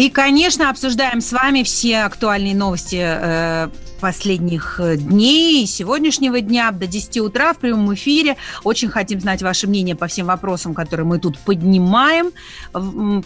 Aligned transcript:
И, 0.00 0.08
конечно, 0.08 0.70
обсуждаем 0.70 1.20
с 1.20 1.30
вами 1.30 1.62
все 1.62 1.98
актуальные 1.98 2.54
новости 2.54 2.98
э, 3.02 3.68
последних 4.00 4.80
э, 4.80 4.96
дней, 4.96 5.66
сегодняшнего 5.66 6.40
дня 6.40 6.70
до 6.70 6.86
10 6.86 7.18
утра 7.18 7.52
в 7.52 7.58
прямом 7.58 7.94
эфире. 7.94 8.36
Очень 8.64 8.88
хотим 8.88 9.20
знать 9.20 9.42
ваше 9.42 9.66
мнение 9.66 9.94
по 9.94 10.06
всем 10.06 10.26
вопросам, 10.26 10.74
которые 10.74 11.06
мы 11.06 11.18
тут 11.18 11.38
поднимаем. 11.38 12.32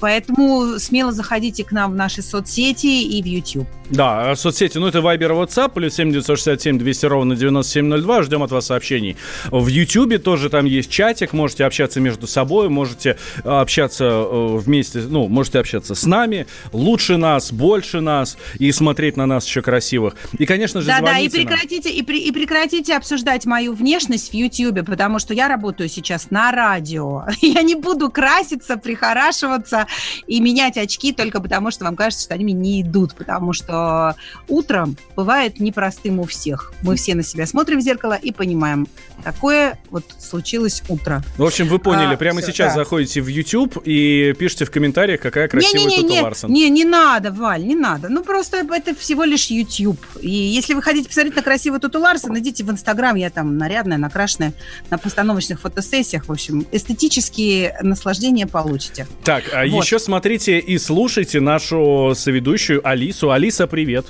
Поэтому 0.00 0.78
смело 0.78 1.12
заходите 1.12 1.64
к 1.64 1.72
нам 1.72 1.92
в 1.92 1.94
наши 1.94 2.22
соцсети 2.22 3.02
и 3.04 3.22
в 3.22 3.26
YouTube. 3.26 3.66
Да, 3.90 4.30
а 4.30 4.36
соцсети, 4.36 4.78
ну 4.78 4.86
это 4.86 4.98
Viber 4.98 5.44
WhatsApp, 5.44 5.72
плюс 5.74 5.94
7 5.94 6.10
967 6.10 6.78
200 6.78 7.06
ровно 7.06 7.36
9702, 7.36 8.22
ждем 8.22 8.42
от 8.42 8.50
вас 8.50 8.66
сообщений. 8.66 9.16
В 9.50 9.66
YouTube 9.68 10.22
тоже 10.22 10.48
там 10.48 10.64
есть 10.64 10.90
чатик, 10.90 11.32
можете 11.32 11.64
общаться 11.64 12.00
между 12.00 12.26
собой, 12.26 12.68
можете 12.68 13.18
э, 13.44 13.48
общаться 13.48 14.04
э, 14.04 14.56
вместе, 14.56 15.00
ну, 15.00 15.28
можете 15.28 15.58
общаться 15.58 15.94
с 15.94 16.06
нами, 16.06 16.46
лучше 16.72 17.18
нас, 17.18 17.52
больше 17.52 18.00
нас, 18.00 18.38
и 18.58 18.72
смотреть 18.72 19.16
на 19.16 19.26
нас 19.26 19.46
еще 19.46 19.60
красивых. 19.60 20.16
И, 20.38 20.46
конечно, 20.46 20.63
конечно 20.64 20.80
же, 20.80 20.86
Да, 20.86 21.00
да, 21.00 21.18
и 21.18 21.28
прекратите, 21.28 21.90
и, 21.90 22.02
при, 22.02 22.18
и 22.20 22.32
прекратите 22.32 22.96
обсуждать 22.96 23.46
мою 23.46 23.74
внешность 23.74 24.30
в 24.30 24.34
Ютьюбе, 24.34 24.82
потому 24.82 25.18
что 25.18 25.34
я 25.34 25.48
работаю 25.48 25.88
сейчас 25.88 26.30
на 26.30 26.50
радио. 26.52 27.24
Я 27.40 27.62
не 27.62 27.74
буду 27.74 28.10
краситься, 28.10 28.76
прихорашиваться 28.76 29.86
и 30.26 30.40
менять 30.40 30.76
очки 30.76 31.12
только 31.12 31.40
потому, 31.40 31.70
что 31.70 31.84
вам 31.84 31.96
кажется, 31.96 32.24
что 32.24 32.34
они 32.34 32.44
мне 32.44 32.54
не 32.54 32.82
идут, 32.82 33.14
потому 33.14 33.52
что 33.52 34.16
утром 34.48 34.96
бывает 35.16 35.60
непростым 35.60 36.20
у 36.20 36.24
всех. 36.24 36.72
Мы 36.82 36.96
все 36.96 37.14
на 37.14 37.22
себя 37.22 37.46
смотрим 37.46 37.78
в 37.78 37.82
зеркало 37.82 38.14
и 38.14 38.32
понимаем, 38.32 38.88
такое 39.22 39.78
вот 39.90 40.04
случилось 40.18 40.82
утро. 40.88 41.22
В 41.36 41.44
общем, 41.44 41.68
вы 41.68 41.78
поняли, 41.78 42.14
а, 42.14 42.16
прямо 42.16 42.40
все, 42.40 42.52
сейчас 42.52 42.74
да. 42.74 42.80
заходите 42.80 43.20
в 43.20 43.28
YouTube 43.28 43.78
и 43.84 44.34
пишите 44.38 44.64
в 44.64 44.70
комментариях, 44.70 45.20
какая 45.20 45.48
красивая 45.48 45.86
не, 45.86 45.96
не, 45.96 46.02
не, 46.02 46.08
Тута 46.08 46.22
Ларсон. 46.22 46.52
Не, 46.52 46.70
не 46.70 46.84
надо, 46.84 47.30
Валь, 47.30 47.64
не 47.64 47.74
надо. 47.74 48.08
Ну, 48.08 48.22
просто 48.22 48.58
это 48.58 48.94
всего 48.94 49.24
лишь 49.24 49.46
YouTube. 49.46 50.00
И 50.20 50.28
если 50.54 50.74
вы 50.74 50.82
хотите 50.82 51.08
посмотреть 51.08 51.36
на 51.36 51.42
красивую 51.42 51.80
Туту 51.80 51.98
Ларсон, 52.00 52.38
идите 52.38 52.62
в 52.64 52.70
Инстаграм, 52.70 53.16
я 53.16 53.30
там 53.30 53.58
нарядная, 53.58 53.98
накрашенная, 53.98 54.52
на 54.90 54.98
постановочных 54.98 55.60
фотосессиях. 55.60 56.26
В 56.26 56.32
общем, 56.32 56.64
эстетические 56.70 57.76
наслаждения 57.82 58.46
получите. 58.46 59.06
Так, 59.24 59.44
а 59.52 59.66
вот. 59.66 59.84
еще 59.84 59.98
смотрите 59.98 60.58
и 60.58 60.78
слушайте 60.78 61.40
нашу 61.40 62.12
соведущую 62.14 62.86
Алису. 62.86 63.30
Алиса, 63.30 63.66
привет. 63.66 64.06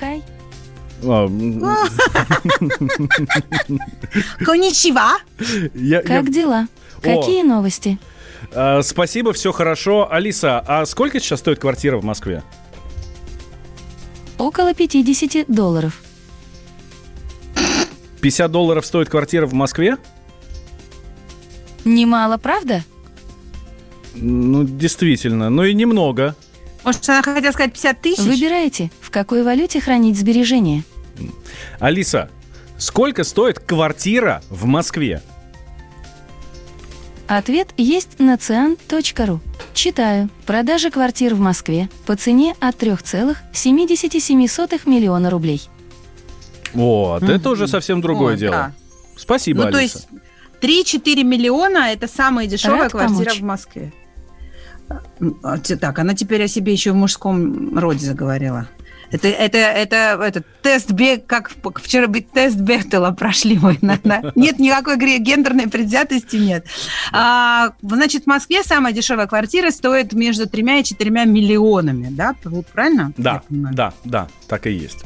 Хай. 0.00 0.22
А, 1.04 1.26
Коничева. 4.44 5.18
Как 6.06 6.30
дела? 6.30 6.68
Какие 7.02 7.42
новости? 7.42 7.98
А, 8.52 8.82
спасибо, 8.82 9.32
все 9.32 9.52
хорошо. 9.52 10.10
Алиса, 10.10 10.62
а 10.66 10.86
сколько 10.86 11.20
сейчас 11.20 11.40
стоит 11.40 11.58
квартира 11.58 11.98
в 11.98 12.04
Москве? 12.04 12.42
Около 14.38 14.74
50 14.74 15.46
долларов. 15.48 16.02
50 18.20 18.50
долларов 18.50 18.84
стоит 18.84 19.08
квартира 19.08 19.46
в 19.46 19.52
Москве? 19.54 19.98
Немало, 21.84 22.36
правда? 22.36 22.82
Ну, 24.14 24.64
действительно, 24.64 25.50
но 25.50 25.64
и 25.64 25.74
немного. 25.74 26.34
Может, 26.84 27.08
она 27.08 27.22
хотела 27.22 27.52
сказать 27.52 27.72
50 27.72 28.00
тысяч? 28.00 28.22
Выбирайте, 28.24 28.90
в 29.00 29.10
какой 29.10 29.42
валюте 29.42 29.80
хранить 29.80 30.18
сбережения. 30.18 30.84
Алиса, 31.78 32.30
сколько 32.78 33.24
стоит 33.24 33.58
квартира 33.58 34.42
в 34.50 34.66
Москве? 34.66 35.22
Ответ 37.26 37.68
есть 37.76 38.18
на 38.18 38.34
cian.ru. 38.34 39.40
Читаю. 39.76 40.30
Продажа 40.46 40.90
квартир 40.90 41.34
в 41.34 41.38
Москве 41.38 41.90
по 42.06 42.16
цене 42.16 42.54
от 42.60 42.82
3,77 42.82 44.80
миллиона 44.86 45.28
рублей. 45.28 45.68
Вот, 46.72 47.22
mm-hmm. 47.22 47.34
это 47.34 47.50
уже 47.50 47.68
совсем 47.68 48.00
другое 48.00 48.32
вот, 48.32 48.40
дело. 48.40 48.52
Да. 48.52 48.72
Спасибо, 49.16 49.64
ну, 49.64 49.76
Алиса. 49.76 50.08
То 50.60 50.68
есть 50.70 50.96
3-4 50.96 51.24
миллиона– 51.24 51.92
это 51.92 52.08
самая 52.08 52.46
дешевая 52.46 52.84
Рад 52.84 52.92
квартира 52.92 53.18
помочь. 53.18 53.40
в 53.40 53.44
Москве. 53.44 53.92
А, 55.42 55.58
так, 55.58 55.98
она 55.98 56.14
теперь 56.14 56.44
о 56.44 56.48
себе 56.48 56.72
еще 56.72 56.92
в 56.92 56.96
мужском 56.96 57.78
роде 57.78 58.06
заговорила. 58.06 58.68
Это, 59.10 59.28
это, 59.28 59.58
это, 59.58 60.18
это 60.22 60.42
тест 60.62 60.90
бег, 60.90 61.26
как 61.26 61.50
вчера 61.80 62.06
быть 62.06 62.30
тест 62.30 62.56
Бехтела 62.56 63.12
прошли 63.12 63.58
мы. 63.58 63.78
Нет 64.34 64.58
никакой 64.58 64.96
гендерной 65.18 65.68
предвзятости, 65.68 66.36
нет. 66.36 66.66
А, 67.12 67.72
значит, 67.82 68.24
в 68.24 68.26
Москве 68.26 68.62
самая 68.62 68.92
дешевая 68.92 69.26
квартира 69.26 69.70
стоит 69.70 70.12
между 70.12 70.48
тремя 70.48 70.78
и 70.78 70.84
четырьмя 70.84 71.24
миллионами, 71.24 72.08
да? 72.10 72.34
Правильно? 72.72 73.12
Да, 73.16 73.42
да, 73.48 73.92
да, 74.04 74.28
так 74.48 74.66
и 74.66 74.72
есть. 74.72 75.04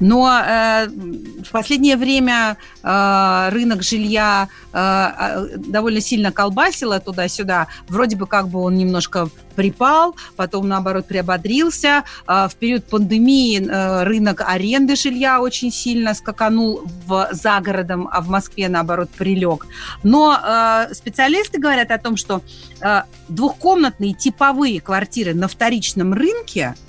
Но 0.00 0.28
э, 0.28 0.86
в 0.88 1.50
последнее 1.52 1.96
время 1.96 2.56
э, 2.82 3.48
рынок 3.50 3.82
жилья 3.82 4.48
э, 4.48 4.68
а, 4.72 5.46
довольно 5.56 6.00
сильно 6.00 6.32
колбасило 6.32 7.00
туда-сюда. 7.00 7.68
Вроде 7.88 8.16
бы 8.16 8.26
как 8.26 8.48
бы 8.48 8.60
он 8.60 8.76
немножко 8.76 9.28
припал, 9.54 10.16
потом, 10.36 10.68
наоборот, 10.68 11.06
приободрился. 11.06 12.04
Э, 12.26 12.48
в 12.48 12.56
период 12.56 12.84
пандемии 12.86 13.60
э, 13.60 14.04
рынок 14.04 14.42
аренды 14.46 14.96
жилья 14.96 15.40
очень 15.40 15.70
сильно 15.70 16.14
скаканул 16.14 16.82
в, 17.06 17.28
за 17.32 17.60
городом, 17.60 18.08
а 18.10 18.22
в 18.22 18.28
Москве, 18.28 18.68
наоборот, 18.68 19.10
прилег. 19.10 19.66
Но 20.02 20.38
э, 20.42 20.94
специалисты 20.94 21.60
говорят 21.60 21.90
о 21.90 21.98
том, 21.98 22.16
что 22.16 22.40
э, 22.80 23.02
двухкомнатные 23.28 24.14
типовые 24.14 24.80
квартиры 24.80 25.34
на 25.34 25.46
вторичном 25.46 26.14
рынке– 26.14 26.74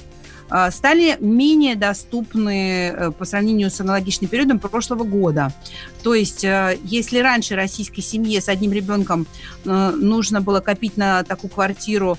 стали 0.71 1.17
менее 1.19 1.75
доступны 1.75 2.89
э, 2.89 3.11
по 3.11 3.25
сравнению 3.25 3.71
с 3.71 3.79
аналогичным 3.79 4.29
периодом 4.29 4.59
прошлого 4.59 5.03
года. 5.03 5.53
То 6.03 6.13
есть, 6.13 6.43
э, 6.43 6.77
если 6.83 7.19
раньше 7.19 7.55
российской 7.55 8.01
семье 8.01 8.41
с 8.41 8.49
одним 8.49 8.73
ребенком 8.73 9.27
э, 9.63 9.91
нужно 9.95 10.41
было 10.41 10.59
копить 10.59 10.97
на 10.97 11.23
такую 11.23 11.51
квартиру 11.51 12.17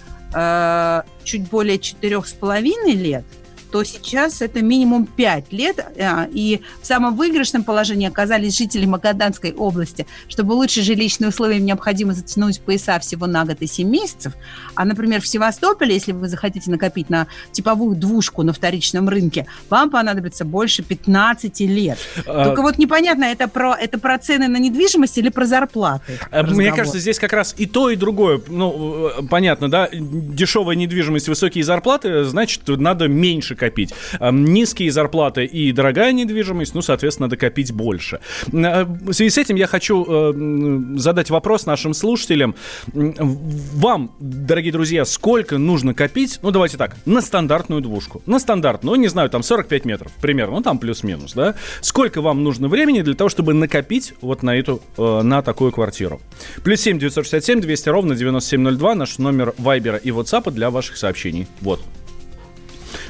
чуть 1.24 1.50
более 1.50 1.78
четырех 1.78 2.26
с 2.26 2.32
половиной 2.32 2.94
лет– 2.94 3.24
то 3.72 3.82
сейчас 3.84 4.42
это 4.42 4.62
минимум 4.62 5.06
5 5.06 5.52
лет. 5.52 5.84
А, 5.98 6.28
и 6.30 6.60
в 6.80 6.86
самом 6.86 7.16
выигрышном 7.16 7.64
положении 7.64 8.06
оказались 8.06 8.56
жители 8.56 8.84
Магаданской 8.84 9.52
области. 9.52 10.06
Чтобы 10.28 10.54
улучшить 10.54 10.84
жилищные 10.84 11.30
условия, 11.30 11.58
необходимо 11.58 12.12
затянуть 12.12 12.60
пояса 12.60 13.00
всего 13.00 13.26
на 13.26 13.44
год 13.46 13.56
и 13.60 13.66
7 13.66 13.88
месяцев. 13.88 14.34
А, 14.74 14.84
например, 14.84 15.22
в 15.22 15.26
Севастополе, 15.26 15.94
если 15.94 16.12
вы 16.12 16.28
захотите 16.28 16.70
накопить 16.70 17.08
на 17.08 17.26
типовую 17.52 17.96
двушку 17.96 18.42
на 18.42 18.52
вторичном 18.52 19.08
рынке, 19.08 19.46
вам 19.70 19.90
понадобится 19.90 20.44
больше 20.44 20.82
15 20.82 21.60
лет. 21.60 21.98
А... 22.26 22.44
Только 22.44 22.60
вот 22.60 22.76
непонятно, 22.76 23.24
это 23.24 23.48
про, 23.48 23.74
это 23.74 23.98
про 23.98 24.18
цены 24.18 24.48
на 24.48 24.58
недвижимость 24.58 25.16
или 25.16 25.30
про 25.30 25.46
зарплаты? 25.46 26.18
А, 26.30 26.42
мне 26.42 26.72
кажется, 26.72 26.98
здесь 26.98 27.18
как 27.18 27.32
раз 27.32 27.54
и 27.56 27.64
то, 27.64 27.88
и 27.88 27.96
другое. 27.96 28.42
Ну, 28.48 29.08
э, 29.08 29.22
понятно, 29.30 29.70
да? 29.70 29.88
Дешевая 29.90 30.76
недвижимость, 30.76 31.28
высокие 31.28 31.64
зарплаты, 31.64 32.24
значит, 32.24 32.62
надо 32.66 33.08
меньше 33.08 33.54
копить. 33.62 33.94
Низкие 34.20 34.90
зарплаты 34.90 35.44
и 35.44 35.70
дорогая 35.70 36.12
недвижимость, 36.12 36.74
ну, 36.74 36.82
соответственно, 36.82 37.26
надо 37.26 37.36
копить 37.36 37.72
больше. 37.72 38.18
Э, 38.52 38.84
в 38.84 39.12
связи 39.12 39.30
с 39.30 39.38
этим 39.38 39.54
я 39.54 39.68
хочу 39.68 40.04
э, 40.08 40.98
задать 40.98 41.30
вопрос 41.30 41.64
нашим 41.66 41.94
слушателям. 41.94 42.56
Вам, 42.92 44.10
дорогие 44.18 44.72
друзья, 44.72 45.04
сколько 45.04 45.58
нужно 45.58 45.94
копить, 45.94 46.40
ну, 46.42 46.50
давайте 46.50 46.76
так, 46.76 46.96
на 47.06 47.20
стандартную 47.20 47.80
двушку. 47.80 48.20
На 48.26 48.40
стандартную, 48.40 48.96
ну, 48.96 49.00
не 49.00 49.08
знаю, 49.08 49.30
там 49.30 49.44
45 49.44 49.84
метров 49.84 50.10
примерно, 50.20 50.56
ну, 50.56 50.62
там 50.62 50.78
плюс-минус, 50.78 51.34
да? 51.34 51.54
Сколько 51.82 52.20
вам 52.20 52.42
нужно 52.42 52.66
времени 52.68 53.02
для 53.02 53.14
того, 53.14 53.28
чтобы 53.28 53.54
накопить 53.54 54.14
вот 54.20 54.42
на 54.42 54.56
эту, 54.56 54.82
э, 54.98 55.22
на 55.22 55.42
такую 55.42 55.70
квартиру? 55.70 56.20
Плюс 56.64 56.80
7 56.80 56.98
967 56.98 57.60
200 57.60 57.88
ровно 57.90 58.16
9702, 58.16 58.94
наш 58.96 59.18
номер 59.18 59.54
Вайбера 59.58 59.98
и 59.98 60.10
WhatsApp 60.10 60.50
для 60.50 60.70
ваших 60.70 60.96
сообщений. 60.96 61.46
Вот. 61.60 61.80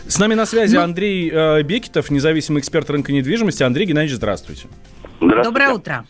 С 0.06 0.18
нами 0.18 0.34
на 0.34 0.46
связи 0.46 0.76
ну... 0.76 0.82
Андрей 0.82 1.30
э, 1.32 1.62
Бекетов, 1.62 2.10
независимый 2.10 2.60
эксперт 2.60 2.88
рынка 2.90 3.12
недвижимости. 3.12 3.62
Андрей 3.62 3.86
Геннадьевич, 3.86 4.16
здравствуйте. 4.16 4.66
здравствуйте. 5.20 5.42
Доброе 5.42 5.70
утро. 5.70 6.06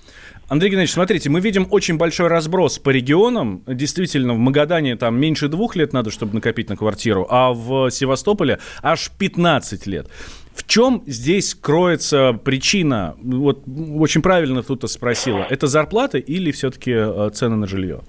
Андрей 0.49 0.69
Геннадьевич, 0.69 0.93
смотрите, 0.93 1.31
мы 1.31 1.41
видим 1.41 1.67
очень 1.71 1.97
большой 1.97 2.29
разброс 2.29 2.79
по 2.79 2.91
регионам. 2.91 3.63
Действительно, 3.67 4.35
в 4.35 4.39
Магадане 4.39 4.97
там 4.97 5.19
меньше 5.19 5.49
двух 5.49 5.77
лет 5.77 5.95
надо, 5.95 6.11
чтобы 6.11 6.35
накопить 6.35 6.69
на 6.69 6.77
квартиру, 6.77 7.27
а 7.31 7.55
в 7.55 7.91
Севастополе 7.91 8.59
аж 8.83 9.11
15 9.19 9.87
лет. 9.87 10.09
В 10.55 10.67
чем 10.67 11.03
здесь 11.07 11.55
кроется 11.55 12.39
причина? 12.45 13.17
Вот 13.23 13.63
очень 13.97 14.21
правильно 14.21 14.63
тут 14.63 14.89
спросила. 14.91 15.47
Это 15.49 15.69
зарплата 15.69 16.19
или 16.19 16.51
все-таки 16.51 16.93
э, 16.93 17.31
цены 17.33 17.57
на 17.57 17.67
жилье? 17.67 18.01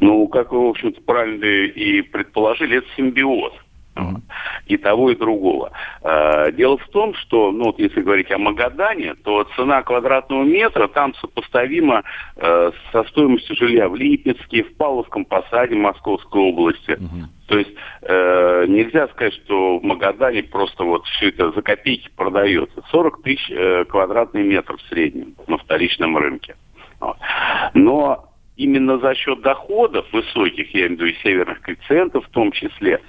Ну, 0.00 0.28
как 0.28 0.52
вы, 0.52 0.66
в 0.66 0.70
общем-то, 0.70 1.00
правильно 1.00 1.44
и 1.44 2.02
предположили, 2.02 2.78
это 2.78 2.86
симбиоз. 2.96 3.52
И 4.66 4.76
того, 4.76 5.10
и 5.10 5.16
другого. 5.16 5.72
А, 6.02 6.50
дело 6.50 6.78
в 6.78 6.88
том, 6.88 7.14
что, 7.14 7.50
ну, 7.50 7.66
вот 7.66 7.78
если 7.78 8.02
говорить 8.02 8.30
о 8.30 8.38
Магадане, 8.38 9.14
то 9.14 9.44
цена 9.56 9.82
квадратного 9.82 10.44
метра 10.44 10.88
там 10.88 11.14
сопоставима 11.14 12.02
э, 12.36 12.70
со 12.92 13.04
стоимостью 13.04 13.56
жилья 13.56 13.88
в 13.88 13.96
Липецке, 13.96 14.64
в 14.64 14.76
Павловском 14.76 15.24
посаде 15.24 15.74
Московской 15.74 16.40
области. 16.40 16.98
То 17.48 17.58
есть 17.58 17.70
э, 18.02 18.66
нельзя 18.68 19.08
сказать, 19.08 19.34
что 19.34 19.78
в 19.78 19.82
Магадане 19.82 20.42
просто 20.42 20.84
вот 20.84 21.06
все 21.06 21.30
это 21.30 21.50
за 21.50 21.62
копейки 21.62 22.10
продается. 22.14 22.82
40 22.90 23.22
тысяч 23.22 23.50
э, 23.50 23.84
квадратный 23.86 24.42
метр 24.42 24.76
в 24.76 24.82
среднем 24.82 25.34
на 25.46 25.56
вторичном 25.56 26.18
рынке. 26.18 26.56
Вот. 27.00 27.16
Но 27.72 28.28
именно 28.58 28.98
за 28.98 29.14
счет 29.14 29.40
доходов 29.40 30.04
высоких, 30.12 30.74
я 30.74 30.88
имею 30.88 30.88
в 30.88 30.92
виду 30.92 31.06
и 31.06 31.14
северных 31.22 31.60
коэффициентов 31.62 32.26
в 32.26 32.30
том 32.30 32.52
числе, 32.52 32.94
э, 32.94 33.00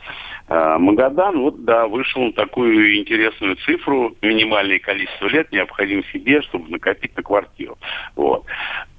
Магадан 0.49 1.39
вот, 1.39 1.63
да, 1.63 1.87
вышел 1.87 2.23
на 2.23 2.33
такую 2.33 2.97
интересную 2.97 3.55
цифру, 3.57 4.15
минимальное 4.21 4.79
количество 4.79 5.27
лет 5.27 5.51
необходимо 5.51 6.01
себе, 6.11 6.41
чтобы 6.41 6.69
накопить 6.69 7.15
на 7.15 7.23
квартиру. 7.23 7.77
Вот. 8.15 8.45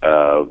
Э, 0.00 0.46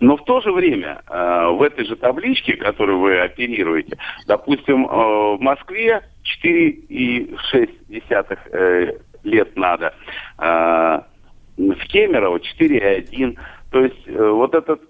но 0.00 0.16
в 0.16 0.24
то 0.24 0.40
же 0.40 0.52
время 0.52 1.02
э, 1.08 1.48
в 1.48 1.60
этой 1.62 1.84
же 1.84 1.96
табличке, 1.96 2.54
которую 2.54 3.00
вы 3.00 3.18
оперируете, 3.18 3.98
допустим, 4.26 4.86
в 4.86 5.38
Москве 5.40 6.02
4,6 6.44 9.02
лет 9.24 9.56
надо, 9.56 9.94
в 10.38 11.04
Кемерово 11.88 12.38
4,1 12.38 13.36
то 13.70 13.84
есть 13.84 14.06
э, 14.06 14.30
вот 14.30 14.54
этот 14.54 14.80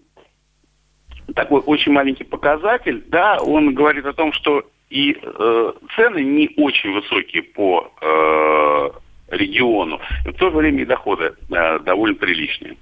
такой 1.35 1.61
очень 1.61 1.93
маленький 1.93 2.25
показатель, 2.25 3.05
да, 3.09 3.39
он 3.39 3.75
говорит 3.75 4.07
о 4.07 4.13
том, 4.13 4.33
что 4.33 4.65
и 4.91 5.17
э, 5.21 5.73
цены 5.95 6.23
не 6.23 6.51
очень 6.57 6.93
высокие 6.93 7.43
по 7.43 7.91
э, 8.01 8.91
региону, 9.37 10.01
в 10.25 10.33
то 10.33 10.51
же 10.51 10.57
время 10.57 10.83
и 10.83 10.87
доходы 10.87 11.35
э, 11.51 11.79
довольно 11.81 12.17
приличные. 12.17 12.77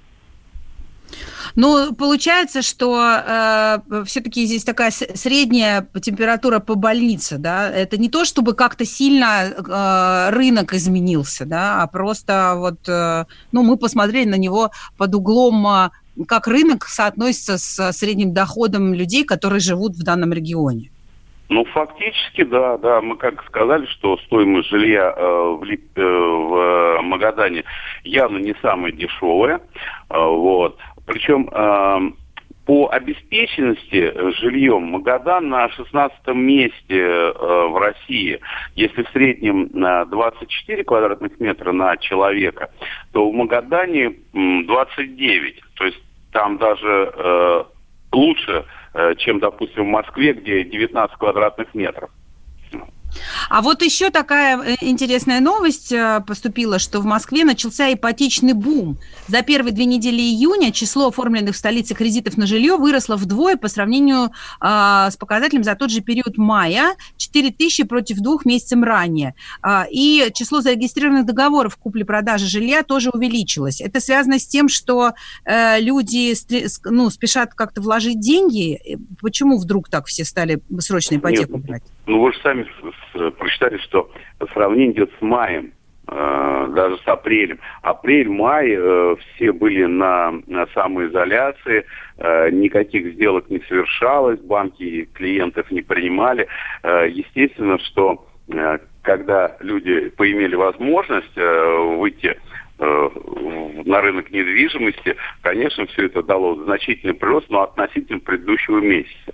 Ну, 1.55 1.94
получается, 1.94 2.62
что 2.62 3.00
э, 3.00 4.03
все-таки 4.05 4.44
здесь 4.44 4.64
такая 4.64 4.91
средняя 4.91 5.87
температура 6.03 6.58
по 6.58 6.75
больнице, 6.75 7.38
да, 7.38 7.70
это 7.70 7.97
не 7.97 8.08
то, 8.08 8.25
чтобы 8.25 8.55
как-то 8.55 8.85
сильно 8.85 9.44
э, 9.47 10.31
рынок 10.35 10.75
изменился, 10.75 11.47
да, 11.47 11.82
а 11.82 11.87
просто 11.87 12.55
вот, 12.56 12.88
э, 12.88 13.25
ну, 13.53 13.62
мы 13.62 13.76
посмотрели 13.76 14.29
на 14.29 14.37
него 14.37 14.70
под 14.97 15.14
углом 15.14 15.67
э, 15.67 15.91
как 16.26 16.47
рынок 16.47 16.87
соотносится 16.87 17.58
с 17.58 17.93
средним 17.93 18.32
доходом 18.32 18.93
людей, 18.93 19.25
которые 19.25 19.61
живут 19.61 19.97
в 19.97 20.03
данном 20.03 20.32
регионе. 20.32 20.91
Ну, 21.48 21.64
фактически, 21.64 22.43
да, 22.43 22.76
да. 22.78 23.00
Мы 23.00 23.16
как 23.16 23.44
сказали, 23.44 23.87
что 23.87 24.16
стоимость 24.19 24.69
жилья 24.69 25.14
э, 25.16 25.22
в, 25.22 25.62
э, 25.64 26.02
в 26.02 27.02
Магадане 27.02 27.64
явно 28.02 28.38
не 28.38 28.54
самая 28.62 28.93
дешевая. 28.93 29.60
Э, 30.10 30.19
вот. 30.19 30.78
Причем 31.06 31.48
э, 31.52 32.10
по 32.66 32.88
обеспеченности 32.90 34.12
жильем 34.40 34.90
Магадан 34.90 35.48
на 35.48 35.69
16 35.69 36.26
месте 36.34 37.00
э, 37.00 37.32
в 37.32 37.78
России. 37.78 38.40
Если 38.75 39.04
в 39.04 39.08
среднем 39.10 39.70
на 39.72 40.04
24 40.04 40.82
квадратных 40.82 41.38
метра 41.38 41.70
на 41.70 41.96
человека, 41.96 42.70
то 43.12 43.31
в 43.31 43.32
Магадане 43.32 44.16
29. 44.32 45.62
То 45.76 45.84
есть 45.84 46.02
там 46.32 46.58
даже 46.58 47.12
э, 47.14 47.64
лучше, 48.12 48.52
э, 48.52 48.64
чем, 49.19 49.40
допустим, 49.40 49.84
в 49.84 49.88
Москве, 49.88 50.32
где 50.32 50.64
19 50.64 51.16
квадратных 51.19 51.75
метров. 51.75 52.10
А 53.48 53.62
вот 53.62 53.82
еще 53.82 54.10
такая 54.10 54.60
э, 54.60 54.76
интересная 54.80 55.40
новость 55.40 55.92
э, 55.92 56.22
поступила, 56.26 56.78
что 56.78 57.00
в 57.00 57.04
Москве 57.04 57.44
начался 57.44 57.92
ипотечный 57.92 58.52
бум. 58.52 58.98
За 59.28 59.42
первые 59.42 59.72
две 59.72 59.84
недели 59.84 60.20
июня 60.20 60.72
число 60.72 61.08
оформленных 61.08 61.54
в 61.54 61.58
столице 61.58 61.94
кредитов 61.94 62.36
на 62.36 62.46
жилье 62.46 62.76
выросло 62.76 63.16
вдвое 63.16 63.56
по 63.56 63.68
сравнению 63.68 64.30
а, 64.60 65.10
с 65.10 65.16
показателем 65.16 65.64
за 65.64 65.74
тот 65.74 65.90
же 65.90 66.00
период 66.00 66.38
мая, 66.38 66.96
4 67.16 67.50
тысячи 67.50 67.84
против 67.84 68.18
двух 68.18 68.44
месяцев 68.44 68.82
ранее. 68.82 69.34
А, 69.62 69.86
и 69.90 70.30
число 70.34 70.60
зарегистрированных 70.60 71.26
договоров 71.26 71.76
купли-продажи 71.76 72.46
жилья 72.46 72.82
тоже 72.82 73.10
увеличилось. 73.10 73.80
Это 73.80 74.00
связано 74.00 74.38
с 74.38 74.46
тем, 74.46 74.69
что 74.69 75.12
э, 75.44 75.80
люди 75.80 76.34
ну, 76.84 77.10
спешат 77.10 77.54
как-то 77.54 77.80
вложить 77.80 78.20
деньги. 78.20 78.98
Почему 79.20 79.58
вдруг 79.58 79.88
так 79.88 80.06
все 80.06 80.24
стали 80.24 80.60
срочно 80.78 81.16
ипотеку 81.16 81.56
Нет, 81.56 81.66
брать? 81.66 81.82
Ну, 82.06 82.20
вы 82.20 82.32
же 82.32 82.38
сами 82.41 82.67
прочитали, 83.12 83.79
что 83.79 84.11
сравнение 84.53 84.93
идет 84.93 85.11
с 85.19 85.23
маем, 85.23 85.73
э, 86.08 86.69
даже 86.75 86.99
с 86.99 87.08
апрелем. 87.08 87.58
Апрель, 87.82 88.29
май 88.29 88.70
э, 88.70 89.17
все 89.35 89.53
были 89.53 89.85
на, 89.87 90.32
на 90.47 90.67
самоизоляции, 90.69 91.85
э, 92.19 92.50
никаких 92.50 93.14
сделок 93.14 93.50
не 93.50 93.58
совершалось, 93.69 94.41
банки 94.41 95.08
клиентов 95.14 95.70
не 95.70 95.82
принимали. 95.82 96.47
Э, 96.85 97.08
естественно, 97.11 97.79
что 97.81 98.26
э, 98.49 98.79
когда 99.03 99.56
люди 99.61 100.11
поимели 100.11 100.55
возможность 100.55 101.37
э, 101.37 101.97
выйти 101.99 102.38
э, 102.79 103.08
на 103.85 104.00
рынок 104.00 104.31
недвижимости, 104.31 105.17
конечно, 105.43 105.87
все 105.87 106.06
это 106.06 106.23
дало 106.23 106.55
значительный 106.62 107.14
прирост, 107.14 107.50
но 107.50 107.62
относительно 107.62 108.20
предыдущего 108.20 108.79
месяца. 108.79 109.32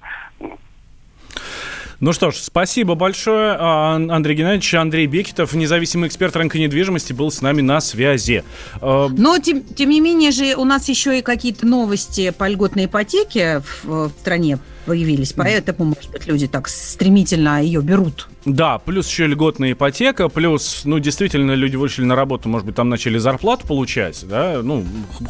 Ну 2.02 2.12
что 2.12 2.32
ж, 2.32 2.34
спасибо 2.38 2.96
большое, 2.96 3.54
а, 3.56 3.94
Андрей 3.94 4.34
Геннадьевич. 4.34 4.75
Андрей 4.75 5.06
Бекетов, 5.06 5.54
независимый 5.54 6.08
эксперт 6.08 6.34
рынка 6.34 6.58
недвижимости, 6.58 7.12
был 7.12 7.31
с 7.31 7.40
нами 7.43 7.60
на 7.60 7.81
связи. 7.81 8.43
А, 8.81 9.08
Но, 9.08 9.38
тем, 9.38 9.62
тем 9.62 9.88
не 9.88 10.00
менее 10.00 10.32
же, 10.32 10.56
у 10.56 10.64
нас 10.64 10.88
еще 10.88 11.20
и 11.20 11.22
какие-то 11.22 11.64
новости 11.64 12.31
по 12.37 12.49
льготной 12.49 12.87
ипотеке 12.87 13.62
в, 13.84 14.08
в 14.08 14.12
стране 14.19 14.58
появились. 14.82 15.32
Поэтому, 15.32 15.84
может 15.84 16.11
быть, 16.11 16.26
люди 16.26 16.46
так 16.46 16.68
стремительно 16.68 17.62
ее 17.62 17.80
берут. 17.80 18.28
Да, 18.45 18.78
плюс 18.78 19.09
еще 19.09 19.26
льготная 19.26 19.73
ипотека, 19.73 20.28
плюс, 20.28 20.83
ну, 20.85 20.99
действительно, 20.99 21.52
люди 21.52 21.76
вышли 21.76 22.04
на 22.04 22.16
работу, 22.16 22.49
может 22.49 22.66
быть, 22.66 22.75
там 22.75 22.88
начали 22.88 23.18
зарплату 23.18 23.66
получать, 23.66 24.25
да, 24.28 24.61
ну, 24.62 24.85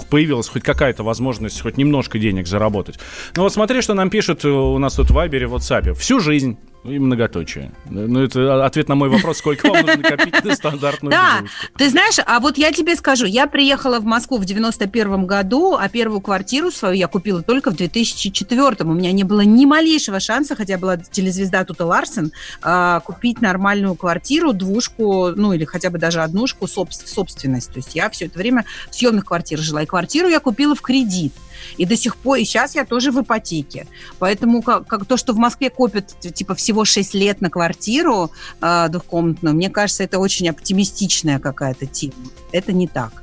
появилась 0.09 0.49
хоть 0.49 0.63
какая-то 0.63 1.03
возможность 1.03 1.61
хоть 1.61 1.77
немножко 1.77 2.19
денег 2.19 2.47
заработать. 2.47 2.99
Ну, 3.37 3.43
вот 3.43 3.53
смотри, 3.53 3.83
что 3.83 3.93
нам 3.95 4.09
пишут 4.09 4.45
у 4.45 4.79
нас 4.79 4.95
тут 4.95 5.11
в 5.11 5.15
Вайбере, 5.15 5.47
в 5.47 5.55
WhatsApp. 5.55 5.93
Всю 5.95 6.21
жизнь 6.21 6.57
и 6.85 6.99
многоточие. 6.99 7.73
Ну, 7.89 8.23
это 8.23 8.65
ответ 8.65 8.89
на 8.89 8.97
мой 8.97 9.09
вопрос, 9.09 9.39
сколько 9.39 9.69
вам 9.69 9.87
нужно 9.87 10.03
копить 10.03 10.45
на 10.45 10.55
стандартную 10.57 11.13
Да, 11.13 11.45
ты 11.77 11.89
знаешь, 11.89 12.17
а 12.25 12.41
вот 12.41 12.59
я 12.59 12.73
тебе 12.73 12.97
скажу, 12.97 13.25
я 13.25 13.47
приехала 13.47 14.01
в 14.01 14.05
Москву 14.05 14.39
в 14.39 14.45
91 14.45 15.27
году, 15.27 15.77
а 15.77 15.89
первую 15.89 16.21
квартиру 16.21 16.73
свою 16.73 16.95
я 16.95 17.07
купила 17.07 17.43
только 17.43 17.71
в 17.71 17.77
2004 17.77 18.77
У 18.81 18.93
меня 18.93 19.13
не 19.13 19.23
было 19.23 19.43
ни 19.43 19.65
малейшего 19.65 20.19
шанса, 20.19 20.57
хотя 20.57 20.77
была 20.77 20.97
телезвезда 20.97 21.65
Тута 21.65 21.87
Ларсен, 21.87 22.33
а, 22.63 22.99
купить 23.01 23.41
нормальную 23.41 23.95
квартиру, 23.95 24.53
двушку, 24.53 25.29
ну 25.37 25.53
или 25.53 25.65
хотя 25.65 25.91
бы 25.91 25.99
даже 25.99 26.21
однушку 26.21 26.67
собственность. 26.67 27.73
То 27.73 27.79
есть 27.79 27.95
я 27.95 28.11
все 28.11 28.27
это 28.27 28.39
время 28.39 28.65
в 28.91 28.95
съемных 28.97 29.25
квартирах 29.27 29.65
жила. 29.65 29.83
И 29.83 29.87
квартиру 29.87 30.29
я 30.29 30.41
купила 30.41 30.75
в 30.75 30.83
кредит. 30.83 31.33
И 31.77 31.85
до 31.85 31.97
сих 31.97 32.17
пор, 32.17 32.39
и 32.39 32.45
сейчас 32.45 32.75
я 32.75 32.85
тоже 32.85 33.11
в 33.11 33.21
ипотеке. 33.21 33.87
Поэтому 34.19 34.63
как, 34.63 34.87
как 34.87 35.07
то, 35.07 35.17
что 35.17 35.33
в 35.33 35.37
Москве 35.37 35.71
копят 35.71 36.15
типа 36.21 36.55
всего 36.55 36.85
6 36.85 37.15
лет 37.15 37.41
на 37.41 37.51
квартиру 37.51 38.31
э, 38.61 38.89
двухкомнатную, 38.89 39.55
мне 39.55 39.71
кажется, 39.71 40.05
это 40.05 40.19
очень 40.19 40.49
оптимистичная 40.49 41.39
какая-то 41.39 41.87
тема. 41.87 42.15
Это 42.53 42.73
не 42.73 42.89
так. 42.89 43.23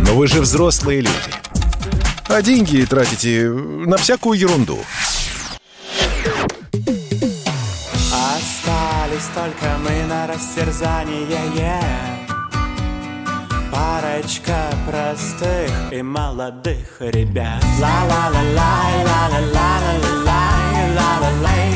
Но 0.00 0.14
вы 0.14 0.26
же 0.26 0.40
взрослые 0.40 1.00
люди. 1.00 1.32
А 2.28 2.42
деньги 2.42 2.84
тратите 2.84 3.48
на 3.48 3.96
всякую 3.96 4.38
ерунду. 4.38 4.78
Остались 8.12 9.28
только 9.34 9.78
мы 9.82 10.06
на 10.06 10.26
растерзание. 10.26 11.26
Yeah. 11.56 12.27
Парочка 13.78 14.74
простых 14.90 15.70
и 15.92 16.02
молодых 16.02 16.96
ребят. 16.98 17.62
Ла-ла-ла-лай, 17.80 19.04
ла-ла-ла-ла-лай, 19.04 20.74
ла-ла-лай, 20.96 21.68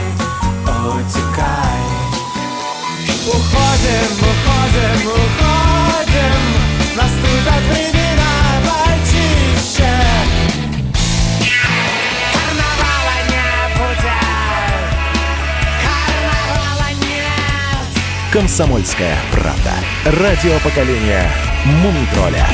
утекай. 0.84 1.82
Уходим, 3.24 4.10
уходим, 4.18 4.98
уходим, 5.14 6.40
наступят 6.96 7.62
времена 7.70 8.32
почище. 8.66 9.92
«Комсомольская 18.32 19.16
правда». 19.30 19.74
Радио 20.04 20.58
поколения 20.64 21.30
Мумитроля. 21.64 22.44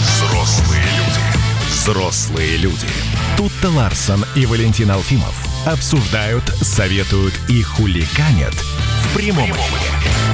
Взрослые 0.00 0.84
люди. 0.84 1.68
Взрослые 1.68 2.56
люди. 2.56 2.88
Тут-то 3.36 3.68
Ларсон 3.68 4.24
и 4.34 4.46
Валентин 4.46 4.90
Алфимов 4.90 5.34
обсуждают, 5.66 6.44
советуют 6.62 7.34
и 7.50 7.62
хулиганят 7.62 8.54
в 8.54 9.14
прямом 9.14 9.50
эфире. 9.50 10.25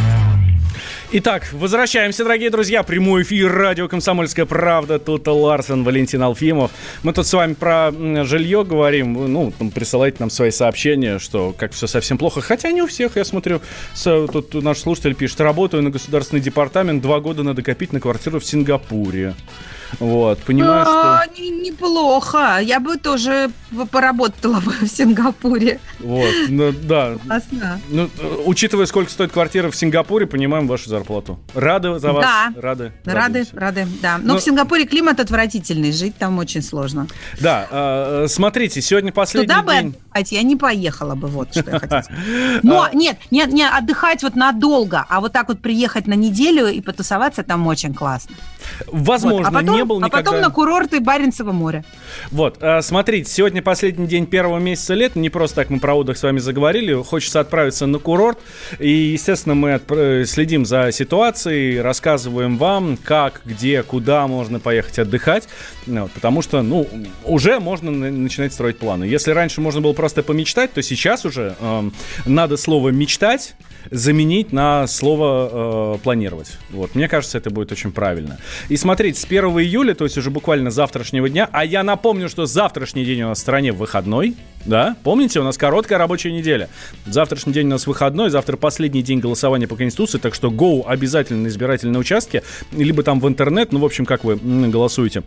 Итак, 1.15 1.47
возвращаемся, 1.53 2.25
дорогие 2.25 2.49
друзья. 2.49 2.83
Прямой 2.83 3.21
эфир 3.21 3.53
радио 3.53 3.87
«Комсомольская 3.87 4.47
правда». 4.47 4.99
Тут 4.99 5.29
Ларсен, 5.29 5.85
Валентин 5.85 6.23
Алфимов. 6.23 6.71
Мы 7.03 7.13
тут 7.13 7.27
с 7.27 7.35
вами 7.35 7.53
про 7.53 7.93
жилье 8.25 8.65
говорим. 8.65 9.31
Ну, 9.31 9.53
там, 9.59 9.71
присылайте 9.71 10.17
нам 10.21 10.31
свои 10.31 10.51
сообщения, 10.51 11.19
что 11.19 11.55
как 11.59 11.73
все 11.73 11.87
совсем 11.87 12.17
плохо. 12.17 12.41
Хотя 12.41 12.73
не 12.73 12.81
у 12.81 12.87
всех, 12.87 13.17
я 13.17 13.27
смотрю. 13.27 13.61
С, 13.93 14.05
тут 14.33 14.55
наш 14.55 14.79
слушатель 14.79 15.15
пишет. 15.15 15.43
Работаю 15.43 15.83
на 15.83 15.91
государственный 15.91 16.41
департамент. 16.41 17.03
Два 17.03 17.21
года 17.21 17.43
надо 17.43 17.61
копить 17.61 17.93
на 17.93 18.01
квартиру 18.01 18.41
в 18.41 18.45
Сингапуре. 18.47 19.35
Вот, 19.99 20.39
понимаю, 20.41 20.85
а, 20.87 21.23
что... 21.25 21.41
Не, 21.41 21.51
неплохо. 21.51 22.59
Я 22.61 22.81
бы 22.81 22.97
тоже 22.97 23.51
поработала 23.91 24.61
бы 24.61 24.73
в 24.73 24.87
Сингапуре. 24.87 25.81
Вот, 26.01 26.33
ну, 26.49 26.73
да. 26.73 27.17
Классно. 27.25 27.81
Ну, 27.89 28.09
учитывая, 28.45 28.87
сколько 28.87 29.11
стоит 29.11 29.33
квартира 29.33 29.71
в 29.71 29.77
Сингапуре, 29.77 30.27
понимаем 30.27 30.67
вашу 30.67 30.89
зарплату. 30.89 31.39
Рады 31.55 31.99
за 31.99 32.13
вас. 32.13 32.25
Да. 32.25 32.53
Рады. 32.61 32.93
Рады, 33.05 33.47
рады, 33.53 33.87
да. 34.01 34.19
Но, 34.19 34.35
Но 34.35 34.39
в 34.39 34.43
Сингапуре 34.43 34.87
климат 34.87 35.21
отвратительный, 35.21 35.93
жить 35.93 36.17
там 36.19 36.39
очень 36.39 36.63
сложно. 36.63 37.07
Да, 37.41 37.67
э, 37.71 38.27
смотрите, 38.29 38.81
сегодня 38.81 39.13
последний 39.13 39.49
Туда 39.49 39.63
день... 39.63 39.91
бы 39.91 39.97
отдыхать, 39.97 40.33
я 40.33 40.43
не 40.43 40.57
поехала 40.57 41.15
бы, 41.15 41.29
вот 41.29 41.51
что 41.51 41.71
я 41.71 41.79
хотела 41.79 42.03
сказать. 42.03 42.63
Но 42.63 42.89
нет, 42.93 43.19
нет, 43.31 43.53
не 43.53 43.67
отдыхать 43.69 44.23
вот 44.23 44.37
надолго, 44.37 45.05
а 45.09 45.21
вот 45.21 45.33
так 45.33 45.49
вот 45.49 45.61
приехать 45.61 46.07
на 46.07 46.15
неделю 46.15 46.69
и 46.69 46.81
потусоваться 46.81 47.43
там 47.43 47.67
очень 47.67 47.95
классно. 47.95 48.35
Возможно, 48.87 49.39
вот. 49.39 49.49
а 49.49 49.51
потом, 49.51 49.82
не 49.83 49.87
был 49.87 49.99
никогда. 49.99 50.19
А 50.19 50.23
потом 50.23 50.41
на 50.41 50.51
курорты 50.51 51.01
Баренцева 51.01 51.53
моря. 51.53 51.85
Вот, 52.31 52.59
э, 52.61 52.83
смотрите, 52.83 53.31
сегодня 53.31 53.63
последний 53.63 54.07
день 54.07 54.27
первого 54.27 54.59
месяца 54.59 54.95
лета, 54.95 55.19
не 55.19 55.31
просто 55.31 55.57
так 55.57 55.71
мы 55.71 55.81
про 55.81 55.95
отдых 55.95 56.17
с 56.17 56.23
вами 56.23 56.39
заговорили, 56.39 56.95
хочется 57.03 57.41
отправиться 57.41 57.87
на 57.87 57.99
курорт, 57.99 58.39
и, 58.79 58.91
естественно, 58.91 59.55
мы 59.55 59.75
отпра- 59.75 60.25
следим 60.25 60.65
за 60.65 60.93
ситуацией, 60.93 61.81
рассказываем 61.81 62.57
вам, 62.59 62.97
как, 62.97 63.43
где, 63.45 63.83
куда 63.83 64.27
можно 64.27 64.61
поехать 64.61 64.99
отдыхать, 64.99 65.49
ну, 65.87 66.09
потому 66.09 66.43
что, 66.43 66.63
ну, 66.63 66.89
уже 67.25 67.61
можно 67.61 67.91
начинать 67.91 68.53
строить 68.53 68.79
планы. 68.79 69.05
Если 69.05 69.33
раньше 69.33 69.61
можно 69.61 69.81
было 69.81 69.93
просто 69.93 70.23
помечтать, 70.23 70.73
то 70.73 70.83
сейчас 70.83 71.25
уже 71.25 71.57
э, 71.59 71.91
надо 72.27 72.57
слово 72.57 72.91
«мечтать» 72.91 73.55
заменить 73.91 74.53
на 74.53 74.87
слово 74.87 75.97
э, 75.97 75.99
планировать. 76.03 76.53
Вот, 76.71 76.95
мне 76.95 77.09
кажется, 77.09 77.39
это 77.39 77.51
будет 77.51 77.73
очень 77.73 77.93
правильно. 77.93 78.39
И 78.69 78.77
смотрите, 78.77 79.21
с 79.21 79.25
1 79.25 79.59
июля, 79.73 79.95
то 79.95 80.05
есть 80.05 80.19
уже 80.19 80.31
буквально 80.31 80.71
завтрашнего 80.71 81.29
дня, 81.29 81.49
а 81.51 81.65
я 81.65 81.83
напомню, 81.83 82.29
что 82.29 82.45
завтрашний 82.47 83.05
день 83.05 83.23
у 83.23 83.29
нас 83.29 83.39
в 83.39 83.41
стране 83.41 83.73
выходной, 83.73 84.37
да, 84.67 84.97
помните, 85.03 85.41
у 85.41 85.45
нас 85.45 85.57
короткая 85.57 85.99
рабочая 85.99 86.33
неделя. 86.33 86.69
Завтрашний 87.07 87.53
день 87.53 87.67
у 87.67 87.71
нас 87.71 87.87
выходной, 87.87 88.31
завтра 88.31 88.57
последний 88.57 89.03
день 89.03 89.19
голосования 89.19 89.67
по 89.67 89.77
Конституции, 89.77 90.19
так 90.19 90.35
что 90.35 90.49
go 90.51 90.85
обязательно 90.87 91.45
на 91.45 91.47
избирательные 91.49 91.99
участки, 91.99 92.43
либо 92.71 93.03
там 93.03 93.19
в 93.19 93.27
интернет, 93.27 93.73
ну, 93.73 93.79
в 93.79 93.85
общем, 93.85 94.05
как 94.05 94.25
вы 94.25 94.37
голосуете. 94.37 95.23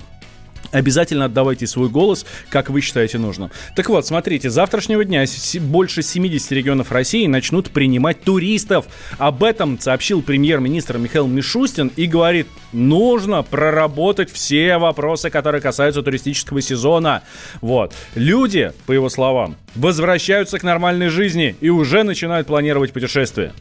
Обязательно 0.71 1.25
отдавайте 1.25 1.67
свой 1.67 1.89
голос, 1.89 2.25
как 2.49 2.69
вы 2.69 2.81
считаете 2.81 3.17
нужным. 3.17 3.51
Так 3.75 3.89
вот, 3.89 4.05
смотрите, 4.05 4.49
завтрашнего 4.49 5.03
дня 5.05 5.25
больше 5.61 6.01
70 6.01 6.51
регионов 6.51 6.91
России 6.91 7.27
начнут 7.27 7.69
принимать 7.69 8.21
туристов. 8.21 8.85
Об 9.17 9.43
этом 9.43 9.79
сообщил 9.79 10.21
премьер-министр 10.21 10.97
Михаил 10.97 11.27
Мишустин 11.27 11.91
и 11.95 12.05
говорит, 12.05 12.47
нужно 12.73 13.43
проработать 13.43 14.31
все 14.31 14.77
вопросы, 14.77 15.29
которые 15.29 15.61
касаются 15.61 16.01
туристического 16.01 16.61
сезона. 16.61 17.23
Вот. 17.61 17.93
Люди, 18.15 18.71
по 18.85 18.91
его 18.91 19.09
словам, 19.09 19.55
возвращаются 19.75 20.59
к 20.59 20.63
нормальной 20.63 21.09
жизни 21.09 21.55
и 21.61 21.69
уже 21.69 22.03
начинают 22.03 22.47
планировать 22.47 22.93
путешествия. 22.93 23.53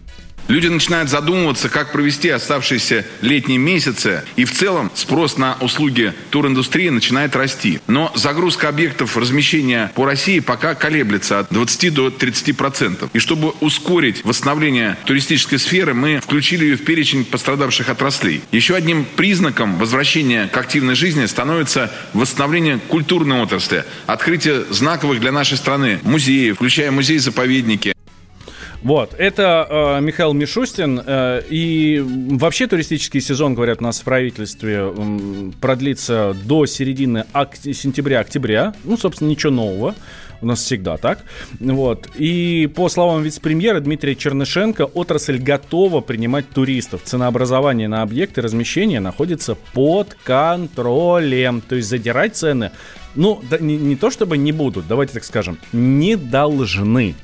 Люди 0.47 0.67
начинают 0.67 1.09
задумываться, 1.09 1.71
как 1.71 1.93
провести 1.93 2.29
оставшиеся 2.29 3.07
летние 3.23 3.59
месяцы, 3.59 4.25
и 4.37 4.45
в 4.45 4.53
целом 4.53 4.91
спрос 4.95 5.39
на 5.39 5.57
услуги 5.61 6.13
туриндустрии 6.31 6.91
начинает 6.91 7.35
расти. 7.35 7.81
Но 7.87 8.13
загрузка 8.15 8.69
объектов 8.69 9.17
размещения 9.17 9.91
по 9.95 10.05
России 10.05 10.41
пока 10.41 10.75
колеблется 10.75 11.39
от 11.39 11.49
20 11.51 11.95
до 11.95 12.11
30 12.11 12.57
процентов. 12.57 13.11
И 13.15 13.19
чтобы 13.21 13.55
ускорить 13.61 14.23
восстановление 14.23 14.99
туристической 15.07 15.59
сферы, 15.59 15.95
мы 15.95 16.21
включили 16.21 16.65
ее 16.67 16.77
в 16.77 16.85
перечень 16.85 17.25
пострадавших 17.25 17.89
отраслей. 17.89 18.43
Еще 18.53 18.75
одним 18.75 19.07
признаком 19.17 19.79
возвращения 19.79 20.49
к 20.49 20.57
активной 20.57 20.95
жизни 20.95 21.25
становится 21.25 21.91
восстановление 22.13 22.79
культурной 22.89 23.41
отрасли, 23.41 23.85
открытие 24.07 24.65
знаковых 24.69 25.21
для 25.21 25.33
нашей 25.33 25.57
страны 25.57 26.01
музеев, 26.03 26.57
включая 26.57 26.91
музеи-заповедники, 26.91 27.94
вот, 28.85 29.15
это 29.17 29.67
э, 29.99 30.01
Михаил 30.03 30.35
Мишустин. 30.35 31.01
Э, 31.05 31.43
и 31.49 32.05
вообще 32.05 32.67
туристический 32.67 33.23
сезон, 33.23 33.55
говорят 33.55 33.81
у 33.81 33.85
нас 33.85 34.01
в 34.01 34.05
правительстве, 34.05 34.93
э, 34.95 35.51
продлится 35.59 36.37
до 36.45 36.67
середины 36.67 37.25
ок- 37.33 37.57
сентября-октября. 37.57 38.75
Ну, 38.85 38.99
собственно, 38.99 39.31
ничего 39.31 39.53
нового. 39.53 39.95
У 40.43 40.47
нас 40.47 40.63
всегда 40.63 40.99
так. 40.99 41.25
Вот. 41.59 42.11
И 42.17 42.71
по 42.77 42.91
словам 42.91 43.23
вице-премьера 43.23 43.81
Дмитрия 43.81 44.15
Чернышенко, 44.15 44.85
отрасль 44.85 45.39
готова 45.39 46.03
принимать 46.03 46.51
туристов. 46.51 47.01
Ценообразование 47.05 47.89
на 47.89 48.03
объекты 48.03 48.43
размещения 48.43 49.01
находится 49.01 49.55
под 49.73 50.15
контролем. 50.25 51.63
То 51.63 51.77
есть 51.77 51.89
задирать 51.89 52.37
цены, 52.37 52.71
ну, 53.15 53.41
да, 53.49 53.57
не, 53.59 53.79
не 53.79 53.97
то 53.97 54.11
чтобы 54.11 54.37
не 54.37 54.53
будут, 54.53 54.87
давайте 54.87 55.15
так 55.15 55.25
скажем, 55.25 55.57
не 55.73 56.17
должны. 56.17 57.15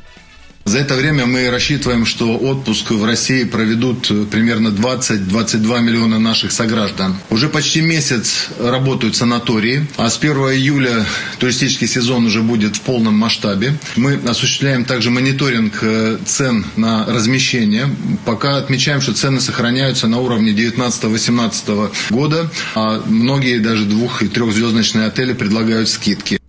За 0.67 0.79
это 0.79 0.95
время 0.95 1.27
мы 1.27 1.51
рассчитываем, 1.51 2.07
что 2.07 2.37
отпуск 2.37 2.91
в 2.91 3.05
России 3.05 3.45
проведут 3.45 4.07
примерно 4.31 4.69
20-22 4.69 5.81
миллиона 5.81 6.19
наших 6.19 6.53
сограждан. 6.53 7.17
Уже 7.31 7.49
почти 7.49 7.81
месяц 7.81 8.49
работают 8.61 9.17
санатории, 9.17 9.87
а 9.97 10.09
с 10.11 10.19
1 10.19 10.33
июля 10.53 11.05
туристический 11.39 11.89
сезон 11.89 12.27
уже 12.27 12.43
будет 12.43 12.77
в 12.77 12.83
полном 12.83 13.15
масштабе. 13.15 13.75
Мы 13.97 14.15
осуществляем 14.29 14.85
также 14.85 15.11
мониторинг 15.11 15.79
э, 15.83 16.19
цен 16.25 16.65
на 16.77 17.05
размещение. 17.07 17.89
Пока 18.25 18.59
отмечаем, 18.59 19.01
что 19.01 19.13
цены 19.15 19.41
сохраняются 19.41 20.07
на 20.09 20.19
уровне 20.21 20.53
19-18 20.53 21.91
года, 22.11 22.51
а 22.75 23.03
многие 23.07 23.59
даже 23.59 23.87
двух- 23.87 24.23
и 24.23 24.29
трехзвездочные 24.29 25.07
отели 25.07 25.33
предлагают 25.33 25.89
скидки. 25.89 26.40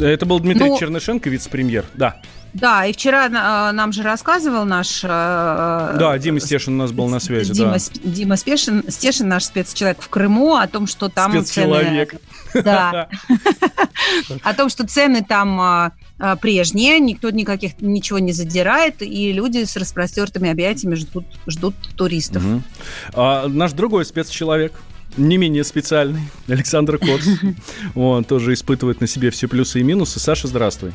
Это 0.00 0.26
был 0.26 0.40
Дмитрий 0.40 0.70
ну, 0.70 0.78
Чернышенко, 0.78 1.28
вице-премьер. 1.30 1.84
Да. 1.94 2.20
Да, 2.54 2.86
и 2.86 2.92
вчера 2.92 3.26
э, 3.26 3.72
нам 3.72 3.92
же 3.92 4.04
рассказывал 4.04 4.64
наш... 4.64 5.00
Э, 5.02 5.96
да, 5.98 6.16
Дима 6.18 6.38
Стешин 6.38 6.74
у 6.74 6.76
нас 6.78 6.92
был 6.92 7.08
на 7.08 7.18
связи, 7.18 7.52
Дима, 7.52 7.72
да. 7.72 7.78
Дима 8.04 8.36
Спешин, 8.36 8.84
Стешин, 8.88 9.28
наш 9.28 9.44
спецчеловек 9.44 10.00
в 10.00 10.08
Крыму, 10.08 10.54
о 10.54 10.68
том, 10.68 10.86
что 10.86 11.08
там 11.08 11.32
Спецчеловек. 11.32 12.10
цены... 12.52 12.62
Да. 12.62 13.08
О 14.44 14.54
том, 14.54 14.68
что 14.68 14.86
цены 14.86 15.24
там 15.28 15.60
э, 15.60 16.36
прежние, 16.40 17.00
никто 17.00 17.30
никаких 17.30 17.80
ничего 17.80 18.20
не 18.20 18.32
задирает, 18.32 19.02
и 19.02 19.32
люди 19.32 19.64
с 19.64 19.76
распростертыми 19.76 20.48
объятиями 20.48 20.94
ждут, 20.94 21.24
ждут 21.48 21.74
туристов. 21.96 22.44
А, 23.12 23.48
наш 23.48 23.72
другой 23.72 24.04
спецчеловек, 24.04 24.72
не 25.16 25.36
менее 25.36 25.64
специальный, 25.64 26.22
Александр 26.48 26.98
Кот. 26.98 27.20
Он 27.94 28.24
тоже 28.24 28.52
испытывает 28.52 29.00
на 29.00 29.06
себе 29.06 29.30
все 29.30 29.48
плюсы 29.48 29.80
и 29.80 29.82
минусы. 29.82 30.20
Саша, 30.20 30.46
здравствуй. 30.46 30.92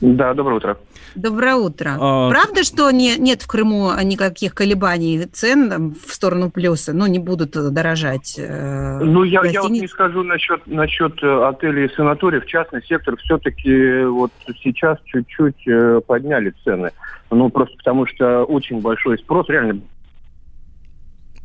Да, 0.00 0.34
доброе 0.34 0.56
утро. 0.56 0.76
Доброе 1.14 1.54
утро. 1.54 1.96
А... 2.00 2.30
Правда, 2.30 2.64
что 2.64 2.90
не, 2.90 3.16
нет 3.18 3.42
в 3.42 3.46
Крыму 3.46 3.92
никаких 4.02 4.52
колебаний 4.52 5.26
цен 5.26 5.94
в 5.94 6.12
сторону 6.12 6.50
плюса? 6.50 6.92
Ну, 6.92 7.06
не 7.06 7.20
будут 7.20 7.52
дорожать 7.52 8.34
э, 8.36 8.98
Ну, 9.00 9.22
я, 9.22 9.44
я 9.44 9.62
вот 9.62 9.70
не 9.70 9.86
скажу 9.86 10.24
насчет, 10.24 10.66
насчет 10.66 11.22
э, 11.22 11.46
отелей 11.46 11.86
и 11.86 11.94
санаториев. 11.94 12.46
Частный 12.46 12.82
сектор 12.84 13.16
все-таки 13.18 14.04
вот 14.04 14.32
сейчас 14.62 14.98
чуть-чуть 15.04 15.68
э, 15.68 16.00
подняли 16.04 16.52
цены. 16.64 16.90
Ну, 17.30 17.48
просто 17.50 17.76
потому 17.76 18.06
что 18.06 18.42
очень 18.44 18.80
большой 18.80 19.18
спрос, 19.18 19.48
реально 19.48 19.82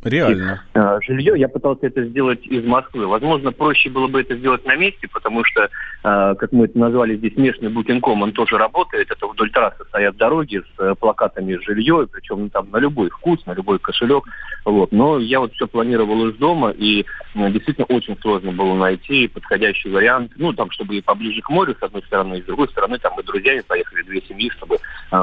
Реально. 0.08 0.62
э, 0.74 0.98
жилье. 1.06 1.34
Я 1.36 1.48
пытался 1.48 1.86
это 1.86 2.04
сделать 2.04 2.46
из 2.46 2.64
Москвы. 2.64 3.06
Возможно, 3.06 3.52
проще 3.52 3.90
было 3.90 4.06
бы 4.08 4.20
это 4.20 4.36
сделать 4.36 4.64
на 4.64 4.76
месте, 4.76 5.08
потому 5.12 5.44
что, 5.44 5.64
э, 5.64 5.68
как 6.02 6.52
мы 6.52 6.66
это 6.66 6.78
назвали 6.78 7.16
здесь, 7.16 7.36
местный 7.36 7.68
букинком, 7.70 8.22
он 8.22 8.32
тоже 8.32 8.58
работает. 8.58 9.10
Это 9.10 9.26
вдоль 9.26 9.50
трассы 9.50 9.84
стоят 9.88 10.16
дороги 10.16 10.60
с 10.60 10.80
э, 10.82 10.94
плакатами 10.98 11.58
жилье, 11.64 12.06
причем 12.10 12.42
ну, 12.42 12.48
там 12.48 12.70
на 12.70 12.78
любой 12.78 13.10
вкус, 13.10 13.44
на 13.46 13.52
любой 13.52 13.78
кошелек. 13.78 14.24
Вот. 14.64 14.92
Но 14.92 15.18
я 15.18 15.40
вот 15.40 15.52
все 15.54 15.66
планировал 15.66 16.28
из 16.28 16.36
дома, 16.36 16.70
и 16.70 17.04
действительно 17.34 17.86
очень 17.88 18.16
сложно 18.20 18.52
было 18.52 18.74
найти 18.74 19.28
подходящий 19.28 19.88
вариант. 19.90 20.32
Ну, 20.36 20.52
там, 20.52 20.70
чтобы 20.70 20.96
и 20.96 21.00
поближе 21.00 21.40
к 21.40 21.50
морю, 21.50 21.76
с 21.78 21.82
одной 21.82 22.02
стороны, 22.02 22.38
и 22.38 22.42
с 22.42 22.44
другой 22.44 22.68
стороны, 22.68 22.98
там 22.98 23.12
мы 23.16 23.22
друзьями 23.22 23.62
поехали, 23.66 24.02
две 24.02 24.20
семьи, 24.22 24.50
чтобы 24.50 24.78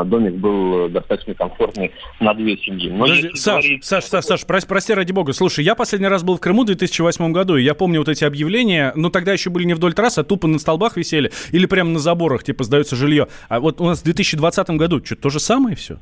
домик 0.05 0.33
был 0.35 0.89
достаточно 0.89 1.33
комфортный 1.33 1.91
на 2.19 2.33
две 2.33 2.57
семьи. 2.57 2.89
Но 2.89 3.05
Подожди, 3.05 3.35
Саш, 3.35 3.63
говорить- 3.63 3.83
Саш, 3.85 4.05
Саш, 4.05 4.25
Саш, 4.25 4.45
прости, 4.47 4.67
прости 4.75 4.93
ради 4.93 5.13
бога. 5.13 5.31
Слушай, 5.31 5.63
я 5.63 5.73
последний 5.73 6.09
раз 6.09 6.21
был 6.23 6.35
в 6.35 6.41
Крыму 6.41 6.63
в 6.63 6.65
2008 6.65 7.31
году, 7.31 7.55
и 7.55 7.63
я 7.63 7.73
помню 7.73 7.99
вот 7.99 8.09
эти 8.09 8.25
объявления, 8.25 8.91
но 8.97 9.09
тогда 9.09 9.31
еще 9.31 9.49
были 9.49 9.63
не 9.63 9.73
вдоль 9.73 9.93
трассы, 9.93 10.19
а 10.19 10.23
тупо 10.25 10.47
на 10.49 10.59
столбах 10.59 10.97
висели, 10.97 11.31
или 11.53 11.65
прямо 11.65 11.91
на 11.91 11.99
заборах, 11.99 12.43
типа, 12.43 12.65
сдается 12.65 12.97
жилье. 12.97 13.29
А 13.47 13.61
вот 13.61 13.79
у 13.79 13.85
нас 13.85 14.01
в 14.01 14.03
2020 14.03 14.71
году 14.71 14.99
что, 15.01 15.15
то 15.15 15.29
же 15.29 15.39
самое 15.39 15.77
все? 15.77 15.97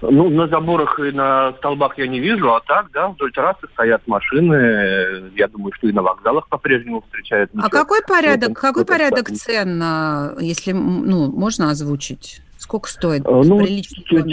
Ну, 0.00 0.30
на 0.30 0.48
заборах 0.48 0.98
и 0.98 1.10
на 1.12 1.52
столбах 1.58 1.98
я 1.98 2.06
не 2.06 2.20
вижу, 2.20 2.54
а 2.54 2.60
так, 2.66 2.90
да, 2.94 3.08
вдоль 3.08 3.32
трассы 3.32 3.66
стоят 3.74 4.00
машины. 4.08 5.30
Я 5.36 5.46
думаю, 5.48 5.70
что 5.76 5.88
и 5.88 5.92
на 5.92 6.00
вокзалах 6.00 6.48
по-прежнему 6.48 7.02
встречают. 7.02 7.50
А 7.62 7.68
какой 7.68 8.00
порядок, 8.02 8.42
этом- 8.44 8.54
какой 8.54 8.82
этом 8.84 8.94
порядок 8.94 9.26
плане. 9.26 9.38
цен, 9.38 9.76
на- 9.76 10.34
если, 10.40 10.72
ну, 10.72 11.30
можно 11.30 11.70
озвучить? 11.70 12.40
Сколько 12.58 12.88
стоит 12.88 13.24
Э, 13.24 13.30
Ну, 13.30 13.58
домик? 13.58 13.86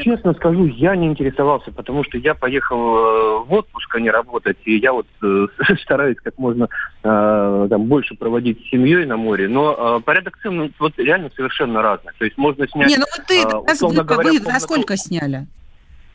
честно 0.04 0.34
скажу, 0.34 0.66
я 0.66 0.96
не 0.96 1.06
интересовался, 1.08 1.72
потому 1.72 2.04
что 2.04 2.18
я 2.18 2.34
поехал 2.34 2.78
э, 2.98 3.44
в 3.46 3.54
отпуск, 3.54 3.96
а 3.96 4.00
не 4.00 4.10
работать, 4.10 4.58
и 4.66 4.78
я 4.78 4.94
вот 4.94 5.06
э, 5.24 5.48
стараюсь 5.84 6.18
как 6.24 6.38
можно 6.40 6.68
э, 7.04 7.68
там, 7.70 7.86
больше 7.86 8.16
проводить 8.16 8.60
с 8.66 8.70
семьей 8.72 9.06
на 9.06 9.16
море, 9.16 9.48
но 9.48 9.98
э, 9.98 10.02
порядок 10.04 10.40
цен 10.42 10.58
ну, 10.58 10.72
вот 10.80 10.94
реально 10.98 11.30
совершенно 11.36 11.84
разный. 11.84 12.14
То 12.18 12.26
есть 12.26 12.38
можно 12.38 12.68
снять... 12.68 12.90
Не, 12.90 12.98
ну 12.98 13.06
вот 13.16 13.26
ты, 13.28 13.44
раз 13.44 13.76
условно 13.76 14.04
говоря, 14.04 14.32
вы 14.32 14.40
комнату- 14.40 14.60
сколько 14.60 14.98
сняли? 14.98 15.46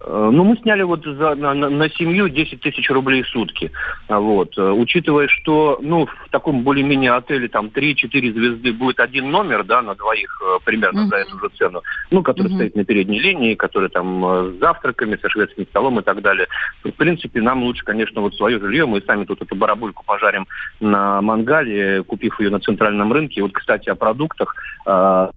Э, 0.03 0.31
Ну, 0.33 0.45
мы 0.45 0.57
сняли 0.59 0.83
вот 0.83 1.05
за, 1.05 1.35
на, 1.35 1.55
на- 1.55 1.69
на 1.71 1.89
семью 1.91 2.29
10 2.29 2.61
тысяч 2.61 2.89
рублей 2.91 3.23
в 3.23 3.29
сутки. 3.29 3.71
А 4.09 4.19
Вот. 4.19 4.57
Э, 4.57 4.71
Учитывая, 4.71 5.29
что 5.29 5.79
ну, 5.83 6.07
в 6.07 6.29
таком 6.31 6.63
более-менее 6.63 7.13
отеле 7.13 7.49
там 7.49 7.67
3-4 7.67 8.33
звезды 8.33 8.73
будет 8.73 9.01
один 9.01 9.31
номер, 9.31 9.65
да, 9.65 9.83
на 9.83 9.95
двоих 9.95 10.41
э, 10.43 10.59
примерно 10.65 11.07
за 11.09 11.17
эту 11.17 11.39
же 11.39 11.49
цену, 11.57 11.83
ну, 12.11 12.23
который 12.23 12.49
стоит 12.55 12.77
на 12.77 12.85
передней 12.85 13.21
линии, 13.21 13.55
который 13.55 13.89
там 13.91 14.55
с 14.55 14.59
завтраками, 14.59 15.19
со 15.21 15.29
шведским 15.29 15.67
столом 15.67 16.01
и 16.01 16.03
так 16.03 16.23
далее. 16.23 16.47
В 16.85 16.91
принципе, 16.93 17.41
нам 17.43 17.63
лучше, 17.63 17.85
конечно, 17.85 18.21
вот 18.23 18.35
свое 18.35 18.59
жилье. 18.59 18.87
Мы 18.87 19.03
сами 19.03 19.25
тут 19.25 19.43
эту 19.43 19.55
барабульку 19.55 20.03
пожарим 20.07 20.47
на 20.81 21.21
мангале, 21.21 22.03
купив 22.05 22.41
ее 22.41 22.51
на 22.51 22.61
центральном 22.61 23.13
рынке. 23.13 23.43
Вот, 23.43 23.53
кстати, 23.53 23.89
о 23.91 23.95
продуктах. 23.95 24.55
А, 24.87 25.31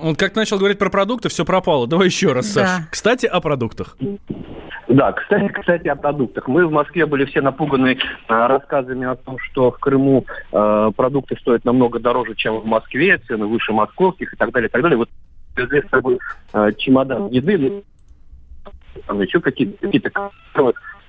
Он 0.00 0.16
как 0.16 0.34
начал 0.34 0.58
говорить 0.58 0.78
про 0.78 0.90
продукты, 0.90 1.28
все 1.28 1.44
пропало. 1.44 1.86
Давай 1.86 2.06
еще 2.06 2.32
раз, 2.32 2.52
Да. 2.52 2.66
Саш. 2.66 2.82
Кстати, 2.90 3.26
о 3.26 3.40
продуктах. 3.40 3.96
Да, 4.88 5.12
кстати, 5.12 5.48
кстати, 5.48 5.88
о 5.88 5.96
продуктах. 5.96 6.46
Мы 6.46 6.66
в 6.66 6.70
Москве 6.70 7.06
были 7.06 7.24
все 7.24 7.40
напуганы 7.40 7.98
а, 8.28 8.48
рассказами 8.48 9.06
о 9.06 9.16
том, 9.16 9.38
что 9.38 9.70
в 9.70 9.78
Крыму 9.78 10.26
а, 10.52 10.90
продукты 10.90 11.36
стоят 11.40 11.64
намного 11.64 12.00
дороже, 12.00 12.34
чем 12.34 12.60
в 12.60 12.66
Москве, 12.66 13.18
цены 13.26 13.46
выше 13.46 13.72
московских 13.72 14.32
и 14.32 14.36
так 14.36 14.52
далее, 14.52 14.68
и 14.68 14.70
так 14.70 14.82
далее. 14.82 14.98
Вот 14.98 15.08
привезли 15.54 15.82
с 15.82 15.90
собой 15.90 16.18
а, 16.52 16.72
чемодан 16.72 17.28
еды, 17.28 17.58
ну, 17.58 17.82
там 19.06 19.20
еще 19.20 19.40
какие-то 19.40 19.78
какие-то 19.78 20.30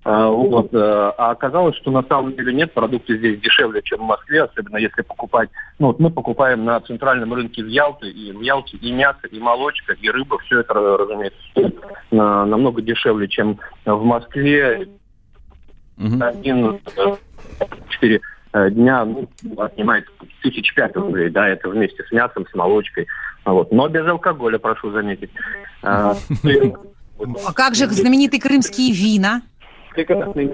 вот, 0.05 0.11
а, 0.13 0.29
вот, 0.29 0.73
э, 0.73 1.13
а 1.17 1.31
оказалось, 1.31 1.75
что 1.77 1.89
на 1.89 2.03
самом 2.03 2.35
деле 2.35 2.53
нет, 2.53 2.73
продукты 2.73 3.17
здесь 3.17 3.41
дешевле, 3.41 3.81
чем 3.81 4.01
в 4.01 4.03
Москве, 4.03 4.43
особенно 4.43 4.77
если 4.77 5.01
покупать, 5.01 5.49
ну 5.79 5.87
вот 5.87 5.99
мы 5.99 6.11
покупаем 6.11 6.63
на 6.63 6.79
центральном 6.81 7.33
рынке 7.33 7.63
в 7.63 7.67
Ялте, 7.67 8.09
и 8.11 8.31
в 8.31 8.39
Ялте 8.41 8.77
и 8.77 8.91
мясо, 8.91 9.25
и 9.31 9.39
молочка, 9.39 9.93
и 9.93 10.07
рыба, 10.07 10.37
все 10.39 10.59
это, 10.59 10.75
разумеется, 10.75 11.39
стоит 11.49 11.75
на- 12.11 12.45
намного 12.45 12.83
дешевле, 12.83 13.27
чем 13.27 13.59
в 13.83 14.03
Москве. 14.03 14.87
Мгм. 15.97 16.21
Один 16.21 16.79
э, 16.97 17.15
четыре 17.89 18.21
э, 18.53 18.69
дня 18.69 19.05
ну, 19.05 19.27
отнимает 19.57 20.05
тысяч 20.43 20.71
пять 20.75 20.95
рублей, 20.95 21.31
да, 21.31 21.47
это 21.47 21.67
вместе 21.67 22.03
с 22.03 22.11
мясом, 22.11 22.45
с 22.45 22.53
молочкой, 22.53 23.07
вот, 23.43 23.71
но 23.71 23.87
без 23.87 24.05
алкоголя, 24.05 24.59
прошу 24.59 24.91
заметить. 24.91 25.31
А, 25.81 26.15
А 27.45 27.53
как 27.53 27.75
же 27.75 27.87
знаменитые 27.87 28.41
крымские 28.41 28.91
вина? 28.91 29.41
Прекрасный 29.95 30.51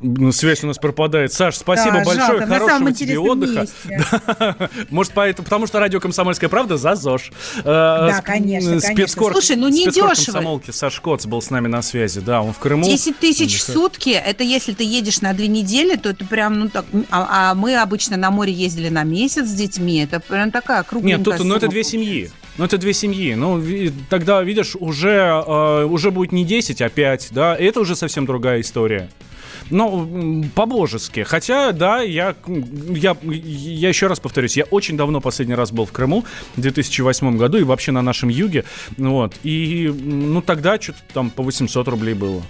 Ну, 0.00 0.32
связь 0.32 0.62
у 0.64 0.66
нас 0.66 0.78
пропадает. 0.78 1.32
Саш, 1.32 1.56
спасибо 1.56 1.98
Да, 1.98 2.04
большое. 2.04 2.26
жалко, 2.26 2.46
Хорошего 2.46 2.68
самом 2.68 2.94
тебе 2.94 3.18
отдыха. 3.18 3.60
месте. 3.60 4.68
Может, 4.90 5.12
поэтому, 5.12 5.44
потому 5.44 5.66
что 5.66 5.80
радио 5.80 6.00
«Комсомольская 6.00 6.48
правда» 6.48 6.76
за 6.76 6.94
ЗОЖ. 6.94 7.30
Да, 7.64 8.22
конечно, 8.24 8.80
конечно. 8.80 9.32
Слушай, 9.32 9.56
ну, 9.56 9.68
не 9.68 9.86
дешево. 9.86 10.08
комсомолки 10.08 10.70
Саш 10.70 11.00
Коц 11.00 11.26
был 11.26 11.42
с 11.42 11.50
нами 11.50 11.68
на 11.68 11.82
связи. 11.82 12.20
Да, 12.20 12.42
он 12.42 12.52
в 12.52 12.58
Крыму. 12.58 12.84
10 12.84 13.18
тысяч 13.18 13.58
в 13.58 13.62
сутки, 13.62 14.10
это 14.10 14.44
если 14.44 14.72
ты 14.72 14.84
едешь 14.84 15.20
на 15.20 15.32
две 15.34 15.48
недели, 15.48 15.96
то 15.96 16.10
это 16.10 16.24
прям, 16.24 16.58
ну 16.58 16.68
так, 16.68 16.84
а, 17.10 17.50
а 17.50 17.54
мы 17.54 17.76
обычно 17.76 18.16
на 18.16 18.30
море 18.30 18.52
ездили 18.52 18.88
на 18.88 19.02
месяц 19.02 19.46
с 19.46 19.52
детьми, 19.52 20.02
это 20.04 20.20
прям 20.20 20.50
такая 20.50 20.82
кругленькая 20.84 21.18
Нет, 21.18 21.38
тут, 21.38 21.46
ну 21.46 21.54
это 21.54 21.68
две 21.68 21.84
семьи. 21.84 22.30
Ну, 22.58 22.64
это 22.64 22.78
две 22.78 22.92
семьи. 22.92 23.34
Ну, 23.34 23.62
тогда, 24.08 24.42
видишь, 24.42 24.76
уже, 24.76 25.42
э, 25.46 25.84
уже 25.84 26.10
будет 26.10 26.32
не 26.32 26.44
10, 26.44 26.80
а 26.80 26.88
5, 26.88 27.28
да, 27.32 27.54
и 27.54 27.64
это 27.64 27.80
уже 27.80 27.96
совсем 27.96 28.24
другая 28.26 28.60
история. 28.60 29.10
Ну, 29.70 30.44
по-божески. 30.54 31.20
Хотя, 31.24 31.72
да, 31.72 32.00
я, 32.00 32.36
я, 32.46 33.16
я 33.22 33.88
еще 33.88 34.06
раз 34.06 34.20
повторюсь, 34.20 34.56
я 34.56 34.64
очень 34.64 34.96
давно 34.96 35.20
последний 35.20 35.54
раз 35.54 35.72
был 35.72 35.86
в 35.86 35.92
Крыму, 35.92 36.24
в 36.54 36.60
2008 36.60 37.36
году, 37.36 37.58
и 37.58 37.62
вообще 37.62 37.92
на 37.92 38.02
нашем 38.02 38.28
юге, 38.28 38.64
вот, 38.96 39.34
и, 39.42 39.92
ну, 39.92 40.40
тогда 40.40 40.80
что-то 40.80 40.98
там 41.12 41.30
по 41.30 41.42
800 41.42 41.88
рублей 41.88 42.14
было. 42.14 42.42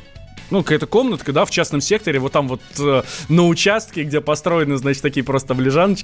Ну, 0.51 0.63
какая-то 0.63 0.87
комнатка, 0.87 1.33
да, 1.33 1.45
в 1.45 1.51
частном 1.51 1.81
секторе, 1.81 2.19
вот 2.21 2.33
там 2.33 2.47
вот 2.49 2.61
э, 2.79 3.03
на 3.29 3.47
участке, 3.49 4.05
где 4.05 4.21
построены, 4.21 4.77
значит, 4.77 5.03
такие 5.03 5.25
просто 5.25 5.49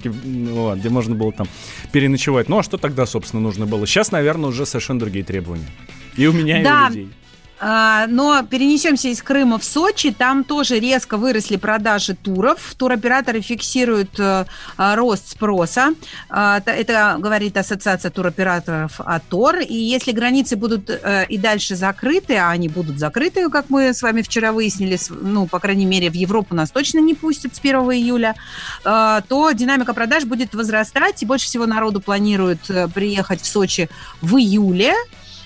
м, 0.08 0.46
вот, 0.54 0.78
где 0.78 0.88
можно 0.88 1.14
было 1.14 1.32
там 1.32 1.46
переночевать. 1.92 2.48
Ну, 2.48 2.58
а 2.58 2.62
что 2.62 2.76
тогда, 2.76 3.06
собственно, 3.06 3.40
нужно 3.42 3.66
было? 3.66 3.86
Сейчас, 3.86 4.10
наверное, 4.10 4.50
уже 4.50 4.66
совершенно 4.66 4.98
другие 4.98 5.24
требования. 5.24 5.66
И 6.16 6.26
у 6.26 6.32
меня, 6.32 6.60
и 6.60 6.64
Да. 6.64 6.86
у 6.86 6.88
людей. 6.90 7.08
А, 7.64 8.08
Но 8.08 8.42
перенесемся 8.42 9.06
из 9.06 9.22
Крыма 9.22 9.56
в 9.56 9.64
Сочи. 9.64 10.12
Там 10.12 10.42
тоже 10.42 10.80
резко 10.80 11.16
выросли 11.16 11.56
продажи 11.56 12.16
туров. 12.16 12.74
Туроператоры 12.76 13.40
фиксируют 13.40 14.18
э, 14.18 14.46
а, 14.76 14.96
рост 14.96 15.30
спроса. 15.30 15.94
А, 16.28 16.60
Это 16.66 17.16
говорит 17.20 17.56
Ассоциация 17.56 18.10
туроператоров 18.10 19.00
АТОР. 19.00 19.60
И 19.60 19.76
если 19.76 20.10
границы 20.10 20.56
будут 20.56 20.90
э, 20.90 21.26
и 21.28 21.38
дальше 21.38 21.76
закрыты, 21.76 22.34
а 22.34 22.50
они 22.50 22.68
будут 22.68 22.98
закрыты, 22.98 23.48
как 23.48 23.66
мы 23.68 23.94
с 23.94 24.02
вами 24.02 24.22
вчера 24.22 24.50
выяснили, 24.50 24.98
ну, 25.10 25.46
по 25.46 25.60
крайней 25.60 25.86
мере, 25.86 26.10
в 26.10 26.14
Европу 26.14 26.56
нас 26.56 26.72
точно 26.72 26.98
не 26.98 27.14
пустят 27.14 27.54
с 27.54 27.60
1 27.60 27.76
июля, 27.92 28.34
э, 28.84 29.20
то 29.28 29.52
динамика 29.52 29.94
продаж 29.94 30.24
будет 30.24 30.52
возрастать. 30.56 31.22
И 31.22 31.26
больше 31.26 31.46
всего 31.46 31.66
народу 31.66 32.00
планируют 32.00 32.62
приехать 32.92 33.40
в 33.40 33.46
Сочи 33.46 33.88
в 34.20 34.36
июле. 34.36 34.94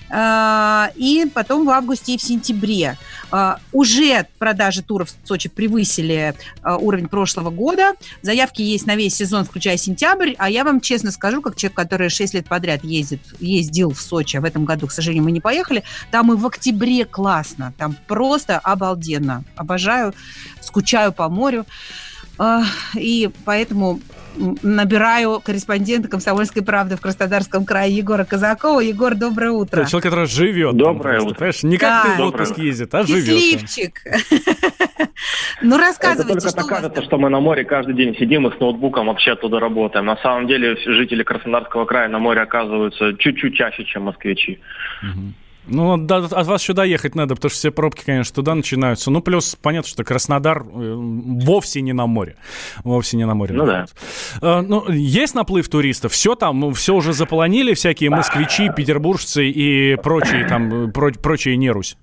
А, 0.09 0.91
и 0.95 1.25
потом 1.33 1.65
в 1.65 1.69
августе 1.69 2.13
и 2.13 2.17
в 2.17 2.21
сентябре. 2.21 2.97
А, 3.31 3.59
Уже 3.73 4.27
продажи 4.39 4.81
туров 4.81 5.09
в 5.09 5.27
Сочи 5.27 5.49
превысили 5.49 6.35
а, 6.61 6.77
уровень 6.77 7.07
прошлого 7.07 7.49
года. 7.49 7.93
Заявки 8.21 8.61
есть 8.61 8.85
на 8.85 8.95
весь 8.95 9.15
сезон, 9.15 9.43
включая 9.45 9.77
сентябрь. 9.77 10.33
А 10.37 10.49
я 10.49 10.63
вам 10.63 10.79
честно 10.81 11.11
скажу, 11.11 11.41
как 11.41 11.55
человек, 11.55 11.75
который 11.75 12.09
6 12.09 12.33
лет 12.35 12.47
подряд 12.47 12.83
ездит, 12.83 13.21
ездил 13.39 13.91
в 13.91 14.01
Сочи, 14.01 14.37
а 14.37 14.41
в 14.41 14.45
этом 14.45 14.65
году, 14.65 14.87
к 14.87 14.91
сожалению, 14.91 15.23
мы 15.25 15.31
не 15.31 15.41
поехали, 15.41 15.83
там 16.11 16.31
и 16.31 16.35
в 16.35 16.45
октябре 16.45 17.05
классно. 17.05 17.73
Там 17.77 17.95
просто 18.07 18.59
обалденно. 18.59 19.43
Обожаю, 19.55 20.13
скучаю 20.61 21.11
по 21.11 21.29
морю. 21.29 21.65
И 22.95 23.31
поэтому 23.45 23.99
набираю 24.61 25.39
корреспондента 25.43 26.07
«Комсомольской 26.07 26.63
правды» 26.63 26.95
в 26.95 27.01
Краснодарском 27.01 27.65
крае 27.65 27.95
Егора 27.95 28.23
Казакова. 28.25 28.79
Егор, 28.79 29.15
доброе 29.15 29.51
утро. 29.51 29.81
Это 29.81 29.89
человек, 29.89 30.05
который 30.11 30.27
живет. 30.27 30.69
там 30.71 30.77
Доброе 30.77 31.13
просто, 31.15 31.27
утро. 31.29 31.35
Понимаешь, 31.37 31.63
не 31.63 31.77
как 31.77 31.89
Да. 32.05 32.15
ты 32.15 32.21
в 32.21 32.25
отпуск 32.25 32.57
ездит, 32.57 32.93
а 32.95 33.03
живет. 33.03 33.25
там. 33.25 33.35
Счастливчик. 33.37 34.01
Ну, 35.61 35.75
Это 35.77 35.85
рассказывайте, 35.87 36.33
только 36.41 36.49
что 36.49 36.67
кажется, 36.67 36.89
там? 36.97 37.03
что 37.05 37.17
мы 37.17 37.29
на 37.29 37.39
море 37.39 37.63
каждый 37.63 37.95
день 37.95 38.15
сидим 38.17 38.47
и 38.47 38.55
с 38.55 38.59
ноутбуком 38.59 39.07
вообще 39.07 39.31
оттуда 39.31 39.59
работаем. 39.59 40.05
На 40.05 40.15
самом 40.17 40.45
деле 40.47 40.75
жители 40.85 41.23
Краснодарского 41.23 41.85
края 41.85 42.07
на 42.09 42.19
море 42.19 42.41
оказываются 42.41 43.13
чуть-чуть 43.17 43.55
чаще, 43.55 43.83
чем 43.85 44.03
москвичи. 44.03 44.59
Ну, 45.67 45.97
да, 45.97 46.17
от 46.17 46.47
вас 46.47 46.61
сюда 46.63 46.83
ехать 46.85 47.15
надо, 47.15 47.35
потому 47.35 47.49
что 47.49 47.59
все 47.59 47.71
пробки, 47.71 48.03
конечно, 48.05 48.33
туда 48.33 48.55
начинаются. 48.55 49.11
Ну, 49.11 49.21
плюс 49.21 49.55
понятно, 49.61 49.89
что 49.89 50.03
Краснодар 50.03 50.59
э, 50.63 50.93
вовсе 50.95 51.81
не 51.81 51.93
на 51.93 52.07
море. 52.07 52.35
Вовсе 52.83 53.17
не 53.17 53.25
на 53.25 53.35
море. 53.35 53.53
Ну 53.53 53.65
да. 53.65 53.85
Э, 54.41 54.61
Ну, 54.61 54.89
есть 54.89 55.35
наплыв 55.35 55.67
туристов? 55.69 56.13
Все 56.13 56.35
там, 56.35 56.73
все 56.73 56.95
уже 56.95 57.13
заполонили, 57.13 57.73
всякие 57.73 58.09
москвичи, 58.09 58.69
петербуржцы 58.75 59.49
и 59.49 59.95
прочие 59.97 60.47
там, 60.47 60.87
э, 60.87 60.91
про- 60.91 61.11
прочие 61.11 61.57
нерусь? 61.57 61.97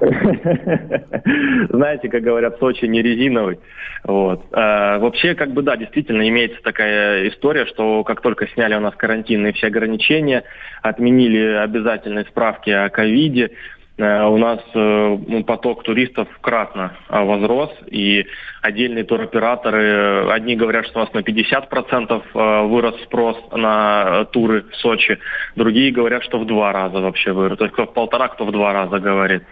Знаете, 1.70 2.08
как 2.08 2.22
говорят, 2.22 2.58
Сочи 2.58 2.84
не 2.84 3.02
резиновый. 3.02 3.58
Вот. 4.04 4.44
А, 4.52 4.98
вообще, 4.98 5.34
как 5.34 5.52
бы, 5.52 5.62
да, 5.62 5.76
действительно 5.76 6.28
имеется 6.28 6.60
такая 6.62 7.28
история, 7.28 7.66
что 7.66 8.04
как 8.04 8.20
только 8.20 8.46
сняли 8.48 8.74
у 8.74 8.80
нас 8.80 8.94
карантинные 8.94 9.52
все 9.52 9.68
ограничения, 9.68 10.44
отменили 10.82 11.54
обязательные 11.54 12.24
справки 12.24 12.70
о 12.70 12.88
ковиде, 12.88 13.50
у 13.98 14.36
нас 14.36 14.60
э, 14.74 15.18
ну, 15.26 15.42
поток 15.44 15.82
туристов 15.82 16.28
кратно 16.42 16.96
э, 17.08 17.24
возрос, 17.24 17.70
и 17.86 18.26
отдельные 18.60 19.04
туроператоры, 19.04 20.30
одни 20.30 20.54
говорят, 20.54 20.86
что 20.86 21.00
у 21.00 21.02
нас 21.04 21.12
на 21.14 21.20
50% 21.20 22.66
вырос 22.68 23.02
спрос 23.04 23.38
на 23.52 24.26
туры 24.32 24.64
в 24.70 24.76
Сочи, 24.76 25.18
другие 25.54 25.92
говорят, 25.92 26.22
что 26.24 26.38
в 26.38 26.46
два 26.46 26.72
раза 26.72 27.00
вообще 27.00 27.32
вырос, 27.32 27.56
то 27.58 27.64
есть 27.64 27.72
кто 27.72 27.86
в 27.86 27.94
полтора, 27.94 28.28
кто 28.28 28.44
в 28.44 28.52
два 28.52 28.72
раза 28.74 28.98
говорит. 28.98 29.44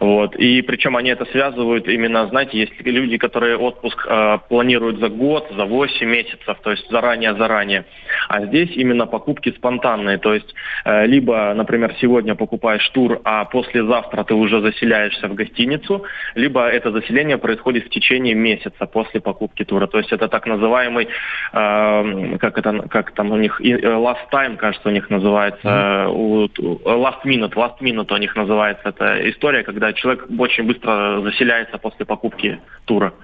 Вот. 0.00 0.36
И 0.36 0.62
причем 0.62 0.96
они 0.96 1.10
это 1.10 1.24
связывают 1.26 1.88
именно, 1.88 2.26
знаете, 2.26 2.58
есть 2.58 2.72
люди, 2.80 3.16
которые 3.16 3.56
отпуск 3.56 4.06
э, 4.06 4.38
планируют 4.48 4.98
за 5.00 5.08
год, 5.08 5.48
за 5.56 5.64
8 5.64 6.06
месяцев, 6.06 6.58
то 6.62 6.70
есть 6.70 6.88
заранее-заранее. 6.90 7.84
А 8.28 8.44
здесь 8.44 8.70
именно 8.76 9.06
покупки 9.06 9.50
спонтанные, 9.52 10.18
то 10.18 10.34
есть 10.34 10.54
э, 10.84 11.06
либо, 11.06 11.52
например, 11.54 11.94
сегодня 12.00 12.34
покупаешь 12.34 12.86
тур, 12.90 13.20
а 13.24 13.44
послезавтра 13.46 14.24
ты 14.24 14.34
уже 14.34 14.60
заселяешься 14.60 15.28
в 15.28 15.34
гостиницу, 15.34 16.04
либо 16.34 16.66
это 16.66 16.90
заселение 16.90 17.38
происходит 17.38 17.86
в 17.86 17.90
течение 17.90 18.34
месяца 18.34 18.86
после 18.86 19.20
покупки 19.20 19.64
тура. 19.64 19.86
То 19.86 19.98
есть 19.98 20.12
это 20.12 20.28
так 20.28 20.46
называемый, 20.46 21.08
э, 21.52 22.36
как, 22.38 22.58
это, 22.58 22.86
как 22.88 23.12
там 23.12 23.30
у 23.32 23.36
них, 23.36 23.60
э, 23.62 23.78
last 23.78 24.28
time, 24.30 24.56
кажется, 24.56 24.88
у 24.88 24.92
них 24.92 25.08
называется, 25.08 25.66
mm-hmm. 25.66 26.84
last 26.84 27.24
minute, 27.24 27.54
last 27.54 27.80
minute 27.80 28.12
у 28.12 28.16
них 28.18 28.36
называется 28.36 28.90
эта 28.90 29.30
история, 29.30 29.62
когда 29.62 29.85
когда 29.86 29.92
человек 29.92 30.26
очень 30.38 30.64
быстро 30.64 31.20
заселяется 31.22 31.78
после 31.78 32.04
покупки 32.04 32.60
тура. 32.84 33.14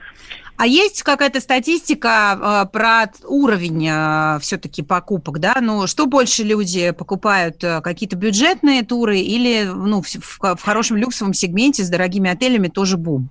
А 0.56 0.66
есть 0.66 1.02
какая-то 1.02 1.40
статистика 1.40 2.66
э, 2.66 2.72
про 2.72 3.06
уровень 3.26 3.88
э, 3.88 4.38
все-таки 4.40 4.82
покупок, 4.82 5.40
да? 5.40 5.56
Ну, 5.60 5.86
что 5.86 6.06
больше 6.06 6.44
люди 6.44 6.92
покупают, 6.92 7.64
э, 7.64 7.80
какие-то 7.80 8.16
бюджетные 8.16 8.82
туры 8.82 9.18
или 9.18 9.64
ну, 9.64 10.02
в, 10.02 10.06
в, 10.06 10.38
в 10.56 10.62
хорошем 10.62 10.98
люксовом 10.98 11.34
сегменте 11.34 11.82
с 11.82 11.88
дорогими 11.88 12.30
отелями 12.30 12.68
тоже 12.68 12.96
бум? 12.96 13.28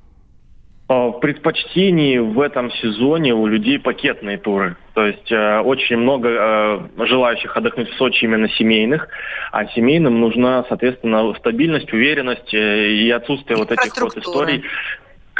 В 0.91 1.19
предпочтении 1.21 2.17
в 2.17 2.38
этом 2.41 2.69
сезоне 2.69 3.34
у 3.34 3.47
людей 3.47 3.80
пакетные 3.80 4.38
туры. 4.38 4.75
То 4.93 5.06
есть 5.06 5.32
э, 5.32 5.60
очень 5.60 5.95
много 5.95 6.27
э, 6.27 7.06
желающих 7.06 7.56
отдохнуть 7.56 7.89
в 7.91 7.95
Сочи 7.95 8.25
именно 8.25 8.49
семейных, 8.49 9.08
а 9.54 9.67
семейным 9.67 10.19
нужна, 10.19 10.65
соответственно, 10.67 11.34
стабильность, 11.36 11.93
уверенность 11.93 12.54
э, 12.54 12.91
и 12.91 13.10
отсутствие 13.10 13.58
вот 13.58 13.71
этих 13.71 14.01
вот 14.01 14.17
историй 14.17 14.65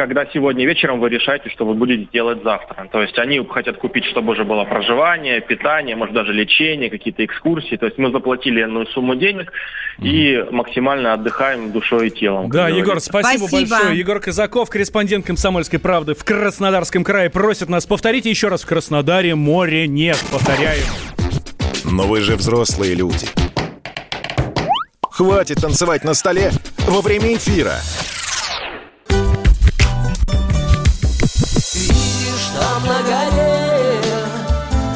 когда 0.02 0.26
сегодня 0.34 0.66
вечером 0.66 1.00
вы 1.00 1.10
решаете, 1.10 1.52
что 1.52 1.64
вы 1.64 1.76
будете 1.76 2.08
делать 2.12 2.42
завтра. 2.44 2.90
То 2.92 3.04
есть 3.04 3.20
они 3.20 3.40
хотят 3.48 3.78
купить, 3.78 4.04
чтобы 4.06 4.32
уже 4.32 4.44
было 4.44 4.64
проживание, 4.64 5.42
питание, 5.42 5.96
может 5.96 6.16
даже 6.16 6.34
лечение, 6.34 6.90
какие-то 6.90 7.24
экскурсии. 7.24 7.76
То 7.76 7.86
есть 7.86 8.00
мы 8.00 8.12
заплатили 8.12 8.62
одну 8.62 8.88
сумму 8.88 9.14
денег 9.14 9.54
и 10.00 10.44
максимально 10.50 11.14
отдыхаем 11.14 11.72
душой 11.72 12.08
и 12.08 12.10
телом. 12.10 12.50
Да, 12.50 12.68
Егор, 12.68 13.00
спасибо, 13.00 13.46
спасибо 13.46 13.70
большое. 13.70 14.00
Егор 14.00 14.20
Казаков, 14.20 14.72
корреспондент 14.72 15.24
«Комсомольской 15.24 15.78
правды» 15.78 16.16
в 16.16 16.26
Краснодарском 16.26 17.04
крае, 17.04 17.30
просит 17.30 17.70
нас 17.70 17.86
повторите 17.86 18.32
еще 18.32 18.48
раз 18.48 18.64
в 18.64 18.66
Краснодаре 18.66 19.36
море 19.36 19.88
нет. 19.88 20.18
Повторяю. 20.32 20.82
Но 21.86 22.08
вы 22.08 22.22
же 22.22 22.38
взрослые 22.38 22.96
люди. 22.96 23.28
Хватит 25.12 25.58
танцевать 25.62 26.04
на 26.04 26.16
столе 26.16 26.50
во 26.88 27.02
время 27.02 27.36
эфира. 27.36 27.76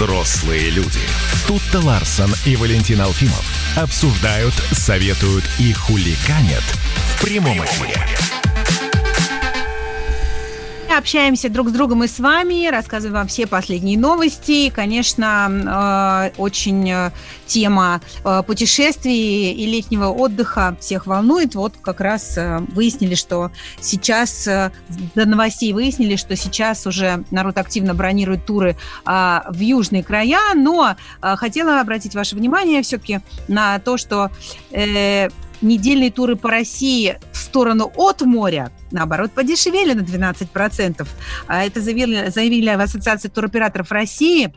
Взрослые 0.00 0.70
люди. 0.70 0.98
Тут-то 1.46 1.78
Ларсон 1.78 2.34
и 2.46 2.56
Валентин 2.56 3.02
Алфимов 3.02 3.44
обсуждают, 3.76 4.54
советуют 4.72 5.44
и 5.58 5.74
хуликанят 5.74 6.62
в 6.62 7.22
прямом 7.22 7.62
эфире. 7.66 8.02
Общаемся 10.96 11.48
друг 11.48 11.68
с 11.68 11.72
другом 11.72 12.02
и 12.02 12.08
с 12.08 12.18
вами, 12.18 12.68
рассказываем 12.68 13.14
вам 13.14 13.28
все 13.28 13.46
последние 13.46 13.96
новости. 13.96 14.70
Конечно, 14.70 16.30
э, 16.34 16.40
очень 16.40 16.90
э, 16.90 17.10
тема 17.46 18.00
э, 18.24 18.42
путешествий 18.44 19.52
и 19.52 19.66
летнего 19.66 20.06
отдыха 20.06 20.76
всех 20.80 21.06
волнует. 21.06 21.54
Вот 21.54 21.74
как 21.80 22.00
раз 22.00 22.36
выяснили, 22.74 23.14
что 23.14 23.52
сейчас, 23.80 24.48
до 25.14 25.26
новостей 25.26 25.72
выяснили, 25.72 26.16
что 26.16 26.34
сейчас 26.34 26.84
уже 26.88 27.24
народ 27.30 27.56
активно 27.58 27.94
бронирует 27.94 28.44
туры 28.44 28.76
в 29.04 29.58
южные 29.58 30.02
края, 30.02 30.54
но 30.54 30.96
хотела 31.20 31.80
обратить 31.80 32.16
ваше 32.16 32.34
внимание 32.34 32.82
все-таки 32.82 33.20
на 33.46 33.78
то, 33.78 33.96
что 33.96 34.30
недельные 34.72 36.10
туры 36.10 36.36
по 36.36 36.50
России 36.50 37.18
в 37.32 37.36
сторону 37.36 37.92
от 37.94 38.22
моря, 38.22 38.72
наоборот, 38.90 39.32
подешевели 39.32 39.94
на 39.94 40.02
12%. 40.02 41.06
А 41.46 41.64
это 41.64 41.80
заявили, 41.80 42.30
заявили 42.30 42.74
в 42.74 42.80
Ассоциации 42.80 43.28
туроператоров 43.28 43.90
России. 43.90 44.52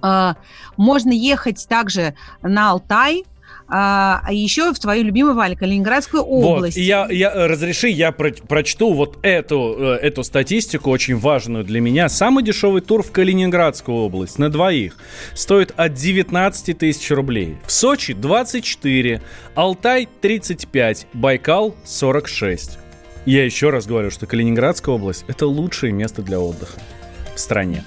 А, 0.00 0.36
можно 0.76 1.12
ехать 1.12 1.66
также 1.68 2.14
на 2.42 2.70
Алтай, 2.70 3.24
а, 3.66 4.20
а 4.22 4.32
еще 4.32 4.72
в 4.72 4.78
твою 4.78 5.04
любимую, 5.04 5.34
Валь, 5.34 5.56
Калининградскую 5.56 6.22
область. 6.22 6.76
Вот, 6.76 6.82
я, 6.82 7.08
я, 7.10 7.32
э, 7.32 7.46
разреши, 7.46 7.88
я 7.88 8.12
про, 8.12 8.30
прочту 8.30 8.92
вот 8.92 9.18
эту, 9.22 9.76
э, 9.78 9.98
эту 10.02 10.22
статистику, 10.22 10.90
очень 10.90 11.16
важную 11.16 11.64
для 11.64 11.80
меня. 11.80 12.10
Самый 12.10 12.44
дешевый 12.44 12.82
тур 12.82 13.02
в 13.02 13.10
Калининградскую 13.10 13.96
область 13.96 14.38
на 14.38 14.50
двоих 14.50 14.96
стоит 15.34 15.72
от 15.76 15.94
19 15.94 16.78
тысяч 16.78 17.10
рублей. 17.10 17.56
В 17.66 17.72
Сочи 17.72 18.12
24, 18.12 19.22
Алтай 19.54 20.08
35, 20.20 21.06
Байкал 21.14 21.74
46. 21.84 22.83
Я 23.26 23.44
еще 23.44 23.70
раз 23.70 23.86
говорю, 23.86 24.10
что 24.10 24.26
Калининградская 24.26 24.94
область– 24.94 25.24
это 25.28 25.46
лучшее 25.46 25.92
место 25.92 26.22
для 26.22 26.40
отдыха 26.40 26.78
в 27.34 27.40
стране. 27.40 27.84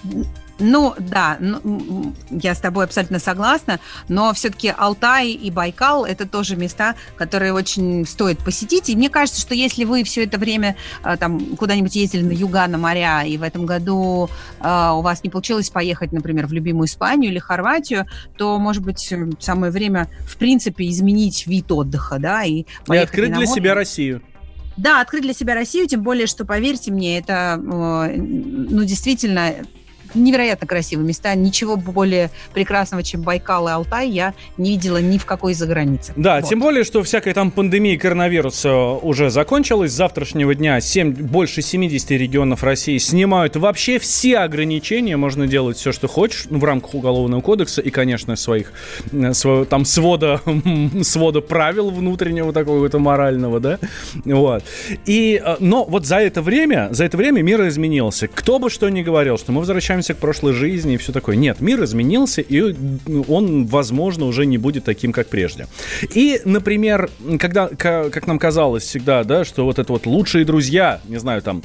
Ну, 0.60 0.96
да, 0.98 1.38
ну, 1.40 2.16
я 2.32 2.56
с 2.56 2.60
тобой 2.60 2.86
абсолютно 2.86 3.20
согласна, 3.20 3.80
но 4.08 4.34
все-таки 4.34 4.74
Алтай 4.76 5.30
и 5.30 5.52
Байкал– 5.52 6.04
это 6.06 6.28
тоже 6.28 6.56
места, 6.56 6.96
которые 7.16 7.54
очень 7.54 8.08
стоит 8.08 8.40
посетить. 8.40 8.90
И 8.90 8.96
мне 8.96 9.10
кажется, 9.10 9.40
что 9.40 9.54
если 9.54 9.84
вы 9.84 10.04
все 10.04 10.24
это 10.24 10.40
время 10.40 10.76
а, 11.04 11.16
там 11.16 11.56
куда-нибудь 11.58 11.96
ездили 11.96 12.24
на 12.24 12.32
юга, 12.32 12.66
на 12.66 12.80
моря, 12.80 13.24
и 13.24 13.38
в 13.38 13.44
этом 13.44 13.68
году 13.68 14.30
э, 14.60 14.90
у 14.94 15.02
вас 15.02 15.24
не 15.24 15.30
получилось 15.30 15.70
поехать, 15.70 16.12
например, 16.12 16.48
в 16.48 16.54
любимую 16.54 16.88
Испанию 16.88 17.30
или 17.30 17.40
Хорватию, 17.40 18.08
то, 18.36 18.58
может 18.58 18.84
быть, 18.84 19.14
самое 19.40 19.72
время, 19.72 20.10
в 20.28 20.38
принципе, 20.38 20.90
изменить 20.90 21.46
вид 21.46 21.72
отдыха, 21.72 22.18
да, 22.18 22.44
и, 22.44 22.66
и 22.92 22.96
открыть 22.96 23.34
для 23.34 23.46
себя 23.46 23.76
Россию. 23.76 24.24
Да, 24.78 25.02
открыть 25.02 25.24
для 25.24 25.34
себя 25.34 25.56
Россию, 25.56 25.88
тем 25.88 26.04
более, 26.04 26.28
что, 26.28 26.46
поверьте 26.46 26.92
мне, 26.92 27.18
это, 27.18 27.60
ну, 27.62 28.84
действительно, 28.84 29.54
невероятно 30.14 30.68
красивые 30.68 31.08
места. 31.08 31.34
Ничего 31.36 31.78
более 31.78 32.32
прекрасного, 32.54 33.04
чем 33.04 33.22
Байкал 33.22 33.68
и 33.68 33.72
Алтай, 33.72 34.10
я 34.10 34.34
не 34.58 34.72
видела 34.72 35.02
ни 35.02 35.18
в 35.18 35.26
какой 35.26 35.54
загранице. 35.54 36.14
Да, 36.16 36.40
вот. 36.40 36.50
тем 36.50 36.60
более, 36.60 36.84
что 36.84 37.04
всякая 37.04 37.34
там 37.34 37.52
пандемия 37.52 37.98
коронавируса 37.98 38.74
уже 38.76 39.30
закончилась. 39.30 39.92
С 39.92 39.96
завтрашнего 39.96 40.54
дня 40.56 40.80
7, 40.80 41.14
больше 41.14 41.62
70 41.62 42.12
регионов 42.12 42.64
России 42.64 42.98
снимают 42.98 43.56
вообще 43.56 44.00
все 44.00 44.40
ограничения. 44.40 45.18
Можно 45.18 45.48
делать 45.48 45.78
все, 45.78 45.92
что 45.92 46.08
хочешь 46.08 46.46
ну, 46.50 46.60
в 46.60 46.64
рамках 46.64 46.96
Уголовного 46.96 47.42
кодекса 47.42 47.82
и, 47.82 47.90
конечно, 47.90 48.36
своих, 48.36 48.72
э, 49.12 49.34
своего, 49.34 49.66
там 49.66 49.86
свода, 49.86 50.42
свода 51.04 51.42
правил 51.42 51.90
внутреннего 51.90 52.54
такого-то 52.54 53.00
морального, 53.00 53.60
да? 53.60 53.80
Вот. 54.26 54.64
И, 55.06 55.42
э, 55.44 55.56
но 55.60 55.84
вот 55.86 56.06
за 56.06 56.18
это 56.18 56.42
время, 56.42 56.90
за 56.92 57.06
это 57.06 57.18
время 57.18 57.42
мир 57.42 57.68
изменился. 57.68 58.28
Кто 58.28 58.60
бы 58.60 58.70
что 58.70 58.90
ни 58.90 59.02
говорил, 59.02 59.38
что 59.38 59.52
мы 59.52 59.60
возвращаемся 59.60 59.97
возвращаемся 59.98 60.14
к 60.14 60.18
прошлой 60.18 60.54
жизни 60.54 60.94
и 60.94 60.98
все 60.98 61.12
такое. 61.12 61.36
Нет, 61.36 61.60
мир 61.60 61.84
изменился, 61.84 62.42
и 62.42 62.76
он, 63.28 63.66
возможно, 63.66 64.26
уже 64.26 64.46
не 64.46 64.58
будет 64.58 64.84
таким, 64.84 65.12
как 65.12 65.28
прежде. 65.28 65.68
И, 66.14 66.42
например, 66.46 67.10
когда, 67.40 67.68
как 67.68 68.28
нам 68.28 68.40
казалось 68.40 68.84
всегда, 68.84 69.24
да, 69.24 69.44
что 69.44 69.66
вот 69.66 69.80
это 69.80 69.92
вот 69.92 70.06
лучшие 70.06 70.46
друзья, 70.46 71.00
не 71.08 71.18
знаю, 71.18 71.42
там, 71.42 71.64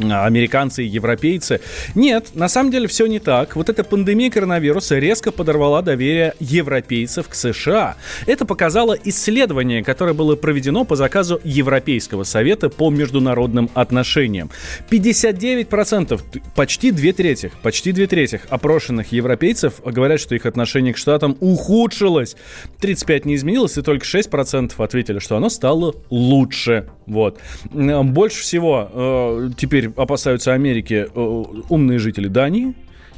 американцы 0.00 0.84
и 0.84 0.86
европейцы. 0.86 1.60
Нет, 1.94 2.34
на 2.34 2.48
самом 2.48 2.70
деле 2.70 2.88
все 2.88 3.06
не 3.06 3.18
так. 3.18 3.56
Вот 3.56 3.68
эта 3.68 3.84
пандемия 3.84 4.30
коронавируса 4.30 4.98
резко 4.98 5.32
подорвала 5.32 5.82
доверие 5.82 6.34
европейцев 6.40 7.28
к 7.28 7.34
США. 7.34 7.96
Это 8.26 8.44
показало 8.44 8.96
исследование, 9.04 9.82
которое 9.82 10.14
было 10.14 10.36
проведено 10.36 10.84
по 10.84 10.96
заказу 10.96 11.40
Европейского 11.44 12.24
совета 12.24 12.68
по 12.68 12.90
международным 12.90 13.70
отношениям. 13.74 14.50
59%, 14.90 16.20
почти 16.54 16.90
две 16.90 17.12
трети, 17.12 17.52
почти 17.62 17.92
две 17.92 18.06
трети 18.06 18.40
опрошенных 18.48 19.12
европейцев 19.12 19.80
говорят, 19.84 20.20
что 20.20 20.34
их 20.34 20.46
отношение 20.46 20.94
к 20.94 20.96
Штатам 20.96 21.36
ухудшилось. 21.40 22.36
35 22.80 23.24
не 23.26 23.34
изменилось, 23.34 23.76
и 23.78 23.82
только 23.82 24.04
6% 24.04 24.72
ответили, 24.82 25.18
что 25.18 25.36
оно 25.36 25.48
стало 25.48 25.94
лучше. 26.10 26.88
Вот. 27.06 27.38
Больше 27.70 28.42
всего 28.42 28.88
э, 28.92 29.50
теперь 29.56 29.89
опасаются 29.96 30.52
Америки 30.52 31.08
умные 31.14 31.98
жители 31.98 32.28
Дании, 32.28 32.74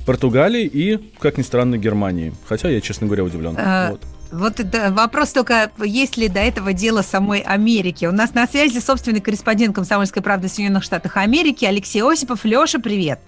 Португалии 0.07 0.65
и, 0.65 0.99
как 1.19 1.39
ни 1.39 1.43
странно, 1.43 1.79
Германии. 1.79 2.33
Хотя 2.47 2.69
я, 2.69 2.81
честно 2.81 3.07
говоря, 3.07 3.25
удивлен. 3.25 3.55
А... 3.59 3.91
Вот. 3.91 4.01
Вот 4.33 4.61
это 4.61 4.91
вопрос 4.91 5.33
только, 5.33 5.71
есть 5.85 6.17
ли 6.17 6.27
до 6.27 6.41
этого 6.41 6.73
дело 6.73 7.03
самой 7.03 7.41
Америки. 7.41 8.07
У 8.07 8.13
нас 8.13 8.33
на 8.33 8.47
связи 8.47 8.79
собственный 8.79 9.21
корреспондент 9.21 9.75
«Комсомольской 9.75 10.23
правды» 10.23 10.49
в 10.49 10.51
Соединенных 10.51 10.85
Штатах 10.85 11.19
Америки 11.19 11.67
Алексей 11.67 12.03
Осипов. 12.03 12.47
Леша, 12.47 12.79
привет. 12.79 13.21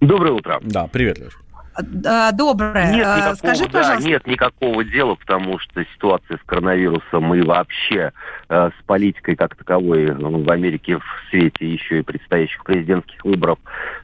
Доброе 0.00 0.32
утро. 0.32 0.58
Да, 0.62 0.86
привет, 0.86 1.18
Леша. 1.18 1.36
Доброе. 1.82 2.92
Нет 2.92 3.06
а, 3.06 3.16
никакого, 3.16 3.34
Скажи, 3.34 3.64
да, 3.64 3.78
пожалуйста. 3.78 4.08
Нет 4.08 4.26
никакого 4.26 4.84
дела, 4.84 5.14
потому 5.16 5.58
что 5.58 5.84
ситуация 5.94 6.38
с 6.38 6.40
коронавирусом 6.46 7.34
и 7.34 7.42
вообще 7.42 8.12
э, 8.48 8.70
с 8.70 8.84
политикой 8.86 9.34
как 9.34 9.56
таковой 9.56 10.12
в 10.12 10.50
Америке 10.50 10.98
в 10.98 11.30
свете 11.30 11.66
еще 11.66 11.98
и 11.98 12.02
предстоящих 12.02 12.62
президентских 12.64 13.24
выборов 13.24 13.58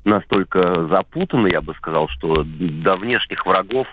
настолько 0.05 0.89
запутана, 0.89 1.47
я 1.47 1.61
бы 1.61 1.75
сказал, 1.75 2.09
что 2.09 2.45
до 2.45 2.97
внешних 2.97 3.47
врагов, 3.47 3.87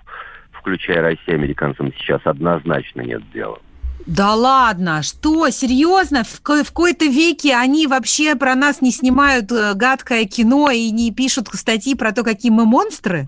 включая 0.52 1.02
Россию, 1.02 1.36
американцам 1.36 1.94
сейчас 1.94 2.22
однозначно 2.26 3.02
нет 3.02 3.22
дела. 3.32 3.60
Да 4.06 4.36
ладно, 4.36 5.04
что, 5.04 5.50
серьезно? 5.50 6.24
В, 6.24 6.40
в 6.40 6.42
какой-то 6.42 7.06
веке 7.06 7.56
они 7.56 7.88
вообще 7.88 8.36
про 8.36 8.56
нас 8.56 8.82
не 8.82 8.92
снимают 8.92 9.52
э, 9.52 9.74
гадкое 9.74 10.26
кино 10.26 10.72
и 10.72 10.90
не 10.92 11.12
пишут 11.12 11.50
статьи 11.54 11.94
про 11.94 12.12
то, 12.12 12.24
какие 12.24 12.52
мы 12.52 12.66
монстры? 12.66 13.28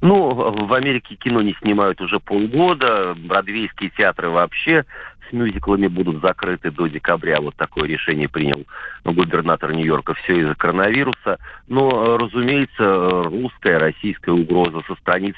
Ну, 0.00 0.34
в 0.34 0.72
Америке 0.74 1.14
кино 1.16 1.42
не 1.42 1.54
снимают 1.54 2.00
уже 2.00 2.20
полгода, 2.20 3.14
бродвейские 3.16 3.90
театры 3.90 4.30
вообще 4.30 4.84
с 5.28 5.32
мюзиклами 5.32 5.86
будут 5.86 6.20
закрыты 6.20 6.70
до 6.70 6.86
декабря. 6.88 7.40
Вот 7.40 7.54
такое 7.56 7.88
решение 7.88 8.28
принял 8.28 8.64
губернатор 9.04 9.72
Нью-Йорка. 9.72 10.14
Все 10.14 10.40
из-за 10.40 10.54
коронавируса. 10.54 11.38
Но, 11.68 12.18
разумеется, 12.18 13.22
русская, 13.24 13.78
российская 13.78 14.32
угроза 14.32 14.82
со 14.86 14.94
страниц 14.96 15.36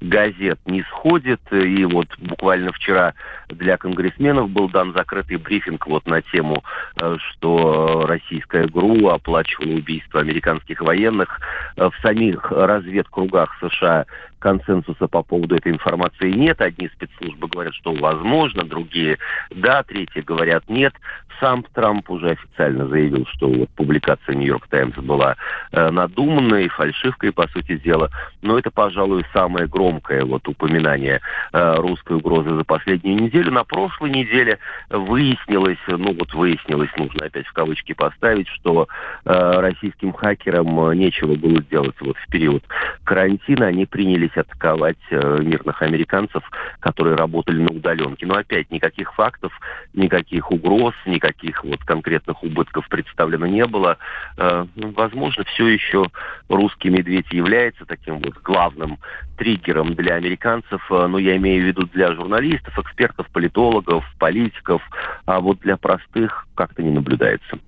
газет 0.00 0.58
не 0.66 0.82
сходит. 0.82 1.40
И 1.50 1.84
вот 1.84 2.08
буквально 2.18 2.72
вчера 2.72 3.14
для 3.48 3.76
конгрессменов 3.76 4.50
был 4.50 4.68
дан 4.68 4.92
закрытый 4.92 5.36
брифинг 5.36 5.86
вот 5.86 6.06
на 6.06 6.22
тему, 6.22 6.62
э, 7.00 7.16
что 7.30 8.06
российская 8.06 8.66
ГРУ 8.66 9.08
оплачивала 9.08 9.74
убийство 9.74 10.20
американских 10.20 10.80
военных. 10.80 11.40
Э, 11.76 11.90
в 11.90 12.02
самих 12.02 12.50
разведкругах 12.50 13.56
США 13.60 14.06
консенсуса 14.40 15.06
по 15.06 15.22
поводу 15.22 15.54
этой 15.54 15.70
информации 15.70 16.30
нет. 16.30 16.60
Одни 16.60 16.88
спецслужбы 16.88 17.46
говорят, 17.46 17.74
что 17.74 17.92
возможно, 17.92 18.64
другие 18.64 19.18
да, 19.50 19.82
третьи 19.82 20.20
говорят 20.20 20.64
нет. 20.68 20.94
Сам 21.38 21.62
Трамп 21.74 22.10
уже 22.10 22.30
официально 22.30 22.86
заявил, 22.86 23.26
что 23.32 23.48
вот 23.48 23.70
публикация 23.70 24.34
Нью-Йорк 24.34 24.66
Таймс 24.68 24.94
была 24.96 25.36
э, 25.72 25.90
надуманной, 25.90 26.68
фальшивкой, 26.68 27.32
по 27.32 27.48
сути 27.48 27.78
дела. 27.78 28.10
Но 28.42 28.58
это, 28.58 28.70
пожалуй, 28.70 29.24
самое 29.32 29.66
громкое 29.66 29.89
вот 30.24 30.48
упоминание 30.48 31.20
э, 31.52 31.74
русской 31.76 32.16
угрозы 32.16 32.54
за 32.54 32.64
последнюю 32.64 33.22
неделю. 33.22 33.52
На 33.52 33.64
прошлой 33.64 34.10
неделе 34.10 34.58
выяснилось, 34.88 35.78
ну 35.88 36.14
вот 36.14 36.32
выяснилось, 36.34 36.90
нужно 36.96 37.26
опять 37.26 37.46
в 37.46 37.52
кавычки 37.52 37.92
поставить, 37.92 38.48
что 38.48 38.86
э, 39.24 39.60
российским 39.60 40.12
хакерам 40.12 40.92
нечего 40.92 41.34
было 41.34 41.60
делать 41.62 41.96
вот 42.00 42.16
в 42.16 42.30
период 42.30 42.64
карантина. 43.04 43.66
Они 43.66 43.86
принялись 43.86 44.36
атаковать 44.36 44.98
э, 45.10 45.38
мирных 45.42 45.82
американцев, 45.82 46.42
которые 46.80 47.16
работали 47.16 47.60
на 47.60 47.70
удаленке. 47.70 48.26
Но 48.26 48.36
опять 48.36 48.70
никаких 48.70 49.14
фактов, 49.14 49.52
никаких 49.94 50.50
угроз, 50.50 50.94
никаких 51.06 51.40
никаких 51.40 51.64
вот 51.64 51.84
конкретных 51.84 52.42
убытков 52.42 52.88
представлено 52.88 53.46
не 53.46 53.66
было. 53.66 53.98
Э, 54.36 54.66
ну, 54.74 54.92
возможно, 54.92 55.44
все 55.44 55.68
еще 55.68 56.06
русский 56.48 56.90
медведь 56.90 57.30
является 57.32 57.84
таким 57.84 58.18
вот 58.18 58.34
главным 58.42 58.98
триггером 59.36 59.79
для 59.88 60.14
американцев, 60.14 60.80
э, 60.90 61.06
но 61.06 61.18
я 61.18 61.36
имею 61.36 61.62
в 61.62 61.66
виду 61.66 61.86
для 61.86 62.14
журналистов, 62.14 62.78
экспертов, 62.78 63.26
политологов, 63.32 64.04
политиков, 64.18 64.82
а 65.26 65.40
вот 65.40 65.60
для 65.60 65.76
простых 65.76 66.46
как-то 66.54 66.82
не 66.82 66.90
наблюдается. 66.90 67.58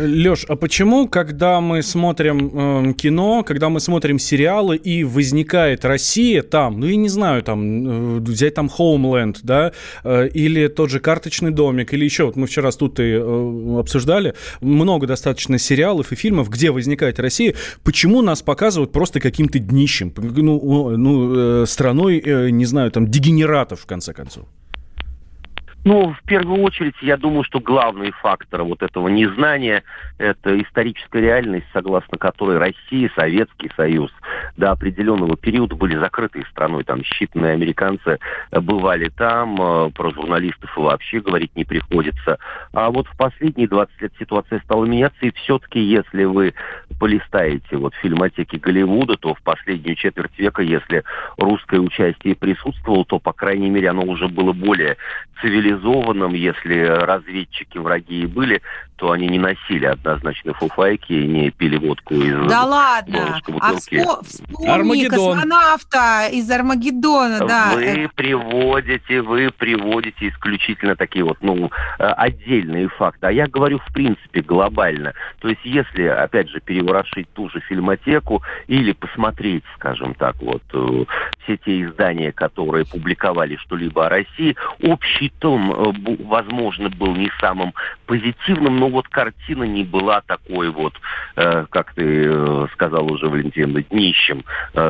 Леш, 0.00 0.44
а 0.48 0.56
почему, 0.56 1.08
когда 1.08 1.60
мы 1.60 1.82
смотрим 1.82 2.90
э, 2.90 2.92
кино, 2.94 3.44
когда 3.44 3.68
мы 3.68 3.80
смотрим 3.80 4.18
сериалы 4.18 4.76
и 4.76 5.04
возникает 5.04 5.84
Россия 5.84 6.42
там, 6.42 6.80
ну 6.80 6.86
я 6.86 6.96
не 6.96 7.08
знаю, 7.08 7.42
там 7.42 8.16
э, 8.16 8.20
взять 8.20 8.54
там 8.54 8.70
Homeland, 8.78 9.38
да, 9.42 9.72
э, 10.04 10.28
или 10.28 10.68
тот 10.68 10.90
же 10.90 11.00
карточный 11.00 11.50
домик, 11.50 11.92
или 11.92 12.04
еще, 12.04 12.24
вот 12.24 12.36
мы 12.36 12.46
вчера 12.46 12.70
тут 12.72 13.00
и 13.00 13.12
э, 13.14 13.78
обсуждали, 13.78 14.34
много 14.60 15.06
достаточно 15.06 15.58
сериалов 15.58 16.12
и 16.12 16.16
фильмов, 16.16 16.48
где 16.48 16.70
возникает 16.70 17.20
Россия, 17.20 17.54
почему 17.82 18.22
нас 18.22 18.42
показывают 18.42 18.92
просто 18.92 19.20
каким-то 19.20 19.58
днищем, 19.58 20.12
ну, 20.16 20.96
ну 20.96 21.62
э, 21.62 21.66
страной, 21.66 22.22
э, 22.24 22.50
не 22.50 22.64
знаю, 22.64 22.90
там 22.90 23.08
дегенератов 23.08 23.80
в 23.80 23.86
конце 23.86 24.12
концов? 24.12 24.46
Ну, 25.84 26.12
в 26.12 26.22
первую 26.26 26.62
очередь, 26.62 26.94
я 27.02 27.16
думаю, 27.16 27.42
что 27.42 27.58
главный 27.58 28.12
фактор 28.12 28.62
вот 28.62 28.82
этого 28.82 29.08
незнания– 29.08 29.82
это 30.18 30.60
историческая 30.62 31.20
реальность, 31.20 31.66
согласно 31.72 32.18
которой 32.18 32.58
Россия, 32.58 33.10
Советский 33.16 33.68
Союз 33.76 34.12
до 34.56 34.70
определенного 34.70 35.36
периода 35.36 35.74
были 35.74 35.96
закрытой 35.96 36.44
страной. 36.52 36.84
Там 36.84 37.00
считанные 37.00 37.52
американцы 37.52 38.20
бывали 38.52 39.08
там, 39.08 39.60
э, 39.60 39.90
про 39.90 40.10
журналистов 40.10 40.70
вообще 40.76 41.20
говорить 41.20 41.56
не 41.56 41.64
приходится. 41.64 42.38
А 42.72 42.90
вот 42.90 43.08
в 43.08 43.16
последние 43.16 43.66
20 43.66 44.02
лет 44.02 44.12
ситуация 44.20 44.60
стала 44.60 44.84
меняться, 44.84 45.26
и 45.26 45.32
все-таки, 45.32 45.80
если 45.80 46.22
вы 46.24 46.54
полистаете 47.00 47.76
вот 47.76 47.94
фильмотеки 47.96 48.54
Голливуда, 48.54 49.16
то 49.16 49.34
в 49.34 49.42
последнюю 49.42 49.96
четверть 49.96 50.38
века, 50.38 50.62
если 50.62 51.02
русское 51.38 51.80
участие 51.80 52.36
присутствовало, 52.36 53.04
то, 53.04 53.18
по 53.18 53.32
крайней 53.32 53.70
мере, 53.70 53.90
оно 53.90 54.02
уже 54.02 54.28
было 54.28 54.52
более 54.52 54.96
цивилизованным, 55.72 56.34
если 56.34 56.84
разведчики 56.84 57.78
враги 57.78 58.22
и 58.22 58.26
были, 58.26 58.62
то 58.96 59.10
они 59.10 59.26
не 59.26 59.38
носили 59.38 59.86
однозначно 59.86 60.54
фуфайки 60.54 61.12
и 61.12 61.26
не 61.26 61.50
пили 61.50 61.76
водку 61.76 62.14
из 62.14 62.48
Да 62.48 62.64
ладно! 62.64 63.40
А 63.60 63.72
вспо- 63.72 64.24
вспомни 64.24 65.08
космонавта 65.08 66.28
из 66.30 66.48
Армагеддона, 66.50 67.40
да. 67.40 67.72
Вы 67.74 68.08
приводите, 68.14 69.22
вы 69.22 69.50
приводите 69.50 70.28
исключительно 70.28 70.94
такие 70.94 71.24
вот, 71.24 71.38
ну, 71.40 71.70
э, 71.98 72.04
отдельные 72.04 72.88
факты. 72.90 73.26
А 73.26 73.32
я 73.32 73.48
говорю, 73.48 73.80
в 73.80 73.92
принципе, 73.92 74.40
глобально. 74.40 75.14
То 75.40 75.48
есть, 75.48 75.62
если, 75.64 76.04
опять 76.04 76.48
же, 76.48 76.60
переворошить 76.60 77.28
ту 77.32 77.48
же 77.48 77.60
фильмотеку 77.60 78.42
или 78.68 78.92
посмотреть, 78.92 79.64
скажем 79.74 80.14
так, 80.14 80.36
вот, 80.40 80.62
э, 80.74 81.04
все 81.42 81.56
те 81.56 81.82
издания, 81.82 82.30
которые 82.30 82.84
публиковали 82.84 83.56
что-либо 83.56 84.06
о 84.06 84.08
России, 84.08 84.54
общий 84.80 85.32
том, 85.40 85.61
э, 85.70 86.16
возможно, 86.24 86.88
был 86.90 87.14
не 87.14 87.30
самым 87.40 87.74
позитивным, 88.06 88.78
но 88.78 88.88
вот 88.88 89.08
картина 89.08 89.64
не 89.64 89.84
была 89.84 90.22
такой 90.22 90.70
вот, 90.70 90.94
э, 91.36 91.66
как 91.70 91.94
ты 91.94 92.26
э, 92.26 92.66
сказал 92.72 93.10
уже, 93.12 93.28
Валентин, 93.28 93.72
днищем. 93.90 94.44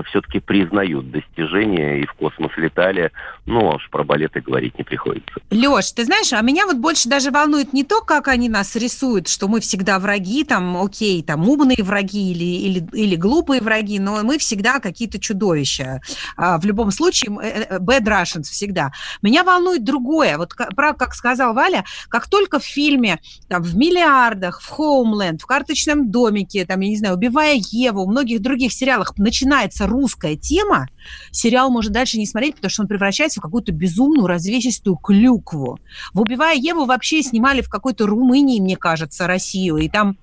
Все-таки 0.06 0.40
признают 0.40 1.10
достижения 1.10 2.00
и 2.00 2.06
в 2.06 2.12
космос 2.14 2.50
летали. 2.56 3.10
А 3.46 3.74
уж 3.74 3.88
про 3.90 4.04
балеты 4.04 4.40
говорить 4.40 4.76
не 4.78 4.84
приходится. 4.84 5.40
Леш, 5.50 5.92
ты 5.92 6.04
знаешь, 6.04 6.32
а 6.32 6.40
меня 6.42 6.66
вот 6.66 6.76
больше 6.76 7.08
даже 7.08 7.30
волнует 7.30 7.72
не 7.72 7.84
то, 7.84 8.00
как 8.00 8.28
они 8.28 8.48
нас 8.48 8.76
рисуют, 8.76 9.28
что 9.28 9.48
мы 9.48 9.60
всегда 9.60 9.98
враги, 9.98 10.44
там, 10.44 10.76
окей, 10.82 11.22
там, 11.22 11.48
умные 11.48 11.82
враги 11.82 12.32
или, 12.32 12.44
или, 12.44 12.88
или 12.92 13.16
глупые 13.16 13.60
враги, 13.60 13.98
но 13.98 14.22
мы 14.22 14.38
всегда 14.38 14.80
какие-то 14.80 15.18
чудовища. 15.18 16.00
А, 16.36 16.58
в 16.58 16.64
любом 16.64 16.90
случае, 16.90 17.30
bad 17.30 18.04
Russians 18.04 18.44
всегда. 18.44 18.92
Меня 19.22 19.44
волнует 19.44 19.84
другое. 19.84 20.38
Вот, 20.38 20.54
прав, 20.76 20.96
как 20.96 21.14
сказал 21.14 21.54
Валя, 21.54 21.84
как 22.08 22.28
только 22.28 22.58
в 22.58 22.64
фильме, 22.64 23.20
там, 23.48 23.62
в 23.62 23.76
миллиардах 23.76 24.60
в 24.60 24.68
Хоумленд, 24.68 25.40
в 25.42 25.46
карточном 25.46 26.10
домике, 26.10 26.64
там, 26.64 26.80
я 26.80 26.88
не 26.88 26.96
знаю, 26.96 27.14
убивая 27.14 27.60
Еву, 27.70 28.04
в 28.04 28.08
многих 28.08 28.40
других 28.40 28.72
сериалах 28.72 29.16
начинается 29.18 29.86
русская 29.86 30.36
тема, 30.36 30.88
сериал 31.30 31.70
может 31.70 31.92
дальше 31.92 32.18
не 32.18 32.26
смотреть, 32.26 32.56
потому 32.56 32.70
что 32.70 32.82
он 32.82 32.88
превращается 32.88 33.40
в 33.40 33.42
какую-то 33.42 33.72
безумную 33.72 34.26
развесистую 34.26 34.96
клюкву. 34.96 35.78
В 36.12 36.20
«Убивая 36.20 36.56
Еву» 36.56 36.84
вообще 36.84 37.22
снимали 37.22 37.60
в 37.60 37.68
какой-то 37.68 38.06
Румынии, 38.06 38.60
мне 38.60 38.76
кажется, 38.76 39.26
Россию, 39.26 39.76
и 39.78 39.88
там 39.88 40.16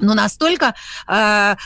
но 0.00 0.14
настолько 0.14 0.74
э, 1.06 1.56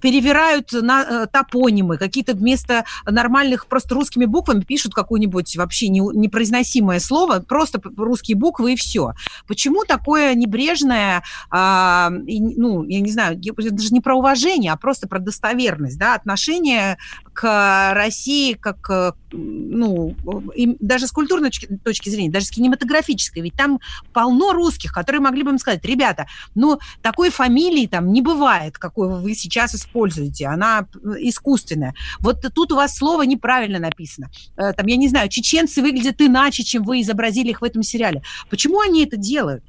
перевирают 0.00 0.72
на, 0.72 1.02
э, 1.02 1.26
топонимы, 1.26 1.96
какие-то 1.96 2.34
вместо 2.34 2.84
нормальных 3.06 3.66
просто 3.66 3.94
русскими 3.94 4.24
буквами 4.24 4.60
пишут 4.60 4.94
какое-нибудь 4.94 5.56
вообще 5.56 5.88
не, 5.88 6.00
непроизносимое 6.00 7.00
слово, 7.00 7.40
просто 7.40 7.80
русские 7.96 8.36
буквы 8.36 8.74
и 8.74 8.76
все. 8.76 9.14
Почему 9.46 9.84
такое 9.84 10.34
небрежное, 10.34 11.22
э, 11.50 12.10
и, 12.26 12.40
ну, 12.40 12.84
я 12.84 13.00
не 13.00 13.10
знаю, 13.10 13.36
даже 13.36 13.94
не 13.94 14.00
про 14.00 14.16
уважение, 14.16 14.72
а 14.72 14.76
просто 14.76 15.08
про 15.08 15.18
достоверность, 15.18 15.98
да, 15.98 16.14
отношение 16.14 16.98
к 17.34 17.92
России 17.94 18.54
как, 18.54 19.16
ну, 19.32 20.14
и 20.54 20.76
даже 20.80 21.06
с 21.06 21.10
культурной 21.10 21.50
точки 21.84 22.08
зрения, 22.08 22.30
даже 22.30 22.46
с 22.46 22.50
кинематографической, 22.50 23.42
ведь 23.42 23.54
там 23.54 23.80
полно 24.12 24.52
русских, 24.52 24.92
которые 24.92 25.20
могли 25.20 25.42
бы 25.42 25.50
им 25.50 25.58
сказать, 25.58 25.84
ребята, 25.84 26.26
ну, 26.54 26.78
такой 27.02 27.30
фамилии 27.30 27.86
там 27.86 28.12
не 28.12 28.22
бывает, 28.22 28.78
какой 28.78 29.08
вы 29.08 29.34
сейчас 29.34 29.74
используете, 29.74 30.46
она 30.46 30.86
искусственная. 31.18 31.94
Вот 32.20 32.40
тут 32.54 32.72
у 32.72 32.76
вас 32.76 32.96
слово 32.96 33.22
неправильно 33.22 33.78
написано. 33.78 34.30
Э, 34.56 34.72
там, 34.72 34.86
я 34.86 34.96
не 34.96 35.08
знаю, 35.08 35.28
чеченцы 35.28 35.82
выглядят 35.82 36.20
иначе, 36.20 36.62
чем 36.62 36.84
вы 36.84 37.00
изобразили 37.00 37.50
их 37.50 37.60
в 37.60 37.64
этом 37.64 37.82
сериале. 37.82 38.22
Почему 38.48 38.80
они 38.80 39.04
это 39.04 39.16
делают? 39.16 39.64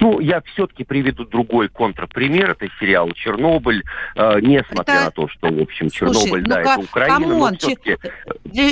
Ну, 0.00 0.20
я 0.20 0.40
все-таки 0.42 0.84
приведу 0.84 1.24
другой 1.24 1.68
контрпример. 1.68 2.52
Это 2.52 2.68
сериал 2.80 3.10
«Чернобыль». 3.12 3.82
Э, 4.16 4.40
несмотря 4.40 4.94
это... 4.94 5.04
на 5.04 5.10
то, 5.10 5.28
что, 5.28 5.48
в 5.48 5.60
общем, 5.60 5.90
Чернобыль, 5.90 6.28
Слушай, 6.28 6.42
да, 6.42 6.56
ну 6.56 6.60
это 6.60 6.80
Украина, 6.80 7.14
come 7.14 7.28
on, 7.28 7.38
но 7.38 7.56
все-таки... 7.58 7.98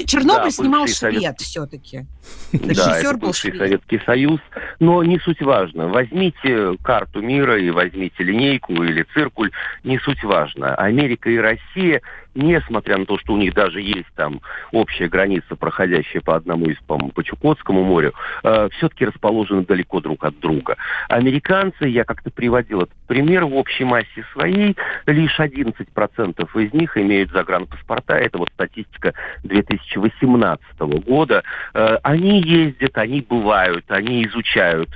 Чернобыль 0.07 0.45
да, 0.45 0.51
снимал 0.51 0.87
швед 0.87 0.97
Совет... 0.97 1.41
все-таки. 1.41 2.07
Да, 2.53 2.99
это 2.99 3.17
бывший 3.17 3.51
швед. 3.51 3.59
Советский 3.59 4.01
Союз. 4.05 4.41
Но 4.81 5.03
не 5.03 5.19
суть 5.19 5.43
важно. 5.43 5.89
Возьмите 5.89 6.77
карту 6.83 7.21
мира 7.21 7.59
и 7.59 7.71
возьмите 7.71 8.23
линейку 8.23 8.73
или 8.83 9.05
циркуль. 9.15 9.51
Не 9.85 9.99
суть 9.99 10.23
важно. 10.23 10.75
Америка 10.75 11.31
и 11.31 11.37
Россия 11.37 12.03
несмотря 12.35 12.99
на 12.99 13.07
то, 13.07 13.19
что 13.19 13.35
у 13.35 13.37
них 13.37 13.55
даже 13.55 13.81
есть 13.81 14.09
там 14.15 14.41
общая 14.73 15.09
граница, 15.09 15.57
проходящая 15.57 16.23
по 16.23 16.37
одному 16.37 16.67
из, 16.67 16.77
по, 16.87 16.99
по 16.99 17.25
Чукотскому 17.25 17.85
морю, 17.85 18.15
э, 18.43 18.69
все-таки 18.77 19.05
расположены 19.05 19.65
далеко 19.65 20.01
друг 20.01 20.25
от 20.25 20.39
друга. 20.41 20.77
Американцы, 21.09 21.87
я 21.87 22.05
как-то 22.05 22.31
приводил 22.31 22.83
этот 22.83 22.95
пример, 23.07 23.45
в 23.45 23.55
общей 23.55 23.85
массе 23.85 24.25
своей 24.33 24.77
лишь 25.07 25.39
11% 25.39 26.63
из 26.65 26.73
них 26.73 26.97
имеют 26.97 27.31
загранпаспорта. 27.31 28.15
Это 28.15 28.39
вот 28.39 28.49
статистика 28.55 29.15
2018 29.45 30.81
года. 31.07 31.43
Э, 31.75 31.99
они 32.03 32.41
ездят, 32.41 32.97
они 32.99 33.21
бывают, 33.21 33.85
они 33.89 34.25
изучают 34.27 34.91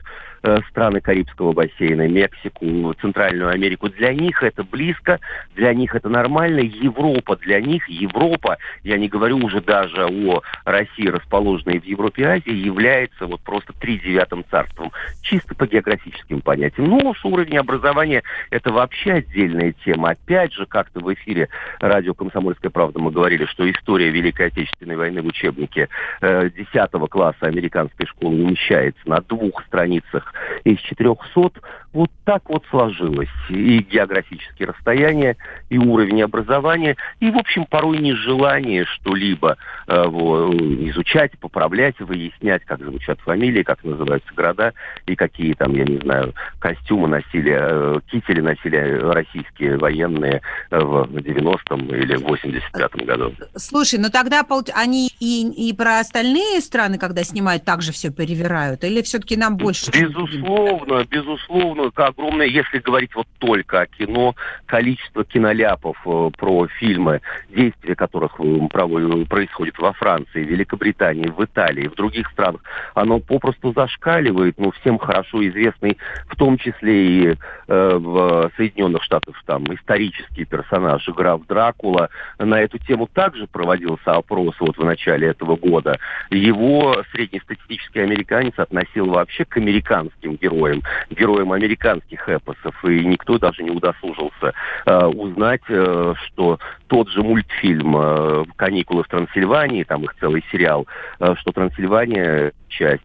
страны 0.71 1.01
Карибского 1.01 1.53
бассейна, 1.53 2.09
Мексику, 2.09 2.95
Центральную 3.01 3.51
Америку. 3.51 3.89
Для 3.89 4.13
них 4.13 4.43
это 4.43 4.65
близко, 4.65 5.21
для 5.55 5.75
них 5.75 5.95
это 5.95 6.09
нормально. 6.09 6.61
Европа 6.61 7.37
для 7.37 7.61
них, 7.61 7.89
Европа, 7.89 8.59
я 8.83 8.99
не 8.99 9.09
говорю 9.09 9.39
уже 9.39 9.61
даже 9.61 10.07
о 10.07 10.43
России, 10.65 11.09
расположенной 11.09 11.81
в 11.81 11.85
Европе 11.85 12.23
и 12.23 12.27
Азии, 12.27 12.53
является 12.53 13.27
вот 13.27 13.41
просто 13.41 13.73
тридевятым 13.73 14.45
царством, 14.51 14.93
чисто 15.23 15.55
по 15.55 15.67
географическим 15.67 16.41
понятиям. 16.41 16.89
Ну, 16.89 17.11
уж 17.11 17.25
уровень 17.25 17.59
образования– 17.59 18.23
это 18.51 18.73
вообще 18.73 19.15
отдельная 19.15 19.75
тема. 19.85 20.11
Опять 20.11 20.53
же, 20.53 20.67
как-то 20.67 21.01
в 21.01 21.13
эфире 21.15 21.49
радио 21.81 22.15
«Комсомольская 22.15 22.71
правда» 22.71 22.99
мы 22.99 23.11
говорили, 23.11 23.47
что 23.47 23.69
история 23.71 24.11
Великой 24.11 24.49
Отечественной 24.49 24.97
войны 24.97 25.23
в 25.23 25.27
учебнике 25.27 25.89
э, 26.21 26.51
10 26.51 26.91
класса 27.11 27.47
американской 27.47 28.07
школы 28.07 28.45
умещается 28.45 29.01
на 29.07 29.21
двух 29.21 29.63
страницах 29.65 30.33
из 30.71 30.81
400. 30.81 31.61
Вот 31.97 32.11
так 32.25 32.43
вот 32.51 32.63
сложилось. 32.69 33.31
И 33.49 33.79
географические 33.79 34.69
расстояния, 34.69 35.35
и 35.71 35.79
уровень 35.79 36.23
образования, 36.23 36.95
и, 37.21 37.31
в 37.31 37.39
общем, 37.39 37.65
порой 37.65 38.01
нежелание 38.01 38.85
что-либо 38.85 39.57
э, 39.87 39.93
изучать, 39.95 41.39
поправлять, 41.39 41.99
выяснять, 41.99 42.67
как 42.67 42.81
звучат 42.81 43.19
фамилии, 43.21 43.63
как 43.63 43.83
называются 43.83 44.31
города, 44.35 44.75
и 45.07 45.17
какие 45.17 45.55
там, 45.55 45.75
я 45.75 45.85
не 45.85 45.97
знаю, 45.97 46.35
костюмы 46.59 47.09
носили, 47.09 47.57
э, 47.59 48.01
кители 48.11 48.43
носили 48.43 48.99
российские 49.01 49.79
военные 49.79 50.43
э, 50.71 50.79
в 50.79 51.07
90-м 51.07 51.87
или 51.95 52.19
85-м 52.19 53.07
году. 53.07 53.33
Слушай, 53.55 54.01
ну 54.01 54.11
тогда 54.11 54.45
они 54.75 55.09
и, 55.19 55.49
и 55.49 55.73
про 55.73 56.01
остальные 56.01 56.61
страны, 56.61 56.99
когда 56.99 57.25
снимают, 57.25 57.65
также 57.65 57.93
все 57.93 58.11
перевирают? 58.11 58.85
Или 58.85 59.01
все-таки 59.01 59.39
нам 59.39 59.57
больше... 59.57 59.91
Безусловно 59.91 60.97
Безусловно, 60.97 61.05
безусловно, 61.11 61.86
огромное, 61.97 62.47
если 62.47 62.79
говорить 62.79 63.15
вот 63.15 63.27
только 63.39 63.81
о 63.81 63.87
кино, 63.87 64.35
количество 64.67 65.25
киноляпов 65.25 65.97
э, 66.05 66.31
про 66.37 66.67
фильмы, 66.67 67.21
действия 67.49 67.95
которых 67.95 68.37
э, 68.39 69.25
происходит 69.29 69.79
во 69.79 69.93
Франции, 69.93 70.45
Великобритании, 70.45 71.29
в 71.29 71.45
Италии, 71.45 71.89
в 71.89 71.95
других 71.95 72.29
странах, 72.31 72.63
оно 72.95 73.19
попросту 73.19 73.73
зашкаливает, 73.73 74.59
ну, 74.59 74.71
всем 74.73 74.99
хорошо 74.99 75.47
известный, 75.49 75.99
в 76.29 76.37
том 76.37 76.59
числе 76.59 77.07
и 77.07 77.37
э, 77.69 77.97
в 77.97 78.51
Соединенных 78.57 79.03
Штатах, 79.03 79.37
там, 79.47 79.65
исторический 79.75 80.45
персонаж, 80.45 81.09
граф 81.09 81.47
Дракула, 81.47 82.09
на 82.39 82.61
эту 82.61 82.79
тему 82.79 83.09
также 83.13 83.47
проводился 83.47 84.13
опрос 84.13 84.55
вот 84.61 84.77
в 84.77 84.85
начале 84.85 85.29
этого 85.29 85.57
года. 85.57 85.99
Его 86.31 87.03
среднестатистический 87.13 88.01
американец 88.01 88.55
относил 88.57 89.07
вообще 89.07 89.45
к 89.45 89.57
американским 89.57 90.37
героем, 90.37 90.83
героем 91.11 91.53
американских 91.77 92.29
эпосов, 92.29 92.85
и 92.85 93.05
никто 93.05 93.39
даже 93.39 93.63
не 93.63 93.71
удосужился 93.71 94.53
э, 94.85 95.07
узнать, 95.07 95.63
э, 95.69 96.15
что 96.27 96.59
тот 96.89 97.09
же 97.11 97.23
мультфильм 97.23 97.97
э, 97.97 98.45
«Каникулы 98.57 99.05
в 99.05 99.09
Трансильвании», 99.09 99.85
там 99.85 100.05
их 100.05 100.15
целый 100.19 100.45
сериал, 100.51 100.87
э, 101.21 101.35
что 101.39 101.53
Трансильвания 101.53 102.53
часть 102.69 103.03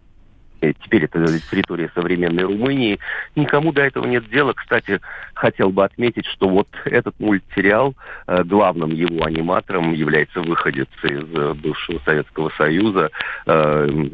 теперь 0.84 1.06
это 1.06 1.26
территория 1.50 1.90
современной 1.96 2.44
Румынии. 2.44 3.00
Никому 3.36 3.72
до 3.72 3.82
этого 3.82 4.06
нет 4.06 4.30
дела. 4.30 4.54
Кстати, 4.54 5.02
хотел 5.42 5.72
бы 5.72 5.84
отметить, 5.84 6.28
что 6.28 6.48
вот 6.48 6.68
этот 6.86 7.20
мультсериал, 7.20 7.96
э, 8.28 8.44
главным 8.44 8.92
его 8.92 9.26
аниматором 9.26 9.92
является 9.92 10.40
выходец 10.42 10.88
из 11.04 11.24
э, 11.34 11.54
бывшего 11.56 12.00
Советского 12.06 12.52
Союза, 12.58 13.10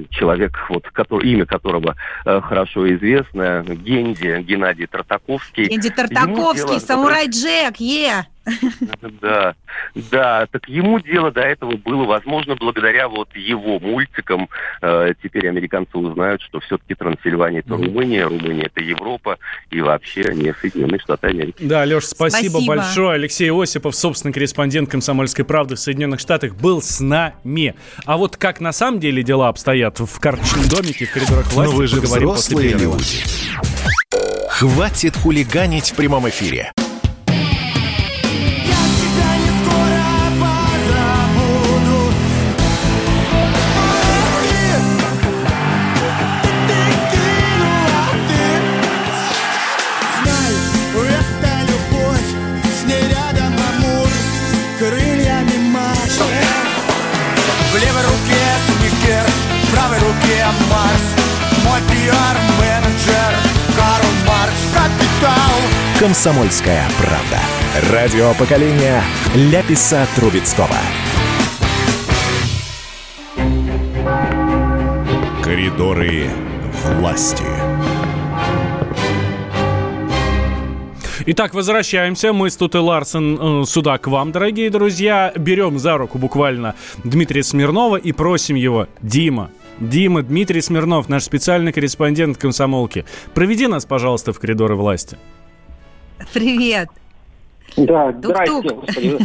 человек, 0.09 0.57
вот, 0.69 0.87
который, 0.91 1.29
имя 1.29 1.45
которого 1.45 1.95
хорошо 2.23 2.93
известно, 2.95 3.63
Генди, 3.67 4.41
Геннадий 4.41 4.87
Тартаковский. 4.87 5.65
Генди 5.65 5.89
Тартаковский, 5.89 6.79
самурай 6.79 7.27
Джек, 7.27 7.77
е! 7.77 8.25
Да, 9.21 9.55
да, 9.95 10.47
так 10.47 10.67
ему 10.69 10.99
дело 10.99 11.31
до 11.31 11.41
этого 11.41 11.75
было, 11.75 12.05
возможно, 12.05 12.55
благодаря 12.55 13.07
вот 13.09 13.35
его 13.35 13.79
мультикам. 13.79 14.49
Э, 14.81 15.13
теперь 15.21 15.49
американцы 15.49 15.97
узнают, 15.97 16.41
что 16.41 16.59
все-таки 16.61 16.95
Трансильвания 16.95 17.59
это 17.59 17.71
Румыния, 17.73 18.25
Румыния 18.25 18.65
это 18.65 18.81
Европа 18.81 19.37
и 19.69 19.81
вообще 19.81 20.33
не 20.33 20.53
Соединенные 20.53 20.99
Штаты 20.99 21.16
Америки. 21.21 21.55
Да, 21.59 21.83
Леш, 21.83 22.05
спасибо, 22.05 22.49
спасибо 22.49 22.65
большое. 22.65 23.11
Алексей 23.11 23.51
Осипов, 23.51 23.95
собственный 23.95 24.33
корреспондент 24.33 24.89
«Комсомольской 24.89 25.45
правды» 25.45 25.75
в 25.75 25.79
Соединенных 25.79 26.19
Штатах, 26.19 26.55
был 26.55 26.81
с 26.81 26.99
нами. 26.99 27.75
А 28.05 28.17
вот 28.17 28.37
как 28.37 28.59
на 28.59 28.71
самом 28.71 28.99
деле 28.99 29.23
дела 29.23 29.49
обстоят 29.49 29.99
в 29.99 30.19
карточном 30.19 30.67
домике, 30.67 31.05
в 31.05 31.11
коридорах 31.11 31.51
власти, 31.53 31.71
Но 31.71 31.77
вы 31.77 31.87
же 31.87 32.01
взрослые 32.01 32.73
люди. 32.73 33.23
Хватит 34.49 35.15
хулиганить 35.15 35.91
в 35.91 35.95
прямом 35.95 36.27
эфире. 36.29 36.71
«Комсомольская 65.99 66.85
правда». 66.99 67.91
Радио 67.91 68.33
поколения 68.35 69.01
Ляписа 69.35 70.07
Трубецкого. 70.15 70.67
Коридоры 75.43 76.29
власти. 76.97 77.43
Итак, 81.25 81.53
возвращаемся. 81.53 82.31
Мы 82.31 82.49
с 82.49 82.55
Тутой 82.55 82.81
Ларсен 82.81 83.61
э, 83.61 83.65
сюда 83.65 83.97
к 83.97 84.07
вам, 84.07 84.31
дорогие 84.31 84.69
друзья. 84.69 85.33
Берем 85.35 85.77
за 85.77 85.97
руку 85.97 86.17
буквально 86.17 86.75
Дмитрия 87.03 87.43
Смирнова 87.43 87.97
и 87.97 88.13
просим 88.13 88.55
его, 88.55 88.87
Дима, 89.01 89.51
Дима, 89.79 90.23
Дмитрий 90.23 90.61
Смирнов, 90.61 91.09
наш 91.09 91.23
специальный 91.23 91.71
корреспондент 91.71 92.37
комсомолки. 92.37 93.05
Проведи 93.33 93.67
нас, 93.67 93.85
пожалуйста, 93.85 94.33
в 94.33 94.39
коридоры 94.39 94.75
власти. 94.75 95.17
Привет. 96.33 96.89
Да, 97.75 98.11
здрасте. 98.11 98.69
Господи. 98.69 99.17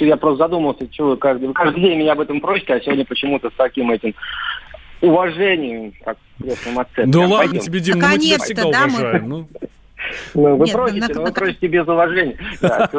Я 0.00 0.16
просто 0.16 0.44
задумался, 0.44 0.92
что 0.92 1.10
вы 1.10 1.16
каждый, 1.16 1.52
каждый 1.52 1.80
день 1.80 1.98
меня 1.98 2.12
об 2.12 2.20
этом 2.20 2.40
просите, 2.40 2.74
а 2.74 2.80
сегодня 2.80 3.04
почему-то 3.04 3.50
с 3.50 3.54
таким 3.54 3.90
этим 3.90 4.14
уважением, 5.00 5.92
как. 6.04 6.18
Да 6.38 7.20
ладно 7.20 7.36
пойдем. 7.36 7.60
тебе, 7.60 7.80
Дим, 7.80 7.98
ну 7.98 8.08
мы 8.08 8.18
тебя 8.18 8.38
всегда 8.38 8.62
да, 8.70 8.84
уважаем. 8.84 9.22
Мы... 9.22 9.28
Ну. 9.28 9.48
Ну, 10.34 10.56
вы 10.56 10.66
Нет, 10.66 10.74
просите, 10.74 11.06
на, 11.06 11.14
но 11.14 11.22
вы 11.22 11.32
просите 11.32 11.66
без 11.66 11.86
уважения. 11.86 12.38
Да, 12.60 12.90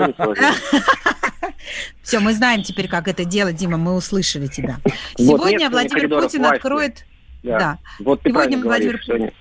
Все, 2.02 2.20
мы 2.22 2.34
знаем 2.34 2.64
теперь, 2.64 2.88
как 2.88 3.08
это 3.08 3.26
делать, 3.26 3.56
Дима, 3.56 3.78
мы 3.78 3.96
услышали 3.96 4.48
тебя. 4.48 4.78
Сегодня 5.18 5.70
Владимир 5.70 6.10
Путин 6.10 6.46
откроет... 6.46 7.06
Да. 7.44 7.78
Вот 8.00 8.22
Сегодня 8.24 8.58
Владимир 8.58 9.00
Путин... 9.00 9.32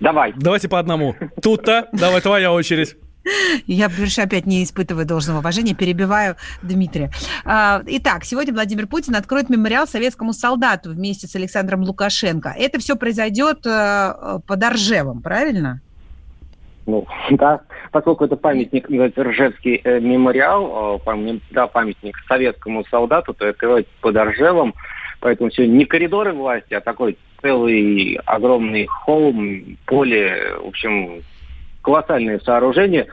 Давай. 0.00 0.32
Давайте 0.36 0.68
по 0.68 0.78
одному. 0.78 1.14
Тут-то, 1.42 1.88
давай 1.92 2.20
твоя 2.20 2.52
очередь. 2.52 2.96
Я 3.66 3.88
больше 3.88 4.22
опять 4.22 4.46
не 4.46 4.64
испытываю 4.64 5.06
должного 5.06 5.38
уважения, 5.38 5.74
перебиваю 5.74 6.36
Дмитрия. 6.62 7.10
А, 7.44 7.82
итак, 7.86 8.24
сегодня 8.24 8.52
Владимир 8.52 8.86
Путин 8.86 9.14
откроет 9.14 9.50
мемориал 9.50 9.86
советскому 9.86 10.32
солдату 10.32 10.90
вместе 10.90 11.26
с 11.26 11.36
Александром 11.36 11.82
Лукашенко. 11.82 12.54
Это 12.56 12.78
все 12.78 12.96
произойдет 12.96 13.66
э, 13.66 14.40
под 14.46 14.64
Ржевом, 14.64 15.22
правильно? 15.22 15.80
Ну, 16.90 17.06
да, 17.30 17.60
поскольку 17.92 18.24
это 18.24 18.36
памятник, 18.36 18.88
называется 18.88 19.22
Ржевский 19.22 19.80
э, 19.82 20.00
мемориал, 20.00 21.00
э, 21.06 21.38
да, 21.52 21.66
памятник 21.68 22.16
советскому 22.26 22.84
солдату, 22.90 23.32
то 23.32 23.46
это 23.46 23.84
под 24.00 24.16
Ржевом, 24.16 24.74
поэтому 25.20 25.50
все 25.50 25.68
не 25.68 25.84
коридоры 25.84 26.32
власти, 26.32 26.74
а 26.74 26.80
такой 26.80 27.16
целый 27.40 28.18
огромный 28.26 28.86
холм, 28.86 29.78
поле, 29.86 30.56
в 30.62 30.68
общем, 30.68 31.22
колоссальное 31.82 32.40
сооружение. 32.40 33.06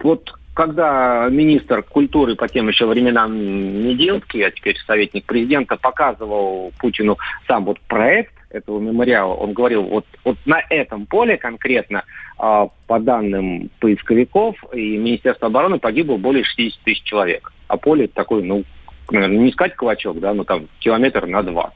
Вот 0.00 0.34
когда 0.54 1.26
министр 1.30 1.82
культуры 1.82 2.34
по 2.34 2.48
тем 2.48 2.68
еще 2.68 2.84
временам 2.84 3.34
Неделки, 3.34 4.42
а 4.42 4.50
теперь 4.50 4.76
советник 4.86 5.24
президента, 5.24 5.76
показывал 5.76 6.72
Путину 6.78 7.16
сам 7.46 7.64
вот 7.64 7.80
проект 7.80 8.34
этого 8.50 8.80
мемориала, 8.80 9.34
он 9.34 9.52
говорил, 9.52 9.82
вот, 9.84 10.04
вот 10.24 10.36
на 10.44 10.62
этом 10.70 11.06
поле 11.06 11.36
конкретно, 11.36 12.04
а, 12.38 12.68
по 12.86 12.98
данным 12.98 13.70
поисковиков 13.80 14.56
и 14.72 14.96
Министерства 14.96 15.48
обороны, 15.48 15.78
погибло 15.78 16.16
более 16.16 16.44
60 16.44 16.82
тысяч 16.82 17.02
человек. 17.02 17.52
А 17.68 17.76
поле 17.76 18.08
такой, 18.08 18.42
ну, 18.42 18.64
наверное, 19.10 19.38
не 19.38 19.52
сказать 19.52 19.76
клочок, 19.76 20.18
да, 20.20 20.34
но 20.34 20.44
там 20.44 20.68
километр 20.80 21.26
на 21.26 21.42
два. 21.42 21.72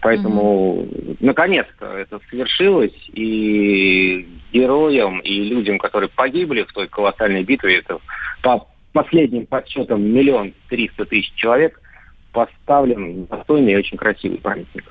Поэтому 0.00 0.82
mm-hmm. 0.82 1.16
наконец-то 1.20 1.86
это 1.86 2.20
свершилось, 2.28 2.94
и 3.12 4.28
героям, 4.52 5.20
и 5.20 5.42
людям, 5.44 5.78
которые 5.78 6.08
погибли 6.08 6.62
в 6.62 6.72
той 6.72 6.88
колоссальной 6.88 7.44
битве, 7.44 7.78
это 7.78 7.98
по 8.42 8.66
последним 8.92 9.46
подсчетам 9.46 10.02
миллион 10.02 10.52
триста 10.68 11.04
тысяч 11.04 11.32
человек– 11.34 11.80
поставлен 12.32 13.24
достойный 13.26 13.72
и 13.72 13.76
очень 13.76 13.96
красивый 13.96 14.38
памятник. 14.38 14.84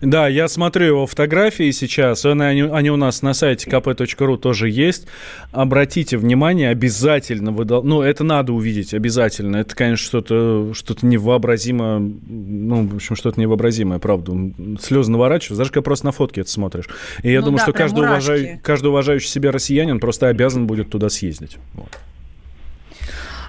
Да, 0.00 0.28
я 0.28 0.46
смотрю 0.48 0.86
его 0.86 1.06
фотографии 1.06 1.70
сейчас, 1.72 2.24
они, 2.24 2.62
они 2.62 2.90
у 2.90 2.96
нас 2.96 3.22
на 3.22 3.34
сайте 3.34 3.68
kp.ru 3.68 4.38
тоже 4.38 4.70
есть. 4.70 5.08
Обратите 5.52 6.16
внимание, 6.16 6.70
обязательно, 6.70 7.50
вы, 7.50 7.64
ну, 7.64 8.00
это 8.00 8.22
надо 8.22 8.52
увидеть, 8.52 8.94
обязательно. 8.94 9.56
Это, 9.56 9.74
конечно, 9.74 10.06
что-то 10.06 10.72
что 10.74 10.94
невообразимо, 11.02 11.98
ну, 11.98 12.86
в 12.86 12.96
общем, 12.96 13.16
что-то 13.16 13.40
невообразимое, 13.40 13.98
правда. 13.98 14.32
Слезы 14.80 15.10
наворачиваются, 15.10 15.56
даже 15.56 15.70
когда 15.70 15.82
просто 15.82 16.06
на 16.06 16.12
фотке 16.12 16.42
это 16.42 16.50
смотришь. 16.50 16.86
И 17.22 17.30
я 17.30 17.40
ну, 17.40 17.46
думаю, 17.46 17.58
да, 17.58 17.62
что 17.64 17.72
каждый, 17.72 18.04
уважай, 18.04 18.60
каждый 18.62 18.88
уважающий 18.88 19.28
себя 19.28 19.50
россиянин 19.50 19.98
просто 19.98 20.28
обязан 20.28 20.66
будет 20.66 20.90
туда 20.90 21.08
съездить. 21.08 21.58
Вот. 21.74 21.98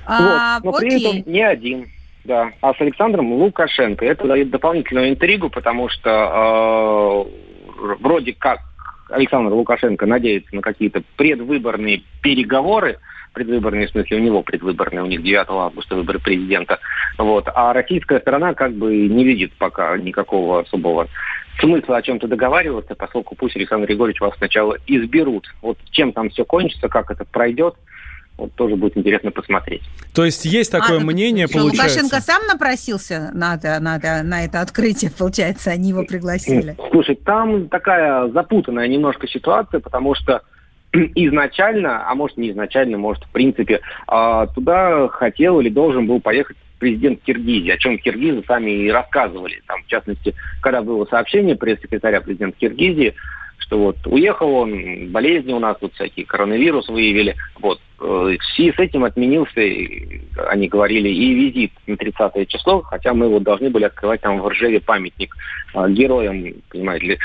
А, 0.06 0.60
вот. 0.60 0.72
Но 0.72 0.78
окей. 0.78 0.90
при 0.90 1.02
этом 1.02 1.32
не 1.32 1.42
один. 1.42 1.88
Да, 2.26 2.52
а 2.62 2.74
с 2.74 2.82
Александром 2.82 3.32
Лукашенко. 3.34 4.04
Это 4.04 4.28
дает 4.28 4.50
дополнительную 4.50 5.10
интригу, 5.10 5.52
потому 5.52 5.90
что 5.90 7.28
э, 7.30 7.96
вроде 8.02 8.34
как 8.34 8.60
Александр 9.10 9.54
Лукашенко 9.54 10.08
надеется 10.08 10.56
на 10.56 10.62
какие-то 10.62 11.04
предвыборные 11.18 12.02
переговоры, 12.24 12.98
предвыборные, 13.34 13.88
в 13.88 13.92
смысле, 13.92 14.18
у 14.18 14.22
него 14.22 14.42
предвыборные, 14.42 15.04
у 15.04 15.06
них 15.06 15.22
9 15.22 15.46
августа 15.50 15.96
выборы 15.96 16.18
президента. 16.18 16.80
Вот. 17.20 17.48
А 17.54 17.74
российская 17.74 18.20
сторона 18.20 18.56
как 18.56 18.74
бы 18.74 19.08
не 19.08 19.24
видит 19.24 19.54
пока 19.60 19.96
никакого 19.96 20.62
особого 20.62 21.08
смысла 21.60 21.98
о 21.98 22.02
чем-то 22.02 22.28
договариваться, 22.28 22.96
поскольку 22.96 23.36
пусть 23.36 23.56
Александр 23.56 23.86
Григорьевич 23.86 24.20
вас 24.20 24.34
сначала 24.38 24.78
изберут. 24.88 25.46
Вот 25.62 25.78
чем 25.92 26.12
там 26.12 26.30
все 26.30 26.44
кончится, 26.44 26.90
как 26.90 27.12
это 27.12 27.24
пройдет– 27.24 27.76
вот 28.38 28.54
тоже 28.54 28.76
будет 28.76 28.98
интересно 28.98 29.32
посмотреть. 29.32 29.82
То 30.14 30.26
есть 30.26 30.46
есть 30.46 30.72
такое 30.72 30.98
а, 30.98 31.04
мнение, 31.04 31.48
что, 31.48 31.60
получается? 31.60 32.04
Лукашенко 32.04 32.22
сам 32.22 32.46
напросился 32.48 33.32
на 33.34 33.56
это, 33.56 33.80
на, 33.80 33.98
это, 33.98 34.24
на 34.24 34.44
это 34.44 34.62
открытие, 34.62 35.12
получается, 35.12 35.72
они 35.72 35.90
его 35.90 36.04
пригласили? 36.04 36.76
Слушай, 36.92 37.16
там 37.16 37.70
такая 37.70 38.28
запутанная 38.30 38.88
немножко 38.88 39.28
ситуация, 39.28 39.80
потому 39.80 40.16
что 40.16 40.42
изначально, 40.94 42.10
а 42.10 42.16
может 42.16 42.38
не 42.38 42.52
изначально, 42.52 42.98
может 42.98 43.24
в 43.24 43.30
принципе, 43.30 43.82
а, 44.08 44.48
туда 44.48 45.08
хотел 45.08 45.60
или 45.60 45.70
должен 45.70 46.08
был 46.08 46.20
поехать 46.20 46.58
президент 46.80 47.22
Киргизии, 47.24 47.70
о 47.70 47.78
чем 47.78 47.98
киргизы 47.98 48.44
сами 48.46 48.72
и 48.72 48.92
рассказывали. 48.92 49.62
Там, 49.66 49.82
в 49.84 49.88
частности, 49.88 50.36
когда 50.62 50.82
было 50.82 51.06
сообщение 51.06 51.56
пресс-секретаря 51.56 52.22
президента 52.22 52.58
Киргизии, 52.60 53.16
что 53.58 53.80
вот 53.80 53.98
уехал 54.06 54.54
он, 54.54 55.12
болезни 55.12 55.54
у 55.54 55.60
нас 55.60 55.78
тут 55.80 55.94
всякие, 55.94 56.26
коронавирус 56.26 56.88
выявили, 56.88 57.36
вот. 57.60 57.80
Э, 58.00 58.36
в 58.38 58.38
с 58.38 58.80
этим 58.80 59.06
отменился, 59.06 59.62
они 60.50 60.68
говорили, 60.68 61.10
и 61.10 61.34
визит 61.34 61.72
на 61.88 61.96
30 61.96 62.48
число, 62.50 62.82
хотя 62.82 63.14
мы 63.14 63.30
вот 63.30 63.44
должны 63.44 63.70
были 63.70 63.86
открывать 63.86 64.22
там 64.22 64.42
в 64.42 64.48
Ржеве 64.50 64.82
памятник 64.82 65.36
э, 65.74 65.90
героям, 65.90 66.44
понимаете 66.70 67.06
ли, 67.06 67.20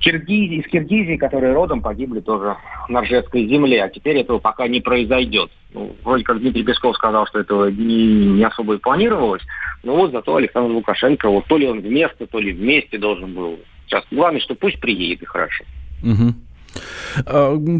Киргизии, 0.00 0.60
из 0.60 0.66
Киргизии, 0.66 1.16
которые 1.16 1.52
родом 1.52 1.82
погибли 1.82 2.20
тоже 2.20 2.56
на 2.88 3.02
Ржевской 3.02 3.46
земле, 3.46 3.84
а 3.84 3.88
теперь 3.88 4.18
этого 4.18 4.38
пока 4.38 4.66
не 4.66 4.80
произойдет. 4.80 5.50
Ну, 5.72 5.94
вроде 6.02 6.24
как 6.24 6.40
Дмитрий 6.40 6.64
Песков 6.64 6.96
сказал, 6.96 7.26
что 7.26 7.40
этого 7.40 7.70
не, 7.70 8.26
не 8.26 8.44
особо 8.44 8.74
и 8.74 8.78
планировалось, 8.78 9.42
но 9.84 9.94
вот 9.94 10.12
зато 10.12 10.34
Александр 10.34 10.72
Лукашенко, 10.72 11.28
вот 11.28 11.44
то 11.46 11.56
ли 11.56 11.66
он 11.66 11.80
вместо, 11.80 12.26
то 12.26 12.38
ли 12.38 12.52
вместе 12.52 12.98
должен 12.98 13.34
был 13.34 13.58
Сейчас 13.88 14.04
главное, 14.10 14.40
что 14.40 14.54
пусть 14.54 14.78
приедет 14.80 15.22
и 15.22 15.26
хорошо. 15.26 15.64
Угу. 16.02 16.34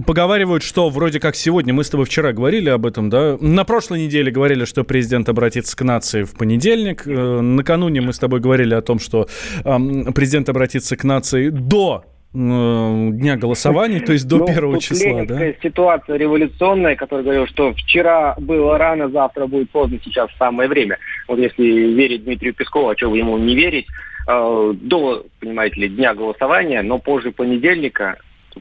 Поговаривают, 0.06 0.62
что 0.62 0.88
вроде 0.88 1.20
как 1.20 1.36
сегодня, 1.36 1.74
мы 1.74 1.84
с 1.84 1.90
тобой 1.90 2.06
вчера 2.06 2.32
говорили 2.32 2.70
об 2.70 2.86
этом, 2.86 3.10
да? 3.10 3.36
На 3.40 3.64
прошлой 3.64 4.00
неделе 4.00 4.32
говорили, 4.32 4.64
что 4.64 4.82
президент 4.84 5.28
обратится 5.28 5.76
к 5.76 5.82
нации 5.82 6.22
в 6.22 6.34
понедельник. 6.34 7.06
Э, 7.06 7.40
накануне 7.40 8.00
мы 8.00 8.12
с 8.12 8.18
тобой 8.18 8.40
говорили 8.40 8.74
о 8.74 8.80
том, 8.80 8.98
что 8.98 9.28
президент 9.62 10.48
обратится 10.48 10.96
к 10.96 11.04
нации 11.04 11.50
до 11.50 12.04
э, 12.32 12.36
дня 12.36 13.36
голосования, 13.36 14.00
то 14.00 14.12
есть 14.12 14.26
до 14.26 14.38
ну, 14.38 14.46
первого 14.46 14.80
числа, 14.80 15.24
да? 15.26 15.52
ситуация 15.62 16.16
революционная, 16.16 16.96
которая 16.96 17.22
говорила, 17.24 17.46
что 17.46 17.74
вчера 17.74 18.34
было 18.38 18.78
рано, 18.78 19.10
завтра 19.10 19.46
будет 19.46 19.70
поздно, 19.70 19.98
сейчас 20.02 20.30
самое 20.38 20.68
время. 20.68 20.98
Вот 21.28 21.38
если 21.38 21.62
верить 21.62 22.24
Дмитрию 22.24 22.54
Пескову, 22.54 22.88
а 22.90 23.08
вы 23.08 23.18
ему 23.18 23.36
не 23.36 23.54
верить, 23.54 23.86
до, 24.28 25.24
понимаете 25.40 25.80
ли, 25.80 25.88
дня 25.88 26.14
голосования, 26.14 26.82
но 26.82 26.98
позже 26.98 27.32
понедельника 27.32 28.18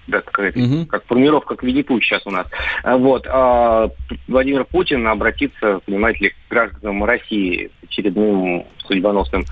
да, 0.07 0.22
какая-то, 0.22 0.59
угу. 0.59 0.86
как 0.86 1.05
формировка 1.05 1.55
к 1.55 1.63
Винни-Пух 1.63 2.03
сейчас 2.03 2.26
у 2.26 2.32
нас. 2.32 2.47
Э, 2.84 2.95
вот. 2.97 3.26
А 3.28 3.89
Владимир 4.28 4.65
Путин 4.65 5.07
обратится, 5.07 5.80
понимаете 5.86 6.26
ли, 6.26 6.30
к 6.30 6.36
гражданам 6.49 7.03
России 7.03 7.70
с 7.82 7.88
очередным 7.88 8.65
судьбоносным 8.88 9.45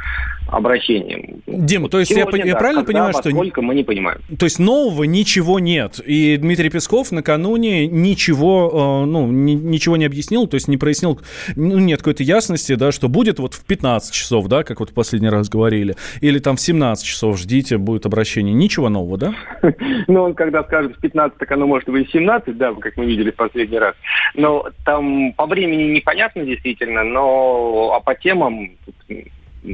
обращением. 0.47 1.41
Дима, 1.47 1.89
то 1.89 1.99
есть 1.99 2.13
Сегодня, 2.13 2.39
я, 2.39 2.45
я 2.45 2.53
да, 2.53 2.59
правильно 2.59 2.83
когда, 2.83 3.05
понимаю, 3.05 3.13
что... 3.13 3.29
Сколько 3.31 3.61
мы 3.61 3.75
не 3.75 3.83
понимаем. 3.83 4.19
То 4.37 4.45
есть 4.45 4.59
нового 4.59 5.03
ничего 5.03 5.59
нет. 5.59 5.99
И 6.05 6.37
Дмитрий 6.37 6.69
Песков 6.69 7.11
накануне 7.11 7.87
ничего, 7.87 9.03
э, 9.03 9.05
ну, 9.05 9.27
ни, 9.27 9.53
ничего 9.53 9.97
не 9.97 10.05
объяснил, 10.05 10.47
то 10.47 10.55
есть 10.55 10.67
не 10.67 10.77
прояснил, 10.77 11.19
ну, 11.55 11.79
нет 11.79 11.99
какой-то 11.99 12.23
ясности, 12.23 12.75
да, 12.75 12.91
что 12.91 13.07
будет 13.07 13.39
вот 13.39 13.53
в 13.53 13.65
15 13.65 14.13
часов, 14.13 14.47
да, 14.47 14.63
как 14.63 14.79
вот 14.79 14.91
в 14.91 14.93
последний 14.93 15.29
раз 15.29 15.49
говорили, 15.49 15.95
или 16.21 16.39
там 16.39 16.57
в 16.57 16.61
17 16.61 17.05
часов 17.05 17.39
ждите, 17.39 17.77
будет 17.77 18.05
обращение. 18.05 18.53
Ничего 18.53 18.89
нового, 18.89 19.17
да? 19.17 19.33
Ну, 20.07 20.21
он 20.21 20.33
когда 20.35 20.63
скажет 20.63 20.95
в 20.95 20.99
15, 20.99 21.37
так 21.37 21.51
оно 21.51 21.65
может 21.65 21.89
быть 21.89 22.07
в 22.07 22.11
17, 22.11 22.57
да, 22.57 22.73
как 22.73 22.95
мы 22.97 23.05
видели 23.05 23.31
в 23.31 23.35
последний 23.35 23.79
раз. 23.79 23.95
Но 24.35 24.67
там 24.85 25.33
по 25.33 25.45
времени 25.45 25.95
непонятно 25.95 26.43
действительно, 26.43 27.03
но 27.03 27.93
а 27.95 27.99
по 27.99 28.15
темам 28.15 28.71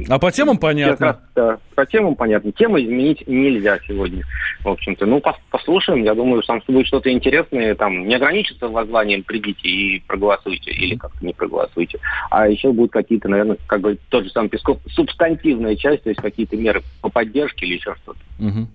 А 0.08 0.18
по 0.18 0.30
темам 0.30 0.58
понятно. 0.58 1.18
Раз, 1.34 1.58
по 1.74 1.86
темам 1.86 2.14
понятно. 2.14 2.52
Темы 2.52 2.82
изменить 2.84 3.26
нельзя 3.26 3.78
сегодня, 3.86 4.22
в 4.62 4.68
общем-то. 4.68 5.06
Ну, 5.06 5.18
пос- 5.18 5.36
послушаем. 5.50 6.02
Я 6.02 6.14
думаю, 6.14 6.42
там 6.42 6.62
будет 6.66 6.86
что-то 6.86 7.10
интересное. 7.10 7.74
Там 7.74 8.06
не 8.06 8.14
ограничится 8.14 8.68
воззванием 8.68 9.22
«придите 9.22 9.68
и 9.68 10.02
проголосуйте» 10.06 10.70
или 10.70 10.96
как-то 10.96 11.24
не 11.24 11.32
проголосуйте. 11.32 11.98
А 12.30 12.48
еще 12.48 12.72
будут 12.72 12.92
какие-то, 12.92 13.28
наверное, 13.28 13.56
как 13.66 13.80
бы 13.80 13.98
тот 14.08 14.24
же 14.24 14.30
самый 14.30 14.48
Песков, 14.48 14.78
субстантивная 14.88 15.76
часть, 15.76 16.02
то 16.02 16.10
есть 16.10 16.20
какие-то 16.20 16.56
меры 16.56 16.82
по 17.00 17.08
поддержке 17.08 17.66
или 17.66 17.74
еще 17.74 17.94
что-то. 18.02 18.18
Мгм. 18.38 18.68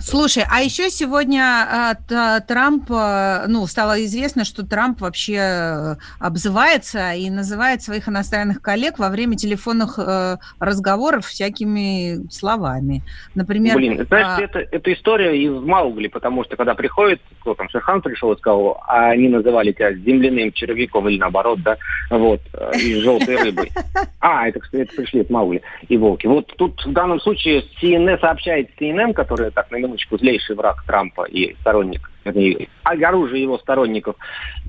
Слушай, 0.00 0.44
а 0.48 0.60
еще 0.60 0.90
сегодня 0.90 1.96
а, 2.10 2.40
Трамп, 2.40 2.84
а, 2.90 3.44
ну, 3.48 3.66
стало 3.66 4.04
известно, 4.04 4.44
что 4.44 4.64
Трамп 4.64 5.00
вообще 5.00 5.36
э, 5.36 5.94
обзывается 6.20 7.12
и 7.12 7.28
называет 7.30 7.82
своих 7.82 8.08
иностранных 8.08 8.62
коллег 8.62 8.98
во 8.98 9.10
время 9.10 9.36
телефонных 9.36 9.98
э, 9.98 10.36
разговоров 10.60 11.26
всякими 11.26 12.26
словами. 12.30 13.02
Например, 13.34 13.76
Блин, 13.76 14.06
знаешь, 14.06 14.38
а, 14.38 14.40
это, 14.40 14.60
это 14.60 14.92
история 14.92 15.36
из 15.36 15.52
Маугли, 15.52 16.08
потому 16.08 16.44
что 16.44 16.56
когда 16.56 16.74
приходит, 16.74 17.20
кто 17.40 17.54
там, 17.54 17.68
Шерхан 17.68 18.00
пришел 18.00 18.32
и 18.32 18.38
сказал, 18.38 18.80
а 18.86 19.10
они 19.10 19.28
называли 19.28 19.72
тебя 19.72 19.92
земляным 19.92 20.52
червяком 20.52 21.08
или 21.08 21.18
наоборот, 21.18 21.60
да, 21.62 21.76
вот, 22.10 22.40
э, 22.54 22.78
и 22.78 23.00
желтой 23.00 23.36
рыбой. 23.36 23.70
А, 24.20 24.48
это, 24.48 24.58
кстати, 24.58 24.82
это 24.82 24.96
пришли 24.96 25.20
от 25.20 25.30
Маугли 25.30 25.62
и 25.88 25.96
волки. 25.96 26.26
Вот 26.26 26.52
тут 26.56 26.84
в 26.84 26.92
данном 26.92 27.20
случае 27.20 27.64
CNN 27.80 28.18
сообщает 28.20 28.70
CNN, 28.78 29.12
который, 29.12 29.50
так, 29.58 29.72
на 29.72 29.76
минуточку, 29.78 30.16
злейший 30.18 30.54
враг 30.54 30.84
Трампа 30.86 31.24
и 31.24 31.56
сторонник, 31.60 32.08
вернее, 32.24 32.68
оружие 32.84 33.42
его 33.42 33.58
сторонников, 33.58 34.14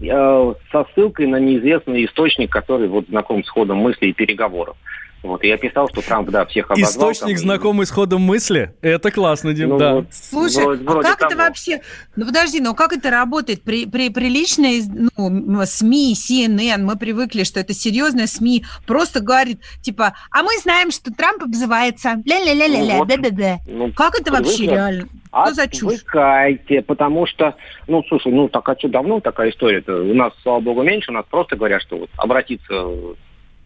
э, 0.02 0.54
со 0.72 0.86
ссылкой 0.94 1.28
на 1.28 1.36
неизвестный 1.40 2.06
источник, 2.06 2.52
который 2.52 2.88
вот 2.88 3.06
знаком 3.08 3.44
с 3.44 3.50
ходом 3.50 3.78
мысли 3.78 4.08
и 4.08 4.14
переговоров. 4.14 4.78
Вот, 5.22 5.44
и 5.44 5.48
я 5.50 5.58
писал, 5.58 5.90
что 5.90 6.02
Трамп, 6.02 6.30
да, 6.30 6.46
всех 6.46 6.72
обозвал. 6.72 6.92
там, 6.92 7.12
Источник, 7.12 7.36
и- 7.36 7.40
знакомый 7.40 7.86
с 7.86 7.92
ходом 7.92 8.22
мысли? 8.22 8.74
Это 8.82 9.12
классно, 9.12 9.54
Дим, 9.54 9.70
Ну 9.70 9.78
да. 9.78 9.96
вот, 9.96 10.06
Слушай, 10.12 10.64
вроде- 10.64 10.86
а 10.86 10.92
вроде 10.92 11.08
как 11.10 11.20
это 11.22 11.30
того. 11.32 11.42
вообще? 11.42 11.82
Ну 12.16 12.26
подожди, 12.26 12.62
ну 12.62 12.74
как 12.74 12.94
это 12.94 13.10
работает? 13.10 13.62
При, 13.64 13.86
при 13.86 14.10
приличной 14.10 14.82
ну, 15.18 15.62
СМИ, 15.66 16.14
CNN, 16.16 16.84
мы 16.84 16.96
привыкли, 16.98 17.44
что 17.44 17.60
это 17.60 17.74
серьезная 17.74 18.28
СМИ, 18.28 18.64
просто 18.88 19.20
говорит, 19.20 19.60
типа, 19.82 20.14
а 20.32 20.42
мы 20.44 20.52
знаем, 20.64 20.90
что 20.92 21.12
Трамп 21.14 21.44
обзывается, 21.44 22.16
ля-ля-ля-ля-ля, 22.26 22.94
Ну 22.94 22.98
вот. 23.00 23.08
да-да-да. 23.10 23.58
Ну, 23.68 23.92
Как 23.92 24.18
это 24.20 24.32
вообще 24.32 24.58
привыкли. 24.58 24.74
реально? 24.74 25.08
Что 25.28 25.54
за 25.54 25.68
чушь? 25.68 25.94
Отвыкайте, 25.96 26.82
потому 26.82 27.28
что, 27.28 27.56
ну, 27.88 28.04
слушай, 28.08 28.32
ну, 28.32 28.48
так 28.48 28.68
а 28.70 28.76
что, 28.80 28.88
давно 28.88 29.20
такая 29.20 29.52
история-то? 29.52 29.98
У 29.98 30.14
нас, 30.14 30.32
слава 30.44 30.60
богу, 30.62 30.82
меньше, 30.84 31.12
у 31.12 31.14
нас 31.14 31.26
просто 31.30 31.56
говорят, 31.58 31.82
что 31.82 31.98
вот 31.98 32.10
обратиться 32.18 32.74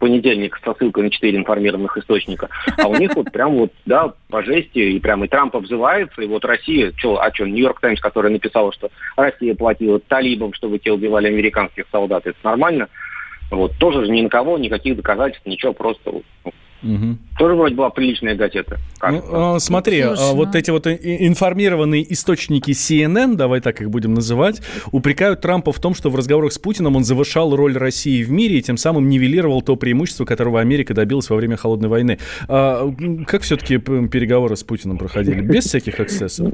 понедельник 0.04 0.60
со 0.66 0.74
ссылкой 0.74 1.04
на 1.04 1.10
четыре 1.10 1.38
информированных 1.38 1.97
источника, 1.97 2.49
а 2.78 2.89
у 2.89 2.95
них 2.97 3.16
вот 3.16 3.32
прям 3.32 3.54
вот, 3.54 3.72
да, 3.86 4.14
по 4.30 4.43
жести, 4.43 4.80
и 4.80 4.99
прям 4.99 5.24
и 5.24 5.30
Трамп 5.30 5.56
обзывается, 5.56 6.22
и 6.22 6.28
вот 6.28 6.43
Россия, 6.43 6.91
чё, 6.97 7.16
а 7.16 7.34
что, 7.34 7.45
Нью-Йорк 7.45 7.80
Таймс, 7.80 8.01
которая 8.01 8.34
написала, 8.34 8.74
что 8.74 8.89
Россия 9.16 9.56
платила 9.56 10.01
талибам, 10.01 10.51
чтобы 10.56 10.80
те 10.80 10.91
убивали 10.91 11.28
американских 11.28 11.86
солдат, 11.89 12.28
это 12.28 12.38
нормально? 12.43 12.89
Вот, 13.49 13.78
тоже 13.78 14.04
же 14.04 14.12
ни 14.12 14.22
на 14.22 14.28
кого, 14.28 14.58
никаких 14.58 14.97
доказательств, 14.97 15.45
ничего, 15.45 15.72
просто 15.72 16.12
ну, 16.12 16.54
Мгм. 16.84 17.17
тоже 17.38 17.55
вроде 17.55 17.75
была 17.75 17.89
приличная 17.89 18.36
газета. 18.36 18.77
кажется. 18.99 19.27
Ну, 19.31 19.55
а, 19.55 19.59
смотри, 19.59 20.01
а, 20.01 20.15
Слушай, 20.15 20.36
вот 20.36 20.49
ну. 20.53 20.59
эти 20.59 20.69
вот 20.69 20.86
информированные 20.88 22.11
источники 22.13 22.71
CNN, 22.71 23.36
давай 23.36 23.61
так 23.61 23.81
их 23.81 23.89
будем 23.89 24.13
называть, 24.13 24.61
упрекают 24.91 25.41
Трампа 25.41 25.71
в 25.71 25.79
том, 25.79 25.95
что 25.95 26.09
в 26.09 26.15
разговорах 26.15 26.51
с 26.51 26.59
Путиным 26.59 26.95
он 26.95 27.03
завышал 27.03 27.55
роль 27.55 27.77
России 27.77 28.21
в 28.23 28.31
мире 28.31 28.59
и 28.59 28.61
тем 28.61 28.77
самым 28.77 29.09
нивелировал 29.09 29.61
то 29.61 29.75
преимущество, 29.75 30.25
которого 30.25 30.59
Америка 30.59 30.93
добилась 30.93 31.29
во 31.29 31.38
время 31.38 31.55
Холодной 31.57 31.89
войны. 31.89 32.19
А, 32.47 32.91
как 33.25 33.41
все-таки 33.41 33.77
переговоры 33.77 34.55
с 34.55 34.63
Путиным 34.63 34.97
проходили? 34.97 35.41
Без 35.41 35.65
всяких 35.65 35.99
эксцессов? 35.99 36.53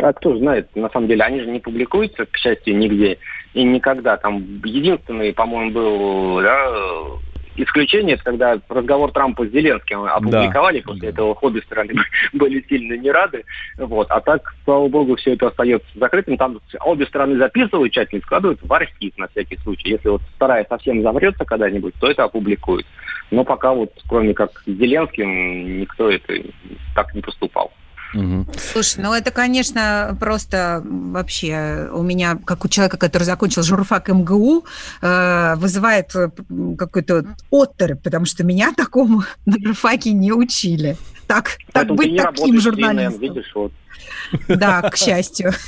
А 0.00 0.12
кто 0.12 0.36
знает, 0.36 0.68
на 0.74 0.90
самом 0.90 1.08
деле, 1.08 1.22
они 1.22 1.40
же 1.40 1.46
не 1.50 1.60
публикуются, 1.60 2.26
к 2.26 2.36
счастью, 2.36 2.76
нигде 2.76 3.18
и 3.54 3.62
никогда. 3.62 4.16
Там 4.16 4.60
единственный, 4.64 5.32
по-моему, 5.32 5.70
был 5.70 6.42
да, 6.42 6.66
исключение, 7.56 8.14
это 8.14 8.24
когда 8.24 8.60
разговор 8.68 9.12
Трампа 9.12 9.46
с 9.46 9.50
Зеленским 9.50 10.04
опубликовали, 10.04 10.80
после 10.80 11.08
этого 11.10 11.36
обе 11.40 11.60
стороны 11.62 11.94
были 12.32 12.64
сильно 12.68 12.94
не 12.94 13.10
рады. 13.10 13.44
Вот. 13.78 14.10
А 14.10 14.20
так, 14.20 14.54
слава 14.64 14.88
богу, 14.88 15.16
все 15.16 15.34
это 15.34 15.48
остается 15.48 15.86
закрытым. 15.94 16.36
Там 16.36 16.60
обе 16.80 17.06
стороны 17.06 17.36
записывают, 17.36 17.92
тщательно 17.92 18.22
складывают 18.22 18.60
в 18.62 18.72
архив 18.72 19.16
на 19.18 19.28
всякий 19.28 19.56
случай. 19.58 19.90
Если 19.90 20.08
вот 20.08 20.22
вторая 20.36 20.66
совсем 20.68 21.02
замрется 21.02 21.44
когда-нибудь, 21.44 21.94
то 22.00 22.08
это 22.08 22.24
опубликуют. 22.24 22.86
Но 23.30 23.44
пока 23.44 23.72
вот, 23.72 23.90
кроме 24.08 24.34
как 24.34 24.62
с 24.66 24.70
Зеленским, 24.70 25.80
никто 25.80 26.10
это 26.10 26.34
так 26.94 27.14
не 27.14 27.20
поступал. 27.20 27.72
Мгм. 28.14 28.46
Слушай, 28.72 29.00
ну 29.00 29.12
это, 29.12 29.30
конечно, 29.30 30.16
просто 30.18 30.82
вообще 30.84 31.88
у 31.92 32.02
меня, 32.02 32.38
как 32.44 32.64
у 32.64 32.68
человека, 32.68 32.96
который 32.96 33.24
закончил 33.24 33.62
журфак 33.62 34.08
МГУ, 34.08 34.64
э, 35.02 35.54
вызывает 35.56 36.14
э, 36.14 36.30
какой-то 36.78 37.24
оттер, 37.50 37.96
потому 37.96 38.24
что 38.24 38.44
меня 38.44 38.72
такому 38.72 39.24
на 39.46 39.56
журфаке 39.60 40.12
не 40.12 40.32
учили. 40.32 40.96
Так, 41.26 41.56
так 41.72 41.88
Поэтому 41.88 41.96
быть 41.96 42.16
таким 42.16 42.56
в 42.56 42.58
CNN, 42.58 42.60
журналистом. 42.60 43.20
видишь, 43.20 43.52
вот. 43.54 43.72
Да, 44.48 44.82
к 44.82 44.96
счастью. 44.96 45.52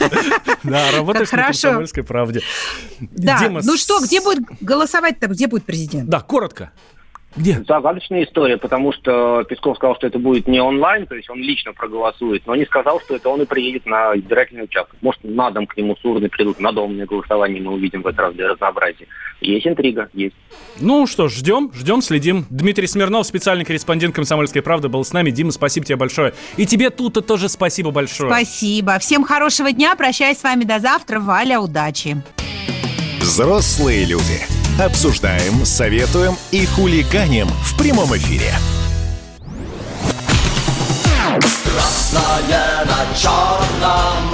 Да, 0.63 0.91
работаешь 0.91 1.31
на 1.31 1.45
комсомольской 1.45 2.03
правде. 2.03 2.43
Да, 3.01 3.41
ну 3.63 3.77
что, 3.77 4.01
где 4.01 4.21
будет 4.21 4.45
голосовать-то, 4.61 5.29
где 5.29 5.47
будет 5.47 5.65
президент? 5.65 6.09
Да, 6.09 6.21
коротко. 6.21 6.73
Где? 7.37 7.63
Загадочная 7.67 8.25
история, 8.25 8.57
потому 8.57 8.93
что 8.93 9.45
Песков 9.45 9.77
сказал, 9.77 9.97
что 9.97 10.07
это 10.07 10.19
будет 10.19 10.47
не 10.47 10.61
онлайн, 10.61 11.07
то 11.07 11.15
есть 11.15 11.29
он 11.29 11.39
лично 11.39 11.73
проголосует, 11.73 12.47
но 12.47 12.55
не 12.55 12.65
сказал, 12.65 13.01
что 13.01 13.17
это 13.17 13.29
он 13.29 13.43
и 13.43 13.45
приедет 13.45 13.85
на 13.87 14.17
избирательный 14.17 14.65
участок. 14.65 14.97
Может, 15.03 15.23
на 15.25 15.51
дом 15.51 15.67
к 15.67 15.77
нему 15.77 15.97
с 15.97 16.05
урны 16.05 16.29
придут, 16.29 16.61
на 16.61 16.73
домное 16.73 17.07
голосование 17.07 17.63
мы 17.63 17.73
увидим 17.73 18.03
в 18.03 18.07
этот 18.07 18.21
раз 18.21 18.35
для 18.35 18.49
разнообразия. 18.49 19.07
Есть 19.41 19.67
интрига, 19.67 20.09
есть. 20.15 20.35
Ну 20.81 21.07
что 21.07 21.29
ж, 21.29 21.35
ждем, 21.35 21.71
ждем, 21.75 22.01
следим. 22.01 22.47
Дмитрий 22.49 22.87
Смирнов, 22.87 23.27
специальный 23.27 23.65
корреспондент 23.65 24.15
«Комсомольской 24.15 24.63
правды» 24.63 24.89
был 24.89 25.05
с 25.05 25.13
нами. 25.13 25.31
Дима, 25.31 25.51
спасибо 25.51 25.85
тебе 25.85 25.97
большое. 25.97 26.33
И 26.57 26.65
тебе 26.65 26.91
тут 26.91 27.25
тоже 27.27 27.49
спасибо 27.49 27.91
большое. 27.91 28.31
Спасибо. 28.31 28.99
Всем 28.99 29.25
хорошего 29.25 29.73
дня. 29.73 29.95
Прощаюсь 29.95 30.39
с 30.39 30.43
вами 30.43 30.65
до 30.65 30.79
завтра. 30.79 31.21
Валя, 31.21 31.61
удачи. 31.61 32.17
Взрослые 33.37 34.07
люди. 34.07 34.47
Обсуждаем, 34.81 35.67
советуем 35.67 36.39
и 36.53 36.65
хулиганим 36.65 37.49
в 37.49 37.77
прямом 37.77 38.17
эфире. 38.17 38.55
Красное 41.63 42.87
на 42.87 43.15
черном 43.15 44.31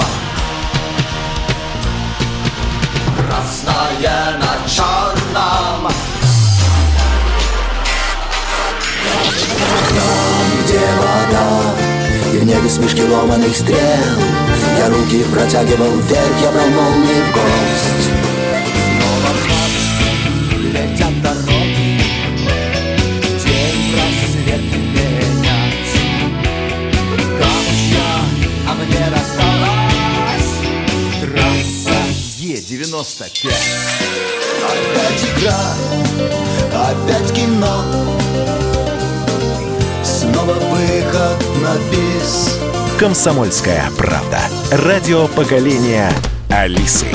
Красное 3.26 4.38
на 4.38 4.70
черном 4.70 5.92
Там, 9.88 10.64
где 10.64 10.78
вода 11.00 11.74
И 12.34 12.38
в 12.38 12.44
небе 12.44 12.70
смешки 12.70 13.03
ломаных 13.03 13.57
стрел 13.57 13.78
Я 14.78 14.88
руки 14.90 15.24
протягивал 15.24 15.90
вверх, 15.90 16.40
я 16.40 16.53
брал 16.53 16.68
молнии 16.68 17.20
в 17.20 17.32
гость 17.32 18.22
Е-95 32.73 33.53
Опять 34.64 35.25
игра, 35.37 35.75
опять 36.73 37.33
кино 37.35 37.85
Снова 40.03 40.55
выход 40.55 41.37
на 41.61 41.77
бис 41.91 42.59
Комсомольская 42.99 43.91
правда. 43.99 44.41
Радио 44.70 45.29
поколения 45.29 46.11
Алисы. 46.49 47.09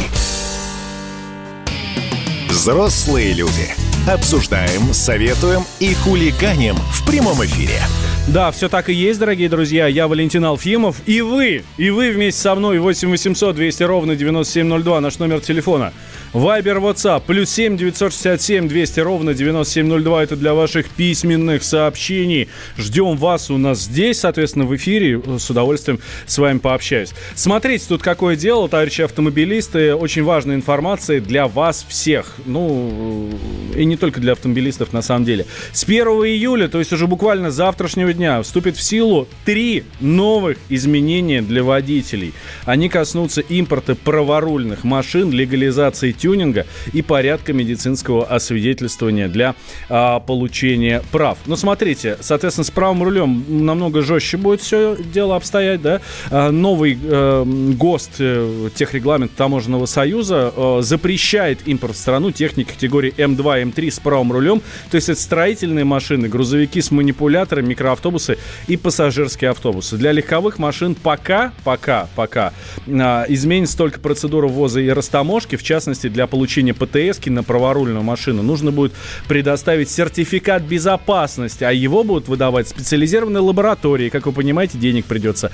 Взрослые 2.50 3.34
люди. 3.34 3.74
Обсуждаем, 4.08 4.94
советуем 4.94 5.66
и 5.80 5.94
хулиганим 5.96 6.76
в 6.76 7.06
прямом 7.08 7.44
эфире. 7.46 7.80
Да, 8.28 8.52
все 8.52 8.68
так 8.68 8.90
и 8.90 8.94
есть, 8.94 9.20
дорогие 9.20 9.48
друзья. 9.48 9.88
Я 9.88 10.10
Валентин 10.10 10.44
Алфимов. 10.44 11.02
И 11.06 11.22
вы, 11.22 11.64
и 11.78 11.90
вы 11.90 12.12
вместе 12.12 12.42
со 12.42 12.56
мной 12.56 12.78
8 12.80 13.10
800 13.10 13.56
200 13.56 13.84
ровно 13.84 14.18
9702, 14.18 15.00
наш 15.00 15.20
номер 15.20 15.40
телефона. 15.40 15.94
Вайбер, 16.34 16.78
WhatsApp, 16.78 17.24
плюс 17.26 17.50
7 17.50 17.78
967 17.78 18.68
200 18.68 19.00
ровно 19.00 19.34
9702. 19.34 20.24
Это 20.24 20.36
для 20.36 20.54
ваших 20.54 20.90
письменных 20.90 21.64
сообщений. 21.64 22.50
Ждем 22.78 23.16
вас 23.16 23.50
у 23.50 23.58
нас 23.58 23.84
здесь, 23.84 24.20
соответственно, 24.20 24.66
в 24.66 24.76
эфире. 24.76 25.22
С 25.40 25.50
удовольствием 25.50 26.00
с 26.26 26.38
вами 26.38 26.60
пообщаюсь. 26.60 27.12
Смотрите, 27.34 27.86
тут 27.88 28.04
какое 28.04 28.36
дело, 28.36 28.68
товарищи 28.68 29.02
автомобилисты. 29.02 29.96
Очень 29.96 30.24
важная 30.24 30.56
информация 30.56 31.22
для 31.22 31.48
вас 31.48 31.86
всех. 31.88 32.36
Ну, 32.46 33.30
и 33.74 33.86
не 33.86 33.96
только 33.96 34.20
для 34.20 34.34
автомобилистов, 34.34 34.92
на 34.92 35.02
самом 35.02 35.24
деле. 35.24 35.46
С 35.72 35.86
1 35.86 36.08
июля, 36.08 36.68
то 36.68 36.80
есть 36.80 36.92
уже 36.92 37.08
буквально 37.08 37.52
завтрашнего 37.52 38.12
дня, 38.12 38.42
вступит 38.42 38.76
в 38.76 38.82
силу 38.82 39.28
три 39.46 39.86
новых 40.02 40.58
изменения 40.68 41.42
для 41.42 41.64
водителей. 41.64 42.34
Они 42.66 42.90
коснутся 42.90 43.40
импорта 43.42 43.96
праворульных 43.96 44.84
машин, 44.84 45.32
легализации 45.32 46.12
тюнинга 46.18 46.66
и 46.94 47.02
порядка 47.02 47.54
медицинского 47.54 48.26
освидетельствования 48.26 49.28
для 49.28 49.56
а, 49.90 50.20
получения 50.20 51.04
прав. 51.12 51.38
Но 51.46 51.56
смотрите, 51.56 52.18
соответственно, 52.22 52.66
с 52.66 52.72
правым 52.72 53.04
рулем 53.04 53.46
намного 53.48 54.02
жестче 54.02 54.38
будет 54.38 54.62
все 54.62 54.98
дело 54.98 55.36
обстоять, 55.36 55.82
да? 55.82 56.02
А, 56.30 56.52
новый 56.52 56.98
э, 57.02 57.44
ГОСТ, 57.46 58.12
э, 58.20 58.70
техрегламент 58.76 59.34
Таможенного 59.36 59.86
союза, 59.86 60.54
э, 60.56 60.80
запрещает 60.82 61.68
импорт 61.68 61.96
в 61.96 62.00
страну 62.00 62.32
техники 62.32 62.70
категории 62.70 63.14
М2, 63.18 63.64
М3 63.64 63.92
с 63.92 64.00
правым 64.00 64.32
рулем, 64.32 64.62
то 64.90 64.96
есть 64.96 65.10
это 65.10 65.20
строительные 65.20 65.86
машины, 65.86 66.28
грузовики 66.28 66.82
с 66.82 66.92
манипуляторами, 66.92 67.68
микроавтобусы 67.68 68.38
и 68.68 68.78
пассажирские 68.78 69.52
автобусы. 69.52 69.98
Для 69.98 70.12
легковых 70.12 70.60
машин 70.60 70.96
пока, 70.96 71.54
пока, 71.64 72.08
пока 72.16 72.54
а, 72.88 73.26
изменится 73.28 73.78
только 73.78 74.00
процедура 74.00 74.48
ввоза 74.48 74.82
и 74.82 74.90
растаможки, 74.90 75.56
в 75.56 75.64
частности, 75.64 76.07
для 76.10 76.28
получения 76.28 76.74
ПТС 76.74 77.20
на 77.26 77.44
праворульную 77.44 78.04
машину 78.04 78.44
нужно 78.44 78.72
будет 78.72 78.94
предоставить 79.28 79.90
сертификат 79.90 80.64
безопасности, 80.64 81.64
а 81.64 81.72
его 81.72 82.04
будут 82.04 82.28
выдавать 82.28 82.68
специализированные 82.68 83.42
лаборатории. 83.42 84.10
Как 84.10 84.26
вы 84.26 84.32
понимаете, 84.32 84.78
денег 84.78 85.06
придется 85.06 85.52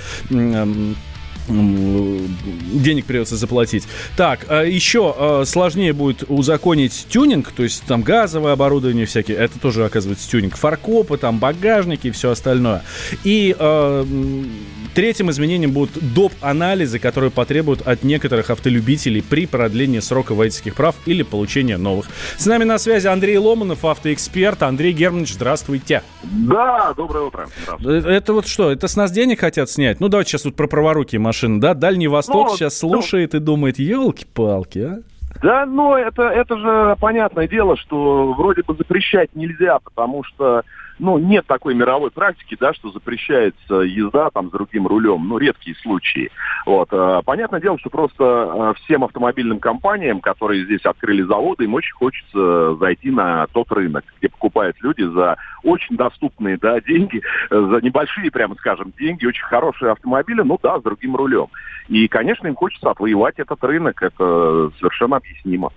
денег 1.47 3.05
придется 3.05 3.35
заплатить. 3.35 3.83
Так, 4.15 4.45
а 4.47 4.63
еще 4.63 5.13
а, 5.17 5.43
сложнее 5.45 5.93
будет 5.93 6.23
узаконить 6.27 7.07
тюнинг, 7.09 7.51
то 7.51 7.63
есть 7.63 7.83
там 7.83 8.01
газовое 8.01 8.53
оборудование 8.53 9.05
всякие, 9.05 9.37
это 9.37 9.59
тоже 9.59 9.85
оказывается 9.85 10.29
тюнинг, 10.29 10.55
фаркопы, 10.55 11.17
там 11.17 11.39
багажники 11.39 12.07
и 12.07 12.11
все 12.11 12.31
остальное. 12.31 12.83
И 13.23 13.55
э, 13.57 14.05
третьим 14.93 15.29
изменением 15.29 15.71
будут 15.71 16.13
доп. 16.13 16.31
анализы, 16.41 16.99
которые 16.99 17.31
потребуют 17.31 17.81
от 17.81 18.03
некоторых 18.03 18.49
автолюбителей 18.49 19.21
при 19.21 19.45
продлении 19.45 19.99
срока 19.99 20.33
водительских 20.33 20.75
прав 20.75 20.95
или 21.05 21.23
получении 21.23 21.75
новых. 21.75 22.07
С 22.37 22.45
нами 22.45 22.63
на 22.63 22.77
связи 22.77 23.07
Андрей 23.07 23.37
Ломанов, 23.37 23.85
автоэксперт. 23.85 24.63
Андрей 24.63 24.93
Германович, 24.93 25.33
здравствуйте. 25.33 26.03
Да, 26.23 26.93
доброе 26.95 27.25
утро. 27.25 27.47
Это 27.79 28.33
вот 28.33 28.47
что, 28.47 28.71
это 28.71 28.87
с 28.87 28.95
нас 28.95 29.11
денег 29.11 29.41
хотят 29.41 29.69
снять? 29.69 29.99
Ну 29.99 30.07
давайте 30.07 30.31
сейчас 30.31 30.45
вот 30.45 30.55
про 30.55 30.67
праворукие 30.67 31.19
машины 31.19 31.33
машин, 31.33 31.59
да? 31.59 31.73
Дальний 31.73 32.07
Восток 32.07 32.49
ну, 32.49 32.55
сейчас 32.55 32.77
слушает 32.77 33.33
ну, 33.33 33.39
и 33.39 33.41
думает, 33.41 33.79
елки-палки, 33.79 34.79
а? 34.79 34.99
Да, 35.41 35.65
но 35.65 35.97
это, 35.97 36.23
это 36.23 36.57
же 36.57 36.95
понятное 36.99 37.47
дело, 37.47 37.75
что 37.75 38.33
вроде 38.33 38.61
бы 38.61 38.75
запрещать 38.75 39.35
нельзя, 39.35 39.79
потому 39.79 40.23
что 40.23 40.61
ну, 40.99 41.17
нет 41.17 41.45
такой 41.47 41.73
мировой 41.73 42.11
практики, 42.11 42.55
да, 42.59 42.73
что 42.73 42.91
запрещается 42.91 43.75
езда 43.75 44.29
там 44.29 44.49
с 44.49 44.51
другим 44.51 44.87
рулем, 44.87 45.27
ну, 45.27 45.37
редкие 45.37 45.75
случаи. 45.77 46.31
Вот. 46.65 46.89
Э, 46.91 47.21
понятное 47.25 47.59
дело, 47.59 47.77
что 47.79 47.89
просто 47.89 48.23
э, 48.23 48.73
всем 48.83 49.03
автомобильным 49.03 49.59
компаниям, 49.59 50.21
которые 50.21 50.65
здесь 50.65 50.85
открыли 50.85 51.23
заводы, 51.23 51.65
им 51.65 51.73
очень 51.73 51.93
хочется 51.93 52.75
зайти 52.75 53.11
на 53.11 53.47
тот 53.47 53.71
рынок, 53.71 54.05
где 54.17 54.29
покупают 54.29 54.77
люди 54.81 55.03
за 55.03 55.37
очень 55.63 55.95
доступные, 55.95 56.57
да, 56.57 56.79
деньги, 56.81 57.21
э, 57.49 57.67
за 57.71 57.81
небольшие, 57.81 58.31
прямо 58.31 58.55
скажем, 58.55 58.93
деньги, 58.97 59.25
очень 59.25 59.45
хорошие 59.45 59.91
автомобили, 59.91 60.41
ну 60.41 60.59
да, 60.61 60.79
с 60.79 60.83
другим 60.83 61.15
рулем. 61.15 61.47
И, 61.87 62.07
конечно, 62.07 62.47
им 62.47 62.55
хочется 62.55 62.89
отвоевать 62.91 63.39
этот 63.39 63.63
рынок, 63.63 64.01
это 64.01 64.71
совершенно 64.79 65.17
объяснимо. 65.17 65.71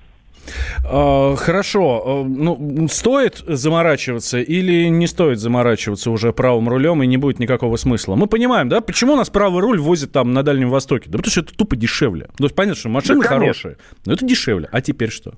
А, 0.84 1.34
хорошо. 1.36 2.02
А, 2.04 2.24
ну, 2.24 2.86
стоит 2.88 3.42
заморачиваться 3.46 4.38
или 4.40 4.88
не 4.88 5.06
стоит 5.06 5.38
заморачиваться 5.38 6.10
уже 6.10 6.32
правым 6.32 6.68
рулем 6.68 7.02
и 7.02 7.06
не 7.06 7.16
будет 7.16 7.38
никакого 7.38 7.76
смысла? 7.76 8.14
Мы 8.14 8.26
понимаем, 8.26 8.68
да, 8.68 8.80
почему 8.80 9.16
нас 9.16 9.30
правый 9.30 9.60
руль 9.60 9.80
возит 9.80 10.12
там 10.12 10.32
на 10.32 10.42
Дальнем 10.42 10.70
Востоке? 10.70 11.08
Да 11.10 11.18
потому 11.18 11.30
что 11.30 11.40
это 11.40 11.54
тупо 11.54 11.76
дешевле. 11.76 12.28
То 12.36 12.44
есть 12.44 12.54
понятно, 12.54 12.78
что 12.78 12.88
машины 12.88 13.22
да, 13.22 13.28
хорошие, 13.28 13.76
но 14.04 14.12
это 14.12 14.24
дешевле. 14.24 14.68
А 14.72 14.80
теперь 14.80 15.10
что? 15.10 15.34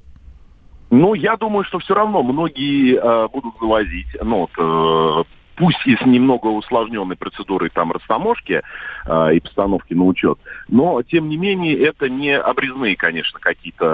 Ну, 0.90 1.14
я 1.14 1.36
думаю, 1.36 1.64
что 1.64 1.78
все 1.78 1.94
равно 1.94 2.22
многие 2.22 2.96
э, 2.96 3.28
будут 3.28 3.54
завозить. 3.60 4.06
Ну, 4.22 4.48
вот, 4.56 5.24
э, 5.26 5.28
пусть 5.58 5.84
и 5.86 5.96
с 5.96 6.06
немного 6.06 6.46
усложненной 6.46 7.16
процедурой 7.16 7.70
там 7.70 7.92
растаможки 7.92 8.62
э, 9.06 9.34
и 9.34 9.40
постановки 9.40 9.92
на 9.92 10.04
учет, 10.04 10.38
но 10.68 11.02
тем 11.02 11.28
не 11.28 11.36
менее 11.36 11.76
это 11.78 12.08
не 12.08 12.36
обрезные, 12.36 12.96
конечно, 12.96 13.38
какие-то 13.40 13.84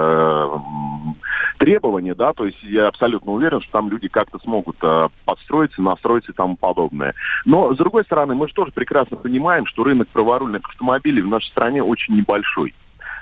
э, 0.53 1.57
требования, 1.57 2.13
да, 2.13 2.33
то 2.33 2.45
есть 2.45 2.61
я 2.63 2.87
абсолютно 2.87 3.31
уверен, 3.31 3.61
что 3.61 3.71
там 3.71 3.89
люди 3.89 4.07
как-то 4.07 4.37
смогут 4.39 4.77
э, 4.83 5.09
подстроиться, 5.25 5.81
настроиться 5.81 6.31
и 6.31 6.35
тому 6.35 6.55
подобное. 6.55 7.15
Но 7.45 7.73
с 7.73 7.77
другой 7.77 8.03
стороны, 8.03 8.35
мы 8.35 8.47
же 8.47 8.53
тоже 8.53 8.71
прекрасно 8.71 9.17
понимаем, 9.17 9.65
что 9.65 9.83
рынок 9.83 10.07
праворульных 10.09 10.61
автомобилей 10.69 11.21
в 11.21 11.27
нашей 11.27 11.47
стране 11.47 11.83
очень 11.83 12.15
небольшой 12.15 12.73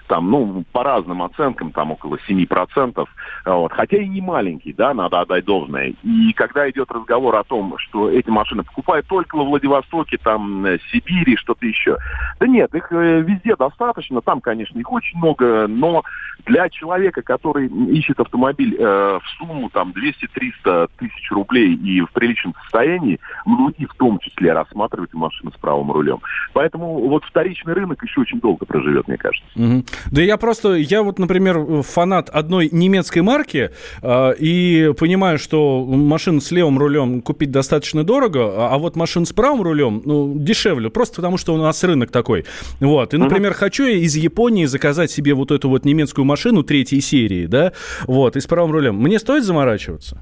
там, 0.08 0.30
ну, 0.30 0.64
по 0.72 0.84
разным 0.84 1.24
оценкам, 1.24 1.72
там 1.72 1.92
около 1.92 2.18
7%, 2.28 3.08
вот, 3.46 3.74
хотя 3.74 3.98
и 3.98 4.08
не 4.08 4.22
маленький, 4.22 4.74
да, 4.74 4.94
надо 4.94 5.22
отдать 5.22 5.46
должное. 5.46 5.94
И 6.04 6.34
когда 6.34 6.70
идет 6.70 6.92
разговор 6.92 7.36
о 7.36 7.44
том, 7.44 7.76
что 7.78 8.10
эти 8.10 8.30
машины 8.30 8.64
покупают 8.64 9.08
только 9.08 9.36
во 9.36 9.44
Владивостоке, 9.44 10.18
там, 10.18 10.66
э, 10.66 10.80
Сибири, 10.92 11.36
что-то 11.36 11.66
еще, 11.66 11.98
да 12.40 12.48
нет, 12.48 12.74
их 12.76 12.92
э, 12.92 13.22
везде 13.22 13.56
достаточно, 13.56 14.22
там, 14.22 14.42
конечно, 14.42 14.78
их 14.80 14.92
очень 14.92 15.18
много, 15.18 15.68
но 15.68 16.04
для 16.46 16.70
человека, 16.70 17.22
который 17.22 17.68
ищет 17.68 18.20
автомобиль 18.20 18.76
э, 18.78 19.20
в 19.22 19.24
сумму, 19.38 19.70
там, 19.70 19.92
200-300 19.92 20.90
тысяч 20.98 21.32
рублей 21.32 21.74
и 21.76 22.02
в 22.02 22.12
приличном 22.12 22.54
состоянии, 22.64 23.20
многие 23.46 23.86
в 23.86 23.94
том 23.94 24.20
числе 24.20 24.54
рассматривают 24.54 25.14
машины 25.14 25.52
с 25.56 25.60
правым 25.60 25.92
рулем. 25.92 26.20
Поэтому 26.54 27.08
вот 27.08 27.24
вторичный 27.26 27.74
рынок 27.74 28.04
еще 28.04 28.22
очень 28.22 28.40
долго 28.40 28.66
проживет, 28.66 29.08
мне 29.08 29.18
кажется. 29.18 29.48
Угу. 29.56 29.84
Да 30.12 30.22
я 30.22 30.38
просто, 30.38 30.74
я 30.74 31.04
вот, 31.04 31.20
например, 31.20 31.84
фанат 31.84 32.30
одной 32.30 32.70
немецкой 32.72 33.20
марки 33.20 33.72
э, 34.02 34.34
и 34.40 34.94
понимаю, 34.98 35.40
что 35.40 35.86
машину 35.86 36.42
с 36.42 36.52
левым 36.52 36.78
рулем 36.78 37.22
купить 37.22 37.52
достаточно 37.52 38.04
дорого, 38.04 38.42
а, 38.46 38.70
а 38.74 38.78
вот 38.78 38.96
машину 38.96 39.26
с 39.26 39.34
правым 39.34 39.62
рулем, 39.62 40.02
ну, 40.06 40.34
дешевле, 40.38 40.90
просто 40.90 41.18
потому 41.18 41.38
что 41.38 41.54
у 41.54 41.58
нас 41.58 41.84
рынок 41.84 42.12
такой. 42.12 42.46
Вот. 42.80 43.14
И, 43.14 43.18
например, 43.18 43.52
uh-huh. 43.52 43.56
хочу 43.56 43.86
я 43.86 43.98
из 43.98 44.16
Японии 44.16 44.66
заказать 44.66 45.12
себе 45.12 45.34
вот 45.34 45.52
эту 45.52 45.70
вот 45.70 45.86
немецкую 45.86 46.26
машину 46.26 46.64
третьей 46.64 47.02
серии, 47.02 47.46
да, 47.46 47.74
вот, 48.08 48.36
и 48.36 48.40
с 48.40 48.48
правым 48.48 48.72
рулем. 48.72 48.96
Мне 48.96 49.20
стоит 49.20 49.44
заморачиваться? 49.44 50.22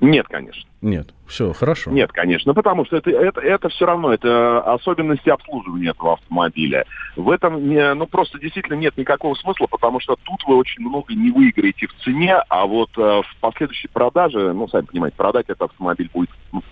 Нет, 0.00 0.26
конечно. 0.28 0.68
Нет, 0.82 1.08
все, 1.26 1.52
хорошо. 1.52 1.90
Нет, 1.90 2.12
конечно, 2.12 2.52
потому 2.52 2.84
что 2.84 2.96
это, 2.98 3.10
это, 3.10 3.40
это 3.40 3.68
все 3.70 3.86
равно, 3.86 4.12
это 4.12 4.60
особенности 4.60 5.30
обслуживания 5.30 5.90
этого 5.90 6.14
автомобиля. 6.14 6.84
В 7.16 7.30
этом, 7.30 7.68
не, 7.68 7.94
ну, 7.94 8.06
просто 8.06 8.38
действительно 8.38 8.74
нет 8.74 8.96
никакого 8.96 9.34
смысла, 9.34 9.66
потому 9.66 10.00
что 10.00 10.16
тут 10.22 10.44
вы 10.46 10.56
очень 10.56 10.82
много 10.82 11.14
не 11.14 11.30
выиграете 11.30 11.86
в 11.86 11.94
цене, 12.04 12.36
а 12.48 12.66
вот 12.66 12.90
э, 12.98 13.00
в 13.00 13.36
последующей 13.40 13.88
продаже, 13.88 14.52
ну, 14.52 14.68
сами 14.68 14.84
понимаете, 14.84 15.16
продать 15.16 15.46
этот 15.48 15.62
автомобиль 15.62 16.10
будет 16.12 16.30
ну, 16.52 16.62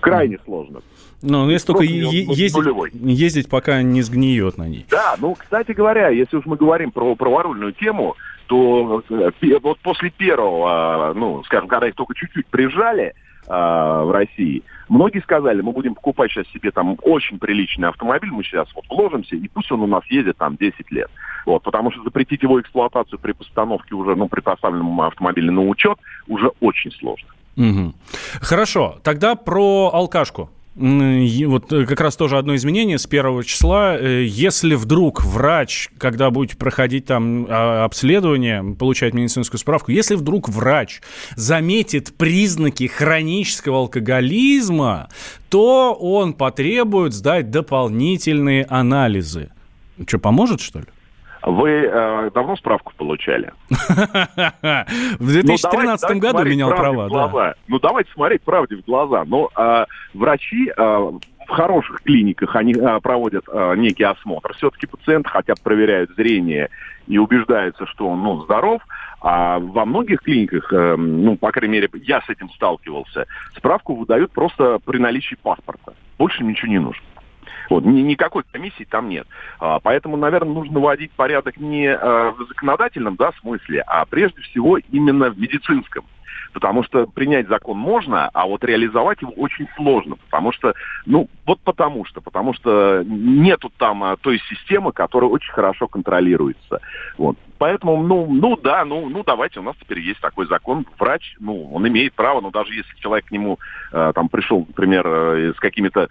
крайне 0.00 0.38
сложно. 0.44 0.80
Ну, 1.22 1.48
если 1.50 1.66
только 1.66 1.84
е- 1.84 2.24
ездить, 2.24 2.92
ездить, 2.94 3.48
пока 3.48 3.82
не 3.82 4.02
сгниет 4.02 4.58
на 4.58 4.68
ней. 4.68 4.86
Да, 4.90 5.14
ну, 5.18 5.34
кстати 5.34 5.72
говоря, 5.72 6.08
если 6.08 6.36
уж 6.36 6.46
мы 6.46 6.56
говорим 6.56 6.90
про 6.90 7.14
праворульную 7.14 7.72
тему, 7.72 8.16
то 8.46 9.02
э, 9.08 9.58
вот 9.62 9.78
после 9.80 10.10
первого, 10.10 11.12
ну, 11.14 11.42
скажем, 11.44 11.68
когда 11.68 11.88
их 11.88 11.94
только 11.94 12.14
чуть-чуть 12.14 12.46
прижали, 12.46 13.14
в 13.48 14.12
России. 14.12 14.64
Многие 14.88 15.20
сказали, 15.20 15.60
мы 15.62 15.70
будем 15.70 15.94
покупать 15.94 16.32
сейчас 16.32 16.48
себе 16.48 16.72
там 16.72 16.96
очень 17.02 17.38
приличный 17.38 17.88
автомобиль, 17.88 18.30
мы 18.30 18.42
сейчас 18.42 18.66
вот 18.74 18.84
вложимся, 18.88 19.36
и 19.36 19.48
пусть 19.48 19.70
он 19.70 19.82
у 19.82 19.86
нас 19.86 20.04
ездит 20.06 20.36
там 20.36 20.56
10 20.56 20.90
лет. 20.90 21.08
Вот, 21.44 21.62
потому 21.62 21.92
что 21.92 22.02
запретить 22.02 22.42
его 22.42 22.60
эксплуатацию 22.60 23.20
при 23.20 23.32
постановке 23.32 23.94
уже, 23.94 24.16
ну, 24.16 24.28
при 24.28 24.40
поставленном 24.40 25.00
автомобиле 25.00 25.52
на 25.52 25.60
учет 25.62 25.96
уже 26.26 26.50
очень 26.60 26.90
сложно. 26.92 27.28
Угу. 27.56 27.94
Хорошо, 28.40 28.96
тогда 29.02 29.34
про 29.36 29.90
алкашку 29.92 30.50
вот 30.76 31.72
э, 31.72 31.86
как 31.86 32.00
раз 32.00 32.16
тоже 32.16 32.36
одно 32.36 32.54
изменение 32.54 32.98
с 32.98 33.06
первого 33.06 33.42
числа. 33.44 33.96
Э, 33.96 34.24
если 34.24 34.74
вдруг 34.74 35.24
врач, 35.24 35.88
когда 35.96 36.30
будете 36.30 36.58
проходить 36.58 37.06
там 37.06 37.46
а, 37.48 37.84
обследование, 37.84 38.62
получать 38.78 39.14
медицинскую 39.14 39.58
справку, 39.58 39.90
если 39.90 40.16
вдруг 40.16 40.50
врач 40.50 41.00
заметит 41.34 42.14
признаки 42.16 42.88
хронического 42.88 43.78
алкоголизма, 43.78 45.08
то 45.48 45.94
он 45.94 46.34
потребует 46.34 47.14
сдать 47.14 47.50
дополнительные 47.50 48.64
анализы. 48.64 49.48
Что, 50.06 50.18
поможет, 50.18 50.60
что 50.60 50.80
ли? 50.80 50.86
Вы 51.46 51.70
э, 51.70 52.30
давно 52.34 52.56
справку 52.56 52.92
получали? 52.96 53.52
В 53.70 55.30
2013 55.30 56.18
году 56.18 56.44
менял 56.44 56.70
права, 56.70 57.08
да. 57.08 57.54
Ну, 57.68 57.78
давайте 57.78 58.10
смотреть 58.12 58.42
правде 58.42 58.76
в 58.76 58.84
глаза. 58.84 59.24
Но 59.24 59.48
э, 59.56 59.84
врачи 60.12 60.68
э, 60.68 60.76
в 60.76 61.48
хороших 61.48 62.02
клиниках 62.02 62.56
они 62.56 62.74
э, 62.74 63.00
проводят 63.00 63.44
некий 63.76 64.04
осмотр. 64.04 64.54
Все-таки 64.54 64.86
пациенты 64.86 65.30
хотят 65.30 65.60
проверяют 65.62 66.10
зрение 66.16 66.68
и 67.06 67.18
убеждаются, 67.18 67.86
что 67.86 68.08
он 68.08 68.22
ну, 68.22 68.42
здоров. 68.42 68.82
А 69.20 69.58
во 69.58 69.84
многих 69.84 70.20
клиниках, 70.20 70.72
э, 70.72 70.96
ну, 70.96 71.36
по 71.36 71.50
крайней 71.50 71.74
мере, 71.74 71.88
я 72.02 72.20
с 72.20 72.28
этим 72.28 72.50
сталкивался, 72.50 73.26
справку 73.56 73.94
выдают 73.94 74.32
просто 74.32 74.78
при 74.84 74.98
наличии 74.98 75.36
паспорта. 75.42 75.94
Больше 76.18 76.44
ничего 76.44 76.68
не 76.68 76.78
нужно. 76.78 77.02
Вот, 77.70 77.84
ни, 77.84 78.00
никакой 78.00 78.44
комиссии 78.50 78.84
там 78.84 79.08
нет. 79.08 79.26
А, 79.58 79.80
поэтому, 79.80 80.16
наверное, 80.16 80.54
нужно 80.54 80.80
вводить 80.80 81.12
порядок 81.12 81.56
не 81.58 81.88
а, 81.88 82.32
в 82.32 82.46
законодательном 82.48 83.16
да, 83.16 83.32
смысле, 83.40 83.82
а 83.86 84.04
прежде 84.04 84.40
всего 84.42 84.78
именно 84.78 85.30
в 85.30 85.38
медицинском. 85.38 86.04
Потому 86.52 86.82
что 86.84 87.06
принять 87.06 87.48
закон 87.48 87.76
можно, 87.76 88.30
а 88.32 88.46
вот 88.46 88.64
реализовать 88.64 89.20
его 89.20 89.32
очень 89.32 89.68
сложно. 89.76 90.16
Потому 90.16 90.52
что, 90.52 90.74
ну, 91.04 91.28
вот 91.44 91.60
потому 91.60 92.06
что, 92.06 92.22
потому 92.22 92.54
что 92.54 93.02
нету 93.04 93.70
там 93.76 94.02
а, 94.02 94.16
той 94.16 94.40
системы, 94.48 94.92
которая 94.92 95.28
очень 95.28 95.52
хорошо 95.52 95.86
контролируется. 95.86 96.80
Вот. 97.18 97.36
Поэтому, 97.58 98.02
ну, 98.02 98.26
ну 98.26 98.56
да, 98.56 98.84
ну, 98.84 99.08
ну 99.08 99.22
давайте, 99.22 99.60
у 99.60 99.62
нас 99.62 99.76
теперь 99.80 100.00
есть 100.00 100.20
такой 100.20 100.46
закон. 100.46 100.86
Врач, 100.98 101.36
ну, 101.40 101.72
он 101.72 101.86
имеет 101.88 102.14
право, 102.14 102.40
но 102.40 102.50
даже 102.50 102.74
если 102.74 102.94
человек 103.00 103.26
к 103.26 103.30
нему 103.30 103.58
э, 103.92 104.12
там 104.14 104.28
пришел, 104.28 104.60
например, 104.66 105.06
э, 105.06 105.52
с 105.54 105.60
какими-то 105.60 106.08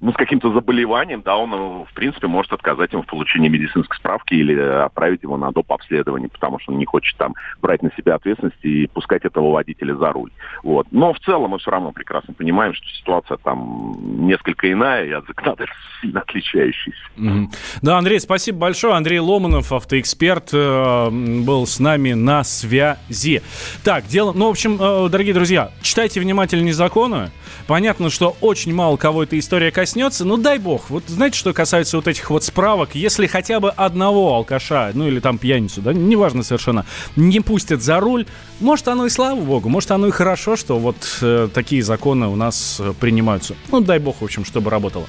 ну, 0.00 0.12
с 0.12 0.16
каким-то 0.16 0.52
заболеванием, 0.52 1.22
да, 1.22 1.36
он, 1.36 1.52
э, 1.52 1.84
в 1.90 1.94
принципе, 1.94 2.26
может 2.26 2.52
отказать 2.52 2.92
ему 2.92 3.02
в 3.02 3.06
получении 3.06 3.48
медицинской 3.48 3.96
справки 3.98 4.34
или 4.34 4.58
отправить 4.58 5.22
его 5.22 5.36
на 5.36 5.50
доп. 5.52 5.70
обследование, 5.70 6.28
потому 6.28 6.58
что 6.58 6.72
он 6.72 6.78
не 6.78 6.84
хочет 6.84 7.16
там 7.16 7.34
брать 7.62 7.82
на 7.82 7.90
себя 7.96 8.16
ответственность 8.16 8.62
и 8.62 8.86
пускать 8.88 9.24
этого 9.24 9.52
водителя 9.52 9.94
за 9.94 10.10
руль. 10.12 10.30
Вот. 10.62 10.86
Но 10.90 11.12
в 11.12 11.20
целом 11.20 11.50
мы 11.50 11.58
все 11.58 11.70
равно 11.70 11.92
прекрасно 11.92 12.34
понимаем, 12.34 12.74
что 12.74 12.86
ситуация 12.88 13.36
там 13.36 14.26
несколько 14.26 14.72
иная 14.72 15.04
и 15.04 15.12
от 15.12 15.26
законодательства 15.26 15.90
сильно 16.00 16.20
отличающаяся. 16.20 16.98
Mm-hmm. 17.16 17.46
Да, 17.82 17.98
Андрей, 17.98 18.20
спасибо 18.20 18.58
большое. 18.58 18.94
Андрей 18.94 19.20
Ломанов, 19.20 19.72
автоэксперт, 19.72 20.50
э, 20.52 21.10
был 21.10 21.66
с 21.66 21.78
нами 21.78 22.12
на 22.12 22.42
связи. 22.42 23.42
Так, 23.84 24.06
дело... 24.06 24.32
Ну, 24.32 24.46
в 24.46 24.50
общем, 24.50 24.78
э, 24.80 25.08
дорогие 25.08 25.34
друзья, 25.34 25.70
читайте 25.82 26.20
внимательнее 26.20 26.74
законы. 26.74 27.30
Понятно, 27.66 28.10
что 28.10 28.36
очень 28.40 28.74
мало 28.74 28.96
кого 28.96 29.22
эта 29.22 29.38
история 29.38 29.70
коснется, 29.90 30.24
но 30.24 30.36
дай 30.36 30.58
бог. 30.58 30.88
Вот 30.88 31.02
знаете, 31.08 31.36
что 31.36 31.52
касается 31.52 31.96
вот 31.96 32.06
этих 32.06 32.30
вот 32.30 32.44
справок, 32.44 32.94
если 32.94 33.26
хотя 33.26 33.58
бы 33.58 33.70
одного 33.70 34.36
алкаша, 34.36 34.92
ну 34.94 35.08
или 35.08 35.18
там 35.18 35.36
пьяницу, 35.36 35.82
да, 35.82 35.92
неважно 35.92 36.44
совершенно, 36.44 36.86
не 37.16 37.40
пустят 37.40 37.82
за 37.82 37.98
руль, 37.98 38.24
может 38.60 38.86
оно 38.86 39.06
и 39.06 39.08
слава 39.08 39.40
богу, 39.40 39.68
может 39.68 39.90
оно 39.90 40.06
и 40.06 40.12
хорошо, 40.12 40.54
что 40.54 40.78
вот 40.78 41.18
э, 41.22 41.48
такие 41.52 41.82
законы 41.82 42.28
у 42.28 42.36
нас 42.36 42.76
э, 42.78 42.92
принимаются. 43.00 43.56
Ну 43.72 43.80
дай 43.80 43.98
бог, 43.98 44.20
в 44.20 44.24
общем, 44.24 44.44
чтобы 44.44 44.70
работало. 44.70 45.08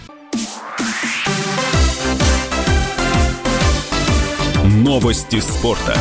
Новости 4.64 5.40
спорта. 5.42 5.96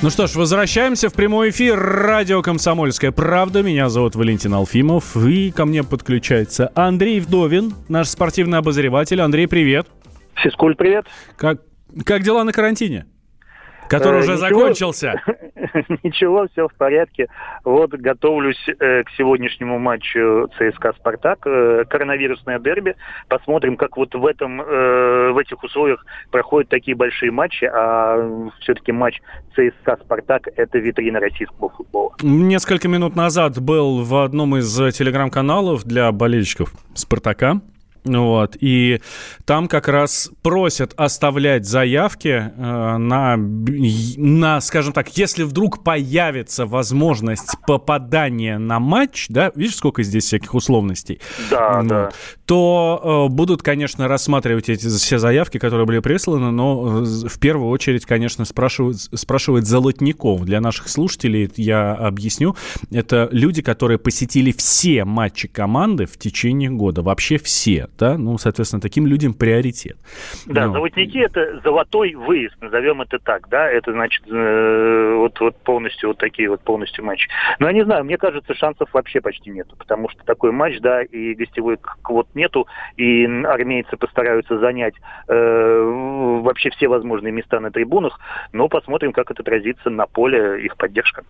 Ну 0.00 0.10
что 0.10 0.28
ж, 0.28 0.36
возвращаемся 0.36 1.08
в 1.08 1.12
прямой 1.12 1.50
эфир. 1.50 1.76
Радио 1.76 2.40
«Комсомольская 2.40 3.10
правда». 3.10 3.64
Меня 3.64 3.88
зовут 3.88 4.14
Валентин 4.14 4.54
Алфимов. 4.54 5.16
И 5.16 5.50
ко 5.50 5.64
мне 5.64 5.82
подключается 5.82 6.70
Андрей 6.76 7.18
Вдовин, 7.18 7.74
наш 7.88 8.06
спортивный 8.06 8.58
обозреватель. 8.58 9.20
Андрей, 9.20 9.48
привет. 9.48 9.88
Физкуль, 10.36 10.76
привет. 10.76 11.06
Как, 11.36 11.62
как 12.04 12.22
дела 12.22 12.44
на 12.44 12.52
карантине? 12.52 13.06
Который 13.88 14.16
э, 14.16 14.20
уже 14.20 14.32
ничего, 14.32 14.48
закончился. 14.48 15.22
Ничего, 16.02 16.46
все 16.52 16.68
в 16.68 16.74
порядке. 16.74 17.28
Вот 17.64 17.90
готовлюсь 17.90 18.62
э, 18.68 19.02
к 19.02 19.10
сегодняшнему 19.16 19.78
матчу 19.78 20.48
ЦСКА 20.56 20.92
«Спартак». 20.98 21.46
Э, 21.46 21.84
коронавирусное 21.88 22.58
дерби. 22.58 22.94
Посмотрим, 23.28 23.76
как 23.76 23.96
вот 23.96 24.14
в, 24.14 24.26
этом, 24.26 24.60
э, 24.60 25.32
в 25.32 25.38
этих 25.38 25.62
условиях 25.62 26.04
проходят 26.30 26.70
такие 26.70 26.96
большие 26.96 27.30
матчи. 27.30 27.64
А 27.64 28.50
все-таки 28.60 28.92
матч 28.92 29.20
ЦСКА 29.52 29.98
«Спартак»— 30.04 30.48
это 30.56 30.78
витрина 30.78 31.20
российского 31.20 31.70
футбола. 31.70 32.14
Несколько 32.22 32.88
минут 32.88 33.16
назад 33.16 33.60
был 33.60 34.02
в 34.04 34.16
одном 34.16 34.56
из 34.56 34.74
телеграм-каналов 34.96 35.84
для 35.84 36.10
болельщиков 36.12 36.72
«Спартака». 36.94 37.60
Вот, 38.04 38.56
и 38.60 39.00
там 39.44 39.68
как 39.68 39.88
раз 39.88 40.30
просят 40.42 40.94
оставлять 40.96 41.66
заявки 41.66 42.28
э, 42.28 42.96
на, 42.96 43.36
на, 43.36 44.60
скажем 44.60 44.92
так, 44.92 45.16
если 45.16 45.42
вдруг 45.42 45.82
появится 45.82 46.66
возможность 46.66 47.54
попадания 47.66 48.58
на 48.58 48.78
матч, 48.80 49.26
да, 49.28 49.52
видишь, 49.54 49.76
сколько 49.76 50.02
здесь 50.02 50.24
всяких 50.24 50.54
условностей? 50.54 51.20
Да, 51.50 51.82
ну, 51.82 51.88
да. 51.88 52.10
То 52.46 53.28
э, 53.28 53.32
будут, 53.32 53.62
конечно, 53.62 54.08
рассматривать 54.08 54.68
эти 54.68 54.86
все 54.88 55.18
заявки, 55.18 55.58
которые 55.58 55.86
были 55.86 55.98
присланы, 56.00 56.50
но 56.50 57.02
э, 57.02 57.04
в 57.04 57.38
первую 57.38 57.70
очередь, 57.70 58.06
конечно, 58.06 58.44
спрашивают, 58.44 58.98
спрашивают 58.98 59.66
золотников. 59.66 60.44
Для 60.44 60.60
наших 60.60 60.88
слушателей 60.88 61.50
я 61.56 61.94
объясню. 61.94 62.56
Это 62.90 63.28
люди, 63.32 63.62
которые 63.62 63.98
посетили 63.98 64.52
все 64.52 65.04
матчи 65.04 65.48
команды 65.48 66.06
в 66.06 66.16
течение 66.18 66.70
года, 66.70 67.02
вообще 67.02 67.38
все 67.38 67.88
да, 67.98 68.16
ну, 68.16 68.38
соответственно, 68.38 68.80
таким 68.80 69.06
людям 69.06 69.34
приоритет. 69.34 69.96
Да, 70.46 70.66
ну. 70.66 70.74
золотники 70.74 71.18
это 71.18 71.60
золотой 71.64 72.14
выезд, 72.14 72.56
назовем 72.60 73.02
это 73.02 73.18
так, 73.18 73.48
да, 73.48 73.68
это 73.68 73.92
значит 73.92 74.22
э, 74.28 75.14
вот, 75.16 75.38
вот 75.40 75.56
полностью 75.62 76.10
вот 76.10 76.18
такие 76.18 76.48
вот 76.48 76.60
полностью 76.60 77.04
матчи. 77.04 77.28
Но 77.58 77.66
я 77.66 77.72
не 77.72 77.84
знаю, 77.84 78.04
мне 78.04 78.16
кажется, 78.16 78.54
шансов 78.54 78.88
вообще 78.92 79.20
почти 79.20 79.50
нету, 79.50 79.76
потому 79.76 80.08
что 80.08 80.24
такой 80.24 80.52
матч, 80.52 80.78
да, 80.80 81.02
и 81.02 81.34
гостевой 81.34 81.78
квот 82.02 82.28
нету, 82.34 82.66
и 82.96 83.24
армейцы 83.24 83.96
постараются 83.96 84.58
занять 84.58 84.94
э, 85.26 86.40
вообще 86.42 86.70
все 86.70 86.88
возможные 86.88 87.32
места 87.32 87.60
на 87.60 87.70
трибунах, 87.70 88.20
но 88.52 88.68
посмотрим, 88.68 89.12
как 89.12 89.30
это 89.30 89.42
отразится 89.42 89.90
на 89.90 90.06
поле 90.06 90.64
их 90.64 90.76
поддержка. 90.76 91.24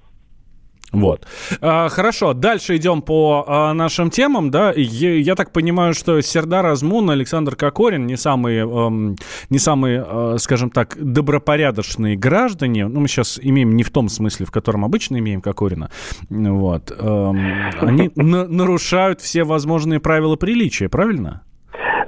Вот. 0.92 1.26
А, 1.60 1.88
хорошо, 1.88 2.32
дальше 2.32 2.76
идем 2.76 3.02
по 3.02 3.44
а, 3.46 3.74
нашим 3.74 4.10
темам, 4.10 4.50
да. 4.50 4.72
Я, 4.74 5.14
я 5.14 5.34
так 5.34 5.52
понимаю, 5.52 5.92
что 5.92 6.20
Сердар 6.20 6.64
Азмун, 6.66 7.10
Александр 7.10 7.56
Кокорин 7.56 8.06
не 8.06 8.16
самые, 8.16 8.62
эм, 8.66 9.16
не 9.50 9.58
самые, 9.58 10.04
э, 10.06 10.36
скажем 10.38 10.70
так, 10.70 10.96
добропорядочные 10.98 12.16
граждане. 12.16 12.88
Ну, 12.88 13.00
мы 13.00 13.08
сейчас 13.08 13.38
имеем 13.42 13.76
не 13.76 13.82
в 13.82 13.90
том 13.90 14.08
смысле, 14.08 14.46
в 14.46 14.50
котором 14.50 14.84
обычно 14.84 15.18
имеем 15.18 15.42
Кокорина. 15.42 15.90
Вот. 16.30 16.90
Эм, 16.98 17.38
они 17.80 18.10
на 18.16 18.46
нарушают 18.46 19.20
все 19.20 19.44
возможные 19.44 20.00
правила 20.00 20.36
приличия, 20.36 20.88
правильно? 20.88 21.42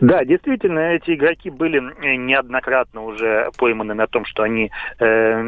Да, 0.00 0.24
действительно, 0.24 0.94
эти 0.94 1.14
игроки 1.14 1.50
были 1.50 1.78
неоднократно 2.16 3.04
уже 3.04 3.50
пойманы 3.58 3.92
на 3.94 4.06
том, 4.06 4.24
что 4.24 4.42
они 4.42 4.70
э, 4.98 5.42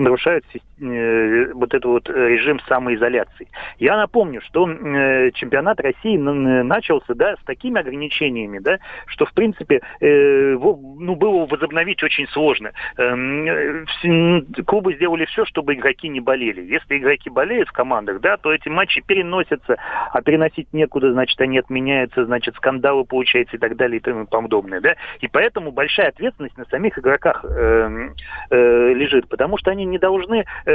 нарушают 0.00 0.44
э, 0.54 1.52
вот 1.52 1.74
этот 1.74 1.84
вот 1.84 2.08
режим 2.08 2.60
самоизоляции. 2.60 3.48
Я 3.78 3.98
напомню, 3.98 4.40
что 4.40 4.68
э, 4.68 5.30
чемпионат 5.32 5.80
России 5.80 6.16
начался 6.16 7.14
да, 7.14 7.36
с 7.36 7.44
такими 7.44 7.78
ограничениями, 7.78 8.58
да, 8.58 8.78
что 9.06 9.26
в 9.26 9.34
принципе 9.34 9.82
э, 10.00 10.56
ну, 10.58 11.14
было 11.14 11.44
возобновить 11.44 12.02
очень 12.02 12.26
сложно. 12.28 12.72
Э, 12.96 13.84
клубы 14.64 14.94
сделали 14.94 15.26
все, 15.26 15.44
чтобы 15.44 15.74
игроки 15.74 16.08
не 16.08 16.20
болели. 16.20 16.62
Если 16.62 16.96
игроки 16.96 17.28
болеют 17.28 17.68
в 17.68 17.72
командах, 17.72 18.20
да, 18.20 18.38
то 18.38 18.50
эти 18.50 18.68
матчи 18.68 19.02
переносятся, 19.06 19.76
а 20.12 20.22
переносить 20.22 20.72
некуда, 20.72 21.12
значит, 21.12 21.38
они 21.42 21.58
отменяются, 21.58 22.24
значит, 22.24 22.54
скандалы 22.56 23.04
получается 23.04 23.57
и 23.58 23.60
так 23.60 23.76
далее 23.76 23.98
и 23.98 24.00
тому 24.00 24.26
подобное, 24.26 24.80
да, 24.80 24.94
и 25.20 25.28
поэтому 25.28 25.72
большая 25.72 26.08
ответственность 26.08 26.56
на 26.56 26.64
самих 26.66 26.98
игроках 26.98 27.44
э, 27.44 28.10
э, 28.50 28.92
лежит, 28.94 29.28
потому 29.28 29.58
что 29.58 29.70
они 29.70 29.84
не 29.84 29.98
должны 29.98 30.44
э, 30.64 30.72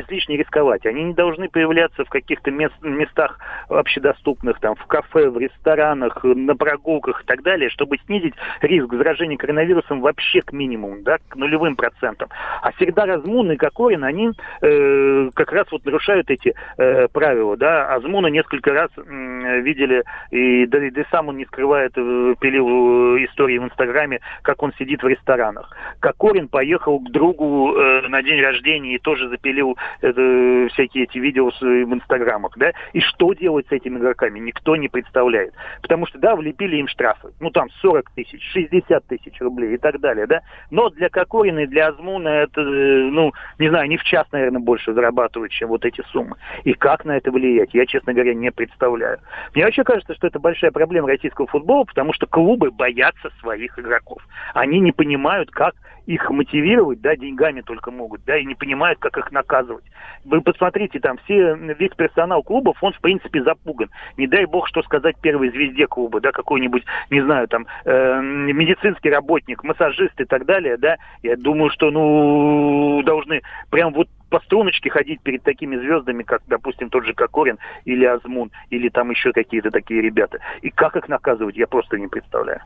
излишне 0.00 0.36
рисковать, 0.36 0.84
они 0.86 1.04
не 1.04 1.14
должны 1.14 1.48
появляться 1.48 2.04
в 2.04 2.10
каких-то 2.10 2.50
мест, 2.50 2.74
местах 2.82 3.38
общедоступных, 3.68 4.60
там, 4.60 4.74
в 4.74 4.86
кафе, 4.86 5.30
в 5.30 5.38
ресторанах, 5.38 6.22
на 6.24 6.56
прогулках 6.56 7.22
и 7.22 7.26
так 7.26 7.42
далее, 7.42 7.70
чтобы 7.70 7.98
снизить 8.06 8.34
риск 8.60 8.92
заражения 8.92 9.36
коронавирусом 9.36 10.00
вообще 10.00 10.42
к 10.42 10.52
минимуму, 10.52 11.02
да, 11.02 11.18
к 11.28 11.36
нулевым 11.36 11.76
процентам. 11.76 12.28
А 12.62 12.72
всегда 12.72 13.06
Размун 13.06 13.52
и 13.52 13.56
Кокорин, 13.56 14.04
они 14.04 14.32
э, 14.60 15.30
как 15.34 15.52
раз 15.52 15.70
вот 15.70 15.84
нарушают 15.84 16.30
эти 16.30 16.54
э, 16.78 17.08
правила, 17.08 17.56
да, 17.56 17.94
Азмуна 17.94 18.26
несколько 18.26 18.72
раз 18.72 18.90
э, 18.96 19.60
видели, 19.60 20.02
и 20.30 20.66
да, 20.66 20.84
и 20.84 20.90
сам 21.10 21.28
он 21.28 21.36
не 21.36 21.44
скрывает 21.44 21.92
э, 21.96 22.23
пилил 22.40 23.16
э, 23.16 23.24
истории 23.24 23.58
в 23.58 23.64
Инстаграме, 23.64 24.20
как 24.42 24.62
он 24.62 24.72
сидит 24.78 25.02
в 25.02 25.08
ресторанах. 25.08 25.74
Кокорин 26.00 26.48
поехал 26.48 26.98
к 27.00 27.10
другу 27.10 27.74
э, 27.76 28.08
на 28.08 28.22
день 28.22 28.40
рождения 28.40 28.94
и 28.94 28.98
тоже 28.98 29.28
запилил 29.28 29.76
э, 30.02 30.68
всякие 30.72 31.04
эти 31.04 31.18
видео 31.18 31.50
в 31.50 31.94
Инстаграмах, 31.94 32.56
да? 32.56 32.72
И 32.92 33.00
что 33.00 33.32
делать 33.32 33.66
с 33.68 33.72
этими 33.72 33.98
игроками, 33.98 34.38
никто 34.38 34.76
не 34.76 34.88
представляет. 34.88 35.54
Потому 35.82 36.06
что, 36.06 36.18
да, 36.18 36.36
влепили 36.36 36.76
им 36.76 36.88
штрафы. 36.88 37.28
Ну, 37.40 37.50
там 37.50 37.68
40 37.82 38.10
тысяч, 38.12 38.42
60 38.52 39.06
тысяч 39.06 39.40
рублей 39.40 39.74
и 39.74 39.78
так 39.78 40.00
далее, 40.00 40.26
да? 40.26 40.40
Но 40.70 40.90
для 40.90 41.08
Кокорина 41.08 41.60
и 41.60 41.66
для 41.66 41.88
Азмуна 41.88 42.28
это, 42.28 42.60
э, 42.60 43.10
ну, 43.10 43.32
не 43.58 43.68
знаю, 43.68 43.88
не 43.88 43.96
в 43.96 44.04
час, 44.04 44.26
наверное, 44.32 44.60
больше 44.60 44.92
зарабатывают, 44.92 45.52
чем 45.52 45.68
вот 45.68 45.84
эти 45.84 46.02
суммы. 46.12 46.36
И 46.64 46.72
как 46.74 47.04
на 47.04 47.16
это 47.16 47.30
влиять, 47.30 47.74
я, 47.74 47.86
честно 47.86 48.12
говоря, 48.12 48.34
не 48.34 48.50
представляю. 48.50 49.18
Мне 49.54 49.64
вообще 49.64 49.84
кажется, 49.84 50.14
что 50.14 50.26
это 50.26 50.38
большая 50.38 50.70
проблема 50.70 51.08
российского 51.08 51.46
футбола, 51.46 51.84
потому 51.84 52.12
что 52.14 52.26
клубы 52.26 52.70
боятся 52.70 53.30
своих 53.40 53.78
игроков. 53.78 54.22
Они 54.54 54.80
не 54.80 54.92
понимают, 54.92 55.50
как 55.50 55.74
их 56.06 56.30
мотивировать, 56.30 57.00
да, 57.00 57.16
деньгами 57.16 57.62
только 57.62 57.90
могут, 57.90 58.24
да, 58.24 58.36
и 58.36 58.44
не 58.44 58.54
понимают, 58.54 58.98
как 58.98 59.16
их 59.16 59.32
наказывать. 59.32 59.84
Вы 60.24 60.42
посмотрите, 60.42 61.00
там 61.00 61.18
все, 61.24 61.54
весь 61.54 61.92
персонал 61.92 62.42
клубов, 62.42 62.76
он, 62.82 62.92
в 62.92 63.00
принципе, 63.00 63.42
запуган. 63.42 63.90
Не 64.16 64.26
дай 64.26 64.44
бог, 64.44 64.68
что 64.68 64.82
сказать 64.82 65.16
первой 65.20 65.50
звезде 65.50 65.86
клуба, 65.86 66.20
да, 66.20 66.30
какой-нибудь, 66.32 66.84
не 67.10 67.22
знаю, 67.22 67.48
там, 67.48 67.66
э, 67.84 68.20
медицинский 68.20 69.10
работник, 69.10 69.64
массажист 69.64 70.20
и 70.20 70.24
так 70.24 70.44
далее, 70.44 70.76
да, 70.76 70.96
я 71.22 71.36
думаю, 71.36 71.70
что, 71.70 71.90
ну, 71.90 73.02
должны 73.04 73.40
прям 73.70 73.92
вот 73.94 74.08
по 74.34 74.40
струночке 74.40 74.90
ходить 74.90 75.20
перед 75.20 75.44
такими 75.44 75.76
звездами, 75.76 76.24
как, 76.24 76.42
допустим, 76.48 76.90
тот 76.90 77.04
же 77.06 77.14
Кокорин 77.14 77.56
или 77.84 78.04
Азмун, 78.04 78.50
или 78.68 78.88
там 78.88 79.10
еще 79.10 79.32
какие-то 79.32 79.70
такие 79.70 80.02
ребята. 80.02 80.38
И 80.60 80.70
как 80.70 80.96
их 80.96 81.08
наказывать, 81.08 81.56
я 81.56 81.68
просто 81.68 81.98
не 81.98 82.08
представляю. 82.08 82.58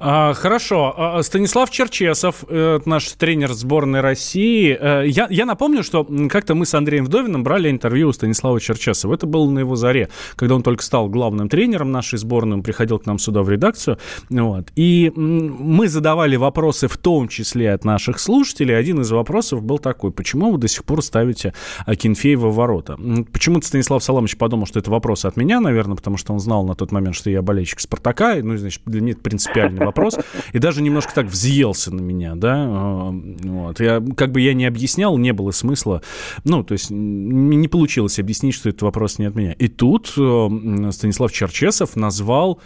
А, 0.00 0.32
хорошо. 0.32 0.92
А, 0.96 1.22
Станислав 1.22 1.70
Черчесов, 1.70 2.44
э, 2.48 2.80
наш 2.84 3.12
тренер 3.12 3.52
сборной 3.52 4.00
России. 4.00 4.76
Э, 4.76 5.06
я, 5.06 5.28
я 5.30 5.46
напомню, 5.46 5.84
что 5.84 6.04
как-то 6.28 6.56
мы 6.56 6.66
с 6.66 6.74
Андреем 6.74 7.04
Вдовиным 7.04 7.44
брали 7.44 7.70
интервью 7.70 8.08
у 8.08 8.12
Станислава 8.12 8.58
Черчесова. 8.58 9.14
Это 9.14 9.28
было 9.28 9.48
на 9.48 9.60
его 9.60 9.76
заре, 9.76 10.08
когда 10.34 10.56
он 10.56 10.64
только 10.64 10.82
стал 10.82 11.08
главным 11.08 11.48
тренером 11.48 11.92
нашей 11.92 12.18
сборной, 12.18 12.54
он 12.54 12.64
приходил 12.64 12.98
к 12.98 13.06
нам 13.06 13.20
сюда 13.20 13.44
в 13.44 13.50
редакцию. 13.50 13.98
Вот. 14.30 14.72
И 14.74 15.12
мы 15.14 15.86
задавали 15.86 16.34
вопросы 16.34 16.88
в 16.88 16.96
том 16.96 17.28
числе 17.28 17.72
от 17.72 17.84
наших 17.84 18.18
слушателей. 18.18 18.76
Один 18.76 19.00
из 19.02 19.12
вопросов 19.12 19.62
был 19.62 19.78
такой, 19.78 20.10
почему 20.10 20.50
вы 20.50 20.58
до 20.58 20.66
сих 20.66 20.82
пор 20.82 21.03
ставите 21.04 21.54
Акинфеева 21.86 22.48
в 22.48 22.54
ворота. 22.54 22.98
Почему-то 23.32 23.66
Станислав 23.66 24.02
Саламович 24.02 24.36
подумал, 24.36 24.66
что 24.66 24.78
это 24.78 24.90
вопрос 24.90 25.24
от 25.24 25.36
меня, 25.36 25.60
наверное, 25.60 25.96
потому 25.96 26.16
что 26.16 26.32
он 26.32 26.40
знал 26.40 26.64
на 26.64 26.74
тот 26.74 26.92
момент, 26.92 27.14
что 27.14 27.30
я 27.30 27.42
болельщик 27.42 27.80
Спартака, 27.80 28.36
ну, 28.42 28.56
значит, 28.56 28.82
для 28.86 29.00
меня 29.00 29.12
это 29.12 29.20
принципиальный 29.20 29.84
вопрос, 29.84 30.18
и 30.52 30.58
даже 30.58 30.82
немножко 30.82 31.14
так 31.14 31.26
взъелся 31.26 31.94
на 31.94 32.00
меня, 32.00 32.34
да, 32.34 33.10
вот. 33.12 33.80
Я, 33.80 34.02
как 34.16 34.32
бы 34.32 34.40
я 34.40 34.54
не 34.54 34.66
объяснял, 34.66 35.16
не 35.18 35.32
было 35.32 35.50
смысла, 35.50 36.02
ну, 36.44 36.64
то 36.64 36.72
есть 36.72 36.90
не 36.90 37.68
получилось 37.68 38.18
объяснить, 38.18 38.54
что 38.54 38.68
этот 38.68 38.82
вопрос 38.82 39.18
не 39.18 39.26
от 39.26 39.34
меня. 39.34 39.52
И 39.52 39.68
тут 39.68 40.08
Станислав 40.08 41.32
Черчесов 41.32 41.96
назвал 41.96 42.60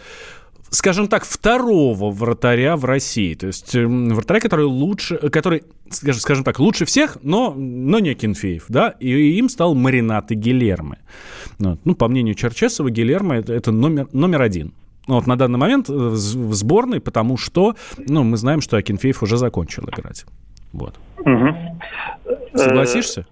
скажем 0.69 1.07
так, 1.07 1.25
второго 1.25 2.11
вратаря 2.11 2.75
в 2.75 2.85
России. 2.85 3.33
То 3.33 3.47
есть 3.47 3.75
эм, 3.75 4.09
вратаря, 4.09 4.39
который 4.39 4.65
лучше, 4.65 5.17
который, 5.29 5.63
скажем, 5.89 6.21
скажем 6.21 6.43
так, 6.43 6.59
лучше 6.59 6.85
всех, 6.85 7.17
но, 7.23 7.53
но 7.55 7.99
не 7.99 8.13
Кенфеев, 8.13 8.65
да, 8.69 8.89
и 8.99 9.37
им 9.37 9.49
стал 9.49 9.75
Маринат 9.75 10.31
и 10.31 10.35
Гилермо. 10.35 10.97
Вот. 11.57 11.79
Ну, 11.85 11.95
по 11.95 12.07
мнению 12.07 12.35
Черчесова, 12.35 12.89
Гилермо 12.89 13.37
это, 13.37 13.53
это 13.53 13.71
номер, 13.71 14.07
номер 14.13 14.41
один. 14.41 14.73
Вот 15.07 15.25
на 15.25 15.35
данный 15.35 15.57
момент 15.57 15.89
в 15.89 16.53
сборной, 16.53 16.99
потому 16.99 17.35
что, 17.35 17.75
ну, 17.97 18.23
мы 18.23 18.37
знаем, 18.37 18.61
что 18.61 18.77
Акинфеев 18.77 19.23
уже 19.23 19.37
закончил 19.37 19.83
играть. 19.83 20.25
Вот. 20.71 20.99
Угу. 21.19 21.79
Согласишься? 22.53 23.25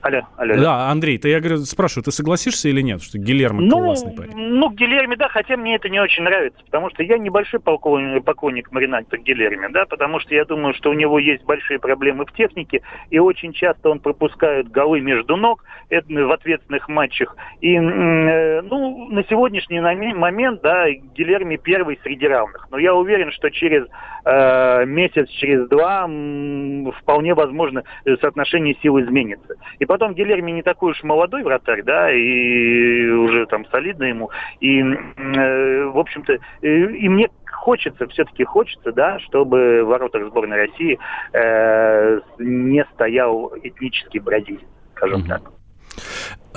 Алло, 0.00 0.20
алло. 0.36 0.54
Да, 0.56 0.90
Андрей, 0.90 1.18
ты, 1.18 1.28
я 1.28 1.40
говорю, 1.40 1.58
спрашиваю, 1.58 2.04
ты 2.04 2.12
согласишься 2.12 2.68
или 2.68 2.80
нет, 2.82 3.02
что 3.02 3.18
Гильермо 3.18 3.60
ну, 3.60 3.78
классный 3.78 4.14
парень? 4.14 4.32
Ну, 4.36 4.70
Гильерми, 4.70 5.16
да, 5.16 5.28
хотя 5.28 5.56
мне 5.56 5.74
это 5.74 5.88
не 5.88 6.00
очень 6.00 6.22
нравится, 6.22 6.60
потому 6.64 6.88
что 6.90 7.02
я 7.02 7.18
небольшой 7.18 7.58
поклонник, 7.58 8.24
поклонник 8.24 8.70
Марината 8.70 9.16
Гильерми, 9.16 9.72
да, 9.72 9.86
потому 9.86 10.20
что 10.20 10.34
я 10.34 10.44
думаю, 10.44 10.74
что 10.74 10.90
у 10.90 10.92
него 10.92 11.18
есть 11.18 11.44
большие 11.44 11.80
проблемы 11.80 12.26
в 12.26 12.32
технике, 12.32 12.82
и 13.10 13.18
очень 13.18 13.52
часто 13.52 13.90
он 13.90 13.98
пропускает 13.98 14.70
голы 14.70 15.00
между 15.00 15.36
ног 15.36 15.64
в 15.90 16.32
ответственных 16.32 16.88
матчах. 16.88 17.36
И, 17.60 17.74
э, 17.74 18.60
ну, 18.62 19.08
на 19.10 19.24
сегодняшний 19.24 19.80
момент, 19.80 20.62
да, 20.62 20.88
Гильерми 20.90 21.56
первый 21.56 21.98
среди 22.04 22.26
равных. 22.28 22.68
Но 22.70 22.78
я 22.78 22.94
уверен, 22.94 23.32
что 23.32 23.50
через 23.50 23.84
э, 24.24 24.84
месяц, 24.86 25.28
через 25.30 25.68
два 25.68 26.04
м, 26.04 26.92
вполне 26.92 27.34
возможно 27.34 27.82
соотношение 28.20 28.76
сил 28.82 29.00
изменится. 29.00 29.54
И 29.78 29.86
потом 29.88 30.14
Гилерми 30.14 30.52
не 30.52 30.62
такой 30.62 30.92
уж 30.92 31.02
молодой 31.02 31.42
вратарь, 31.42 31.82
да, 31.82 32.12
и 32.12 33.08
уже 33.08 33.46
там 33.46 33.66
солидно 33.66 34.04
ему. 34.04 34.30
И, 34.60 34.80
э, 34.80 35.84
в 35.86 35.98
общем-то, 35.98 36.34
и, 36.60 36.68
и 36.68 37.08
мне 37.08 37.28
хочется, 37.50 38.06
все-таки 38.06 38.44
хочется, 38.44 38.92
да, 38.92 39.18
чтобы 39.20 39.82
в 39.82 39.88
воротах 39.88 40.26
сборной 40.26 40.68
России 40.68 40.98
э, 41.32 42.20
не 42.38 42.84
стоял 42.94 43.52
этнический 43.62 44.20
бразилец, 44.20 44.60
скажем 44.94 45.22
mm-hmm. 45.22 45.28
так. 45.28 45.52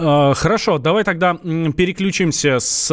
Э, 0.02 0.34
хорошо, 0.36 0.80
давай 0.80 1.04
тогда 1.04 1.36
переключимся 1.36 2.60
с 2.60 2.88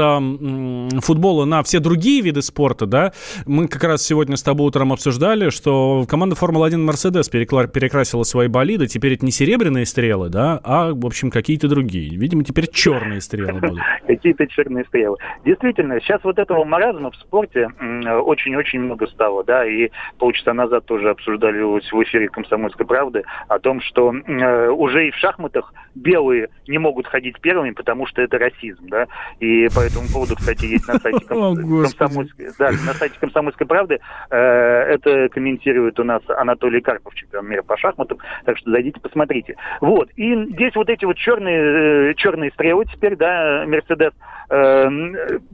футбола 1.01 1.45
на 1.45 1.63
все 1.63 1.81
другие 1.81 2.21
виды 2.21 2.43
спорта, 2.43 2.87
да. 2.87 3.13
Мы 3.47 3.69
как 3.69 3.85
раз 3.85 4.03
сегодня 4.03 4.37
с 4.37 4.43
тобой 4.43 4.67
утром 4.69 4.93
обсуждали, 4.93 5.49
что 5.51 6.05
команда 6.09 6.37
Формула-1 6.37 6.77
Мерседес 6.79 7.29
перекрасила 7.29 8.25
свои 8.25 8.49
болиды. 8.49 8.87
Теперь 8.87 9.15
это 9.15 9.25
не 9.25 9.31
серебряные 9.31 9.87
стрелы, 9.87 10.29
да, 10.29 10.61
а, 10.63 10.93
в 10.93 11.07
общем, 11.07 11.31
какие-то 11.31 11.69
другие. 11.69 12.17
Видимо, 12.17 12.45
теперь 12.45 12.69
черные 12.71 13.21
стрелы 13.21 13.61
будут. 13.61 13.79
Какие-то 14.07 14.47
черные 14.47 14.85
стрелы. 14.85 15.17
Действительно, 15.45 16.01
сейчас 16.01 16.23
вот 16.25 16.39
этого 16.39 16.65
маразма 16.65 17.11
в 17.11 17.17
спорте 17.17 17.69
очень-очень 17.69 18.81
много 18.81 19.07
стало, 19.07 19.45
да, 19.45 19.65
и 19.65 19.91
полчаса 20.19 20.53
назад 20.53 20.85
тоже 20.85 21.11
обсуждали 21.11 21.61
в 21.63 22.03
эфире 22.03 22.29
«Комсомольской 22.29 22.87
правды» 22.87 23.25
о 23.49 23.59
том, 23.59 23.81
что 23.81 24.13
э, 24.13 24.69
уже 24.71 25.09
и 25.09 25.11
в 25.11 25.17
шахматах 25.17 25.73
белые 25.95 26.49
не 26.67 26.79
могут 26.79 26.98
ходить 27.07 27.41
первыми, 27.41 27.71
потому 27.71 28.07
что 28.07 28.23
это 28.23 28.39
расизм, 28.39 28.89
да. 28.89 29.07
И 29.41 29.69
по 29.69 29.81
этому 29.81 30.09
поводу, 30.13 30.37
кстати, 30.37 30.67
есть 30.67 30.89
на 30.89 30.99
сайте 30.99 31.25
комсомольской, 31.27 32.49
да, 32.59 32.71
на 32.71 32.95
сайте 32.95 33.19
комсомольской 33.19 33.67
правды 33.67 34.01
э, 34.31 34.37
это 34.37 35.29
комментирует 35.29 35.99
у 36.01 36.05
нас 36.05 36.23
Анатолий 36.29 36.81
Карпов, 36.81 37.15
чемпион 37.15 37.47
мира 37.47 37.63
по 37.63 37.77
шахматам, 37.77 38.19
так 38.45 38.59
что 38.59 38.71
зайдите, 38.71 39.01
посмотрите. 39.01 39.57
Вот. 39.81 40.11
И 40.17 40.35
здесь 40.53 40.75
вот 40.75 40.89
эти 40.89 41.05
вот 41.05 41.17
черные, 41.17 42.11
э, 42.11 42.15
черные 42.15 42.51
стрелы 42.51 42.85
теперь, 42.87 43.17
да, 43.17 43.65
Мерседес, 43.67 44.13
э, 44.51 44.89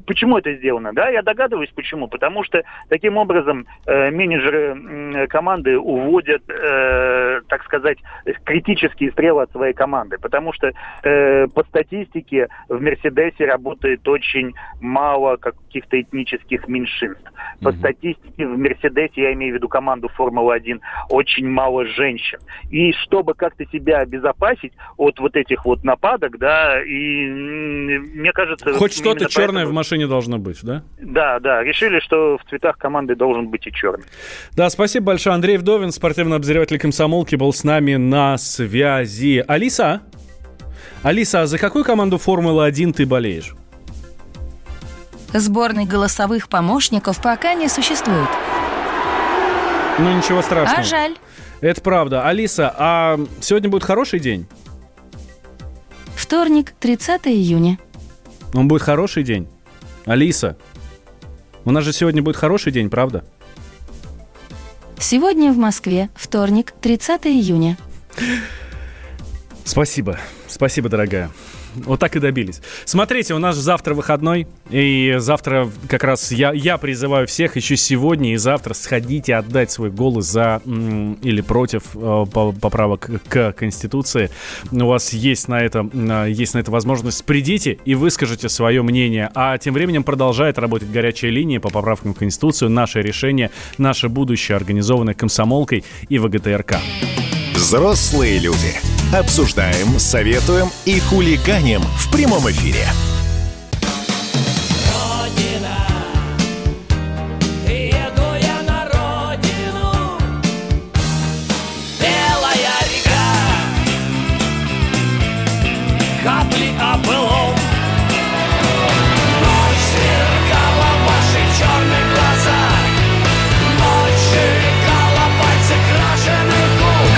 почему 0.07 0.39
это 0.39 0.55
сделано, 0.55 0.93
да, 0.93 1.09
я 1.09 1.23
догадываюсь, 1.23 1.71
почему, 1.75 2.09
потому 2.09 2.45
что 2.45 2.63
таким 2.89 3.17
образом 3.17 3.67
менеджеры 3.87 5.27
команды 5.29 5.79
уводят, 5.79 6.43
так 6.47 7.65
сказать, 7.65 7.99
критические 8.45 9.13
стрелы 9.13 9.43
от 9.43 9.51
своей 9.53 9.75
команды, 9.75 10.19
потому 10.19 10.53
что 10.53 10.73
э, 11.03 11.34
по 11.55 11.65
статистике 11.65 12.49
в 12.69 12.81
Мерседесе 12.81 13.47
работает 13.47 14.07
очень 14.09 14.55
мало 14.81 15.37
каких-то 15.37 16.01
этнических 16.01 16.69
меньшинств. 16.69 17.25
По 17.61 17.69
mm-hmm. 17.69 17.79
статистике 17.79 18.47
в 18.47 18.59
Мерседесе, 18.59 19.23
я 19.23 19.33
имею 19.33 19.53
в 19.53 19.57
виду 19.57 19.69
команду 19.69 20.09
Формулы-1, 20.09 20.81
очень 21.11 21.49
мало 21.49 21.87
женщин. 21.87 22.39
И 22.71 22.93
чтобы 22.93 23.35
как-то 23.35 23.65
себя 23.67 23.99
обезопасить 23.99 24.73
от 24.97 25.19
вот 25.19 25.37
этих 25.37 25.65
вот 25.65 25.85
нападок, 25.85 26.39
да, 26.39 26.83
и 26.83 27.27
мне 27.27 28.33
кажется... 28.33 28.73
Хоть 28.75 28.95
что-то 28.95 29.29
черное 29.29 29.65
поэтому... 29.65 29.73
в 29.73 29.75
машине 29.75 30.07
должно 30.07 30.39
быть, 30.39 30.59
да? 30.63 30.83
Да, 31.01 31.41
да. 31.41 31.63
Решили, 31.63 32.01
что 32.01 32.39
в 32.39 32.49
цветах 32.49 32.79
команды 32.79 33.15
должен 33.15 33.49
быть 33.49 33.67
и 33.67 33.73
черный. 33.73 34.05
Да, 34.57 34.69
спасибо 34.71 35.07
большое. 35.07 35.35
Андрей 35.35 35.57
Вдовин, 35.57 35.91
спортивный 35.91 36.37
обозреватель 36.37 36.79
комсомолки, 36.79 37.37
был 37.37 37.53
с 37.53 37.65
нами 37.65 37.95
на 37.97 38.37
связи. 38.39 39.45
Алиса? 39.47 40.03
Алиса, 41.05 41.43
а 41.43 41.47
за 41.47 41.59
какую 41.59 41.85
команду 41.85 42.17
Формулы-1 42.17 42.95
ты 42.95 43.05
болеешь? 43.05 43.55
Сборной 45.35 45.85
голосовых 45.85 46.49
помощников 46.49 47.21
пока 47.21 47.53
не 47.53 47.69
существует. 47.69 48.29
Ну, 49.99 50.17
ничего 50.17 50.41
страшного. 50.41 50.81
А 50.81 50.83
жаль. 50.83 51.17
Это 51.61 51.83
правда. 51.83 52.27
Алиса, 52.27 52.75
а 52.79 53.21
сегодня 53.41 53.69
будет 53.69 53.85
хороший 53.85 54.19
день? 54.19 54.47
Вторник, 56.17 56.73
30 56.81 57.27
июня. 57.27 57.79
Он 58.55 58.67
будет 58.67 58.81
хороший 58.81 59.25
день? 59.25 59.47
Алиса, 60.07 60.57
у 61.67 61.71
нас 61.71 61.85
же 61.85 61.93
сегодня 61.93 62.23
будет 62.23 62.37
хороший 62.37 62.73
день, 62.73 62.89
правда? 62.89 63.25
Сегодня 64.99 65.53
в 65.53 65.59
Москве, 65.59 66.09
вторник, 66.15 66.73
30 66.81 67.27
июня. 67.27 67.77
Спасибо. 69.65 70.19
Спасибо, 70.47 70.89
дорогая. 70.89 71.31
Вот 71.75 71.99
так 71.99 72.15
и 72.15 72.21
добились. 72.21 72.61
Смотрите, 72.85 73.35
у 73.35 73.39
нас 73.39 73.57
завтра 73.57 73.95
выходной, 73.95 74.47
и 74.71 75.17
завтра 75.19 75.69
как 75.89 76.05
раз 76.05 76.31
я, 76.31 76.53
я 76.53 76.79
призываю 76.79 77.27
всех 77.27 77.57
еще 77.57 77.77
сегодня 77.77 78.35
и 78.35 78.37
завтра 78.37 78.75
сходите 78.75 79.35
отдать 79.35 79.73
свой 79.73 79.91
голос 79.91 80.27
за 80.27 80.63
или 80.65 81.41
против 81.41 81.83
э, 81.95 82.27
поправок 82.61 83.11
к 83.29 83.53
Конституции. 83.53 84.31
У 84.71 84.87
вас 84.87 85.13
есть 85.13 85.49
на 85.49 85.61
это, 85.61 85.89
есть 86.29 86.55
на 86.55 86.59
это 86.59 86.71
возможность. 86.71 87.25
Придите 87.25 87.79
и 87.85 87.95
выскажите 87.95 88.49
свое 88.49 88.83
мнение. 88.83 89.31
А 89.35 89.59
тем 89.59 89.75
временем 89.75 90.05
продолжает 90.05 90.59
работать 90.59 90.91
горячая 90.91 91.33
линия 91.33 91.59
по 91.59 91.71
поправкам 91.71 92.15
в 92.15 92.19
Конституцию. 92.19 92.71
Наше 92.71 93.03
решение, 93.03 93.51
наше 93.79 94.09
будущее, 94.09 94.57
организованное 94.57 95.15
комсомолкой 95.15 95.85
и 96.09 96.19
ВГТРК. 96.19 96.77
Взрослые 97.65 98.41
люди. 98.41 98.79
Обсуждаем, 99.11 99.99
советуем 99.99 100.69
и 100.85 101.01
хулиганим 101.01 101.81
в 101.97 102.13
прямом 102.13 102.51
эфире. 102.51 102.87